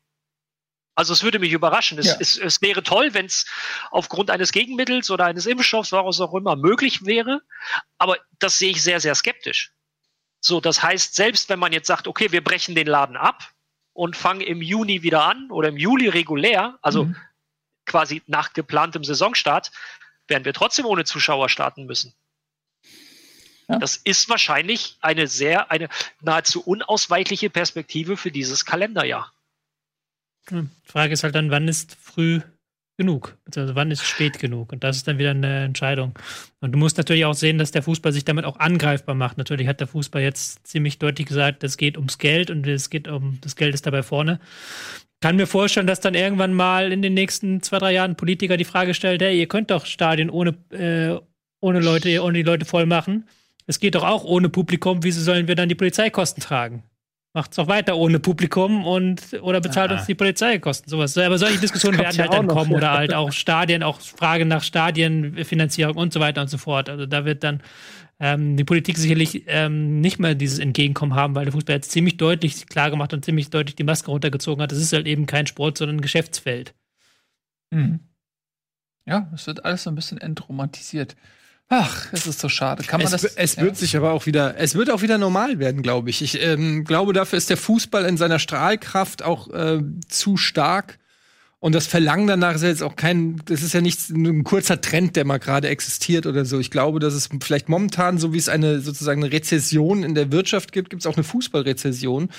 [0.98, 2.00] Also es würde mich überraschen.
[2.00, 2.16] Es, ja.
[2.20, 3.46] es, es wäre toll, wenn es
[3.92, 7.44] aufgrund eines Gegenmittels oder eines Impfstoffs, was auch immer, möglich wäre.
[8.00, 9.72] Aber das sehe ich sehr, sehr skeptisch.
[10.40, 13.52] So, das heißt, selbst wenn man jetzt sagt, okay, wir brechen den Laden ab
[13.94, 17.16] und fangen im Juni wieder an oder im Juli regulär, also mhm.
[17.86, 19.72] quasi nach geplantem Saisonstart,
[20.28, 22.16] werden wir trotzdem ohne Zuschauer starten müssen.
[23.68, 23.78] Ja.
[23.78, 25.90] Das ist wahrscheinlich eine sehr, eine
[26.22, 29.32] nahezu unausweichliche Perspektive für dieses Kalenderjahr.
[30.50, 32.42] Die Frage ist halt dann, wann ist früh
[32.98, 33.38] genug?
[33.56, 34.74] Also wann ist spät genug?
[34.74, 36.14] Und das ist dann wieder eine Entscheidung.
[36.62, 39.38] Und du musst natürlich auch sehen, dass der Fußball sich damit auch angreifbar macht.
[39.38, 43.08] Natürlich hat der Fußball jetzt ziemlich deutlich gesagt, es geht ums Geld und es geht
[43.08, 44.40] um, das Geld ist dabei vorne.
[45.22, 48.66] Kann mir vorstellen, dass dann irgendwann mal in den nächsten zwei, drei Jahren Politiker die
[48.66, 51.20] Frage stellt, hey, ihr könnt doch Stadien ohne, äh,
[51.60, 53.28] ohne Leute, ohne die Leute voll machen.
[53.66, 55.04] Es geht doch auch ohne Publikum.
[55.04, 56.84] Wieso sollen wir dann die Polizeikosten tragen?
[57.38, 60.00] Macht es auch weiter ohne Publikum und oder bezahlt Aha.
[60.00, 61.16] uns die Polizeikosten, sowas.
[61.20, 65.96] Aber solche Diskussionen werden halt dann kommen oder halt auch Stadien, auch Frage nach Stadienfinanzierung
[65.96, 66.90] und so weiter und so fort.
[66.90, 67.62] Also da wird dann
[68.20, 72.18] ähm, die Politik sicherlich ähm, nicht mehr dieses Entgegenkommen haben, weil der Fußball jetzt ziemlich
[72.18, 74.72] deutlich klar gemacht und ziemlich deutlich die Maske runtergezogen hat.
[74.72, 76.74] Das ist halt eben kein Sport, sondern ein Geschäftsfeld.
[77.70, 78.00] Mhm.
[79.06, 81.16] Ja, es wird alles so ein bisschen entromantisiert.
[81.70, 82.84] Ach, es ist so schade.
[82.84, 83.36] Kann man es, das?
[83.36, 83.64] Es ja.
[83.64, 86.22] wird sich aber auch wieder, es wird auch wieder normal werden, glaube ich.
[86.22, 90.98] Ich ähm, glaube, dafür ist der Fußball in seiner Strahlkraft auch äh, zu stark.
[91.60, 94.80] Und das Verlangen danach ist ja jetzt auch kein, das ist ja nicht ein kurzer
[94.80, 96.60] Trend, der mal gerade existiert oder so.
[96.60, 100.32] Ich glaube, dass es vielleicht momentan, so wie es eine sozusagen eine Rezession in der
[100.32, 102.30] Wirtschaft gibt, gibt es auch eine Fußballrezession.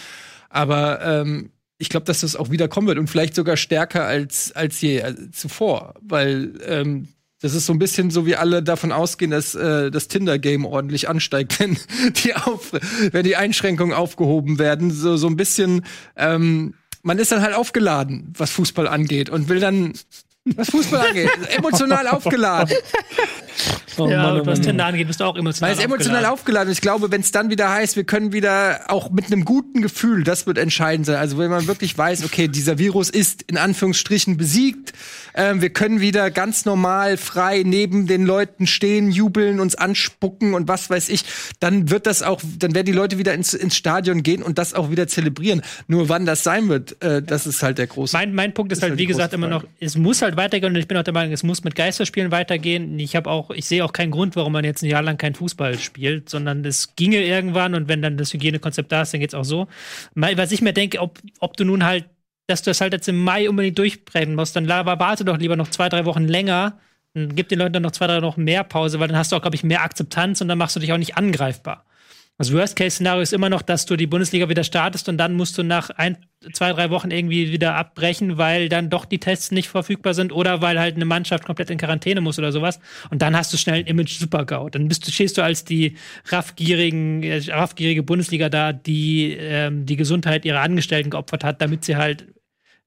[0.48, 4.52] Aber ähm, ich glaube, dass das auch wieder kommen wird und vielleicht sogar stärker als,
[4.52, 7.08] als je äh, zuvor, weil ähm,
[7.40, 11.08] das ist so ein bisschen so, wie alle davon ausgehen, dass äh, das Tinder-Game ordentlich
[11.08, 11.78] ansteigt, wenn
[12.24, 12.72] die, auf,
[13.12, 14.90] wenn die Einschränkungen aufgehoben werden.
[14.90, 15.84] So, so ein bisschen,
[16.16, 19.92] ähm, man ist dann halt aufgeladen, was Fußball angeht und will dann,
[20.44, 22.76] was Fußball angeht, emotional aufgeladen.
[24.00, 26.38] Oh, ja, Mann, oh was Tinder angeht, bist du auch emotional Man ist emotional aufgeladen.
[26.38, 26.72] aufgeladen.
[26.72, 30.24] Ich glaube, wenn es dann wieder heißt, wir können wieder auch mit einem guten Gefühl,
[30.24, 31.16] das wird entscheidend sein.
[31.16, 34.92] Also wenn man wirklich weiß, okay, dieser Virus ist in Anführungsstrichen besiegt,
[35.34, 40.68] ähm, wir können wieder ganz normal, frei neben den Leuten stehen, jubeln, uns anspucken und
[40.68, 41.24] was weiß ich,
[41.60, 44.74] dann wird das auch, dann werden die Leute wieder ins, ins Stadion gehen und das
[44.74, 45.62] auch wieder zelebrieren.
[45.86, 48.16] Nur wann das sein wird, äh, das ist halt der große.
[48.16, 50.72] Mein, mein Punkt ist, ist halt, halt wie gesagt, immer noch, es muss halt weitergehen
[50.72, 52.98] und ich bin auch der Meinung, es muss mit Geisterspielen weitergehen.
[52.98, 55.34] Ich habe auch, ich sehe auch keinen Grund, warum man jetzt ein Jahr lang kein
[55.34, 59.34] Fußball spielt, sondern es ginge irgendwann und wenn dann das Hygienekonzept da ist, dann geht's
[59.34, 59.68] auch so.
[60.14, 62.06] Was ich mir denke, ob, ob du nun halt
[62.48, 65.68] dass du das halt jetzt im Mai unbedingt durchbrennen musst, dann warte doch lieber noch
[65.68, 66.80] zwei, drei Wochen länger.
[67.12, 69.36] Dann gib den Leuten dann noch zwei, drei Wochen mehr Pause, weil dann hast du
[69.36, 71.84] auch, glaube ich, mehr Akzeptanz und dann machst du dich auch nicht angreifbar.
[72.40, 75.64] Das Worst-Case-Szenario ist immer noch, dass du die Bundesliga wieder startest und dann musst du
[75.64, 76.18] nach ein,
[76.52, 80.62] zwei, drei Wochen irgendwie wieder abbrechen, weil dann doch die Tests nicht verfügbar sind oder
[80.62, 82.78] weil halt eine Mannschaft komplett in Quarantäne muss oder sowas.
[83.10, 84.70] Und dann hast du schnell ein Image-Super-GAU.
[84.70, 85.96] Dann bist du, stehst du als die
[86.26, 91.96] raffgierigen, äh, raffgierige Bundesliga da, die ähm, die Gesundheit ihrer Angestellten geopfert hat, damit sie
[91.96, 92.28] halt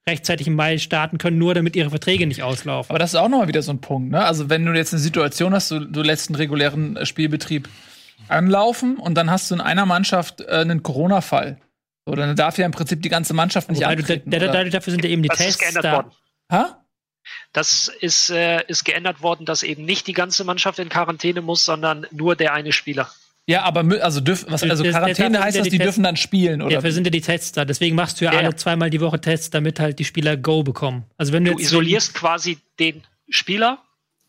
[0.08, 2.90] rechtzeitig im Mai starten können, nur damit ihre Verträge nicht auslaufen.
[2.90, 4.24] Aber das ist auch nochmal wieder so ein Punkt, ne?
[4.24, 7.68] Also wenn du jetzt eine Situation hast, du, du lässt einen regulären äh, Spielbetrieb
[8.28, 11.60] anlaufen und dann hast du in einer Mannschaft äh, einen Corona-Fall.
[12.06, 14.32] So, dann darf ja im Prinzip die ganze Mannschaft nicht Wobei antreten.
[14.32, 15.92] Du, da, da, dafür sind ja eben die das Tests ist geändert da.
[15.94, 16.12] worden.
[16.52, 16.86] Ha?
[17.54, 21.64] Das ist, äh, ist geändert worden, dass eben nicht die ganze Mannschaft in Quarantäne muss,
[21.64, 23.10] sondern nur der eine Spieler.
[23.48, 26.62] Ja, aber also, dürf, was, also Quarantäne das, heißt, dass die, die dürfen dann spielen,
[26.62, 26.76] oder?
[26.76, 27.66] Dafür sind ja die Tests da.
[27.66, 30.64] Deswegen machst du ja, ja alle zweimal die Woche Tests, damit halt die Spieler Go
[30.64, 31.06] bekommen.
[31.18, 33.80] Also wenn du, du isolierst quasi den Spieler,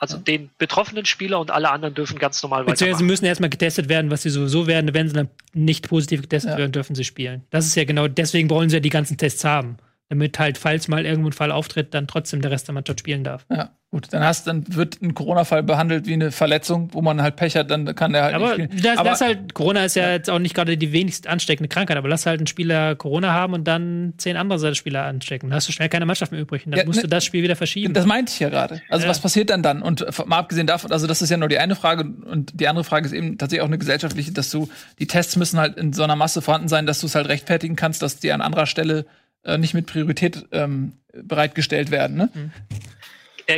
[0.03, 0.23] also ja.
[0.23, 2.99] den betroffenen Spieler und alle anderen dürfen ganz normal weitermachen.
[2.99, 4.93] Sie müssen erstmal getestet werden, was sie sowieso werden.
[4.93, 6.59] Wenn sie dann nicht positiv getestet ja.
[6.59, 7.45] werden, dürfen sie spielen.
[7.51, 9.77] Das ist ja genau, deswegen wollen sie ja die ganzen Tests haben
[10.13, 13.25] damit halt, falls mal irgendwo ein Fall auftritt, dann trotzdem der Rest der Mannschaft spielen
[13.25, 13.47] darf.
[13.51, 14.09] Ja, gut.
[14.11, 17.71] Dann hast, dann wird ein Corona-Fall behandelt wie eine Verletzung, wo man halt Pech hat,
[17.71, 18.83] dann kann der halt aber nicht spielen.
[18.83, 21.69] Das, aber das halt, Corona ist ja, ja, jetzt auch nicht gerade die wenigst ansteckende
[21.69, 25.49] Krankheit, aber lass halt einen Spieler Corona haben und dann zehn andere Spieler anstecken.
[25.49, 27.25] Dann hast du schnell keine Mannschaft mehr übrig und dann ja, musst ne, du das
[27.25, 27.95] Spiel wieder verschieben.
[27.95, 28.83] Das meinte ich ja gerade.
[28.91, 29.81] Also was passiert dann dann?
[29.81, 32.85] Und mal abgesehen davon, also das ist ja nur die eine Frage und die andere
[32.85, 34.69] Frage ist eben tatsächlich auch eine gesellschaftliche, dass du,
[34.99, 37.77] die Tests müssen halt in so einer Masse vorhanden sein, dass du es halt rechtfertigen
[37.77, 39.07] kannst, dass die an anderer Stelle
[39.45, 42.17] äh, nicht mit Priorität ähm, bereitgestellt werden.
[42.17, 42.31] Ne?
[42.33, 42.53] Mhm.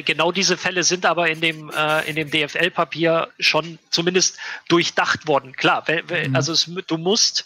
[0.05, 4.39] Genau diese Fälle sind aber in dem, äh, in dem DFL-Papier schon zumindest
[4.69, 5.53] durchdacht worden.
[5.53, 6.35] Klar, mhm.
[6.35, 7.45] also es, du musst,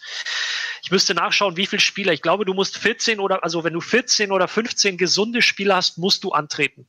[0.83, 2.13] ich müsste nachschauen, wie viele Spieler.
[2.13, 5.99] Ich glaube, du musst 14 oder, also wenn du 14 oder 15 gesunde Spieler hast,
[5.99, 6.87] musst du antreten.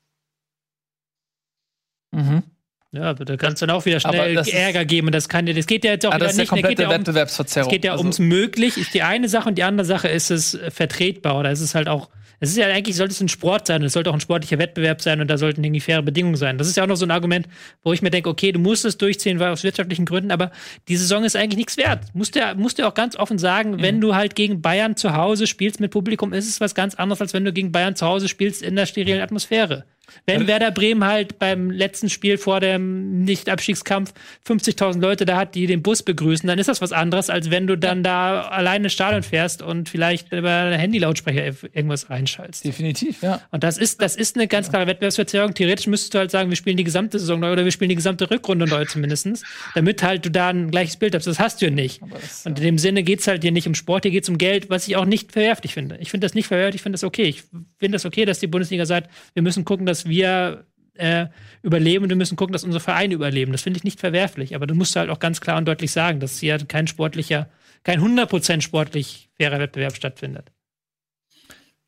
[2.11, 2.43] Mhm.
[2.91, 5.11] Ja, aber da kannst du dann auch wieder schnell Ärger geben.
[5.11, 6.51] Das kann das geht ja jetzt auch wieder das nicht.
[6.51, 7.69] Es geht ja Wettbewerbsverzerrung.
[7.69, 8.03] Es geht ja also.
[8.03, 11.61] ums möglich, ist die eine Sache und die andere Sache ist es vertretbar oder ist
[11.61, 12.09] es halt auch
[12.39, 15.01] es ist ja eigentlich, sollte es ein Sport sein, es sollte auch ein sportlicher Wettbewerb
[15.01, 16.57] sein und da sollten irgendwie faire Bedingungen sein.
[16.57, 17.47] Das ist ja auch noch so ein Argument,
[17.83, 20.51] wo ich mir denke, okay, du musst es durchziehen, weil aus wirtschaftlichen Gründen, aber
[20.87, 22.05] die Saison ist eigentlich nichts wert.
[22.13, 23.81] Musst du ja, musst du auch ganz offen sagen, mhm.
[23.81, 27.19] wenn du halt gegen Bayern zu Hause spielst mit Publikum, ist es was ganz anderes,
[27.19, 29.85] als wenn du gegen Bayern zu Hause spielst in der sterilen Atmosphäre.
[30.25, 34.13] Wenn Werder Bremen halt beim letzten Spiel vor dem Nicht-Abstiegskampf
[34.47, 37.67] 50.000 Leute da hat, die den Bus begrüßen, dann ist das was anderes, als wenn
[37.67, 42.65] du dann da alleine ins Stadion fährst und vielleicht über Handy-Lautsprecher irgendwas reinschaltest.
[42.65, 43.41] Definitiv, ja.
[43.51, 45.53] Und das ist, das ist eine ganz klare Wettbewerbsverzerrung.
[45.53, 47.95] Theoretisch müsstest du halt sagen, wir spielen die gesamte Saison neu oder wir spielen die
[47.95, 49.43] gesamte Rückrunde neu zumindest,
[49.75, 51.27] damit halt du da ein gleiches Bild hast.
[51.27, 52.01] Das hast du ja nicht.
[52.11, 54.29] Das, und in dem Sinne geht es halt hier nicht um Sport, hier geht es
[54.29, 55.97] um Geld, was ich auch nicht verwerflich finde.
[55.99, 57.23] Ich finde das nicht verwerflich, ich finde das okay.
[57.23, 57.43] Ich
[57.77, 60.65] finde das okay, dass die Bundesliga sagt, wir müssen gucken, dass dass wir
[60.95, 61.27] äh,
[61.61, 63.51] überleben und wir müssen gucken, dass unsere Vereine überleben.
[63.51, 64.55] Das finde ich nicht verwerflich.
[64.55, 67.49] Aber du musst halt auch ganz klar und deutlich sagen, dass hier kein sportlicher,
[67.83, 70.51] kein 100% sportlich fairer Wettbewerb stattfindet.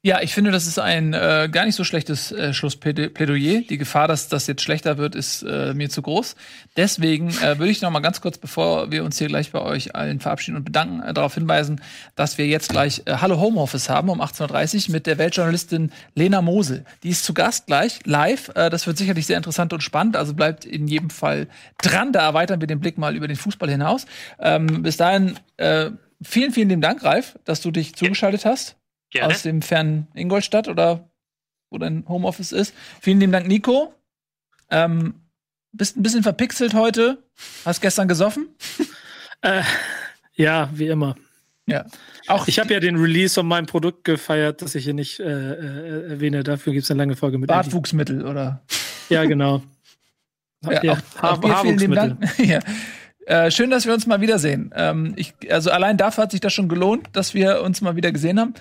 [0.03, 3.61] Ja, ich finde, das ist ein äh, gar nicht so schlechtes äh, Schlussplädoyer.
[3.61, 6.36] Die Gefahr, dass das jetzt schlechter wird, ist äh, mir zu groß.
[6.76, 9.94] Deswegen äh, würde ich noch mal ganz kurz, bevor wir uns hier gleich bei euch
[9.94, 11.82] allen verabschieden und bedanken, äh, darauf hinweisen,
[12.15, 16.41] dass wir jetzt gleich äh, Hallo Homeoffice haben um 18.30 Uhr mit der Weltjournalistin Lena
[16.41, 16.84] Mosel.
[17.03, 18.49] Die ist zu Gast gleich live.
[18.56, 20.15] Äh, das wird sicherlich sehr interessant und spannend.
[20.15, 21.48] Also bleibt in jedem Fall
[21.78, 22.11] dran.
[22.11, 24.07] Da erweitern wir den Blick mal über den Fußball hinaus.
[24.40, 25.91] Ähm, bis dahin äh,
[26.23, 28.81] vielen, vielen lieben Dank, Ralf, dass du dich zugeschaltet hast.
[29.12, 29.34] Gerne.
[29.34, 31.10] aus dem fernen Ingolstadt oder
[31.70, 32.74] wo dein Homeoffice ist.
[33.02, 33.94] Vielen lieben Dank, Nico.
[34.70, 35.16] Ähm,
[35.74, 37.24] bist ein bisschen verpixelt heute.
[37.66, 38.50] Hast gestern gesoffen?
[39.42, 39.64] äh,
[40.34, 41.16] ja, wie immer.
[41.66, 41.86] Ja.
[42.28, 45.24] Auch ich habe ja den Release von meinem Produkt gefeiert, das ich hier nicht äh,
[45.24, 46.44] äh, erwähne.
[46.44, 48.62] Dafür gibt es eine lange Folge mit Bartwuchsmittel, oder?
[49.10, 49.62] Ja, genau.
[50.64, 52.20] Ja, ja, auch, auch vielen lieben Dank.
[52.38, 52.60] ja.
[53.32, 54.74] Äh, schön, dass wir uns mal wiedersehen.
[54.76, 58.12] Ähm, ich, also allein dafür hat sich das schon gelohnt, dass wir uns mal wieder
[58.12, 58.56] gesehen haben.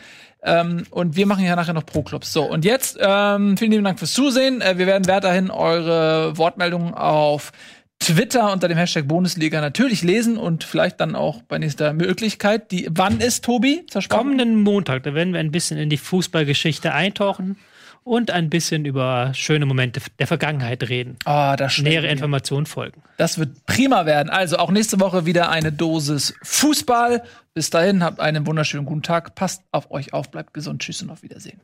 [0.45, 2.33] Ähm, und wir machen ja nachher noch Pro-Clubs.
[2.33, 4.61] So, und jetzt ähm, vielen lieben Dank fürs Zusehen.
[4.61, 7.51] Äh, wir werden weiterhin eure Wortmeldungen auf
[7.99, 12.71] Twitter unter dem Hashtag Bundesliga natürlich lesen und vielleicht dann auch bei nächster Möglichkeit.
[12.71, 13.85] Die, wann ist Tobi?
[14.09, 17.57] Kommenden Montag, da werden wir ein bisschen in die Fußballgeschichte eintauchen
[18.05, 21.17] und ein bisschen über schöne Momente der Vergangenheit reden.
[21.25, 23.03] Ah, oh, das Nähere Informationen folgen.
[23.19, 24.31] Das wird prima werden.
[24.31, 27.23] Also auch nächste Woche wieder eine Dosis Fußball.
[27.55, 29.35] Bis dahin, habt einen wunderschönen guten Tag.
[29.35, 30.83] Passt auf euch auf, bleibt gesund.
[30.83, 31.61] Tschüss und auf Wiedersehen.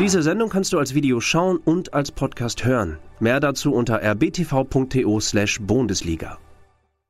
[0.00, 2.98] Diese Sendung kannst du als Video schauen und als Podcast hören.
[3.18, 5.20] Mehr dazu unter rbtv.to/bundesliga.
[5.20, 6.49] slash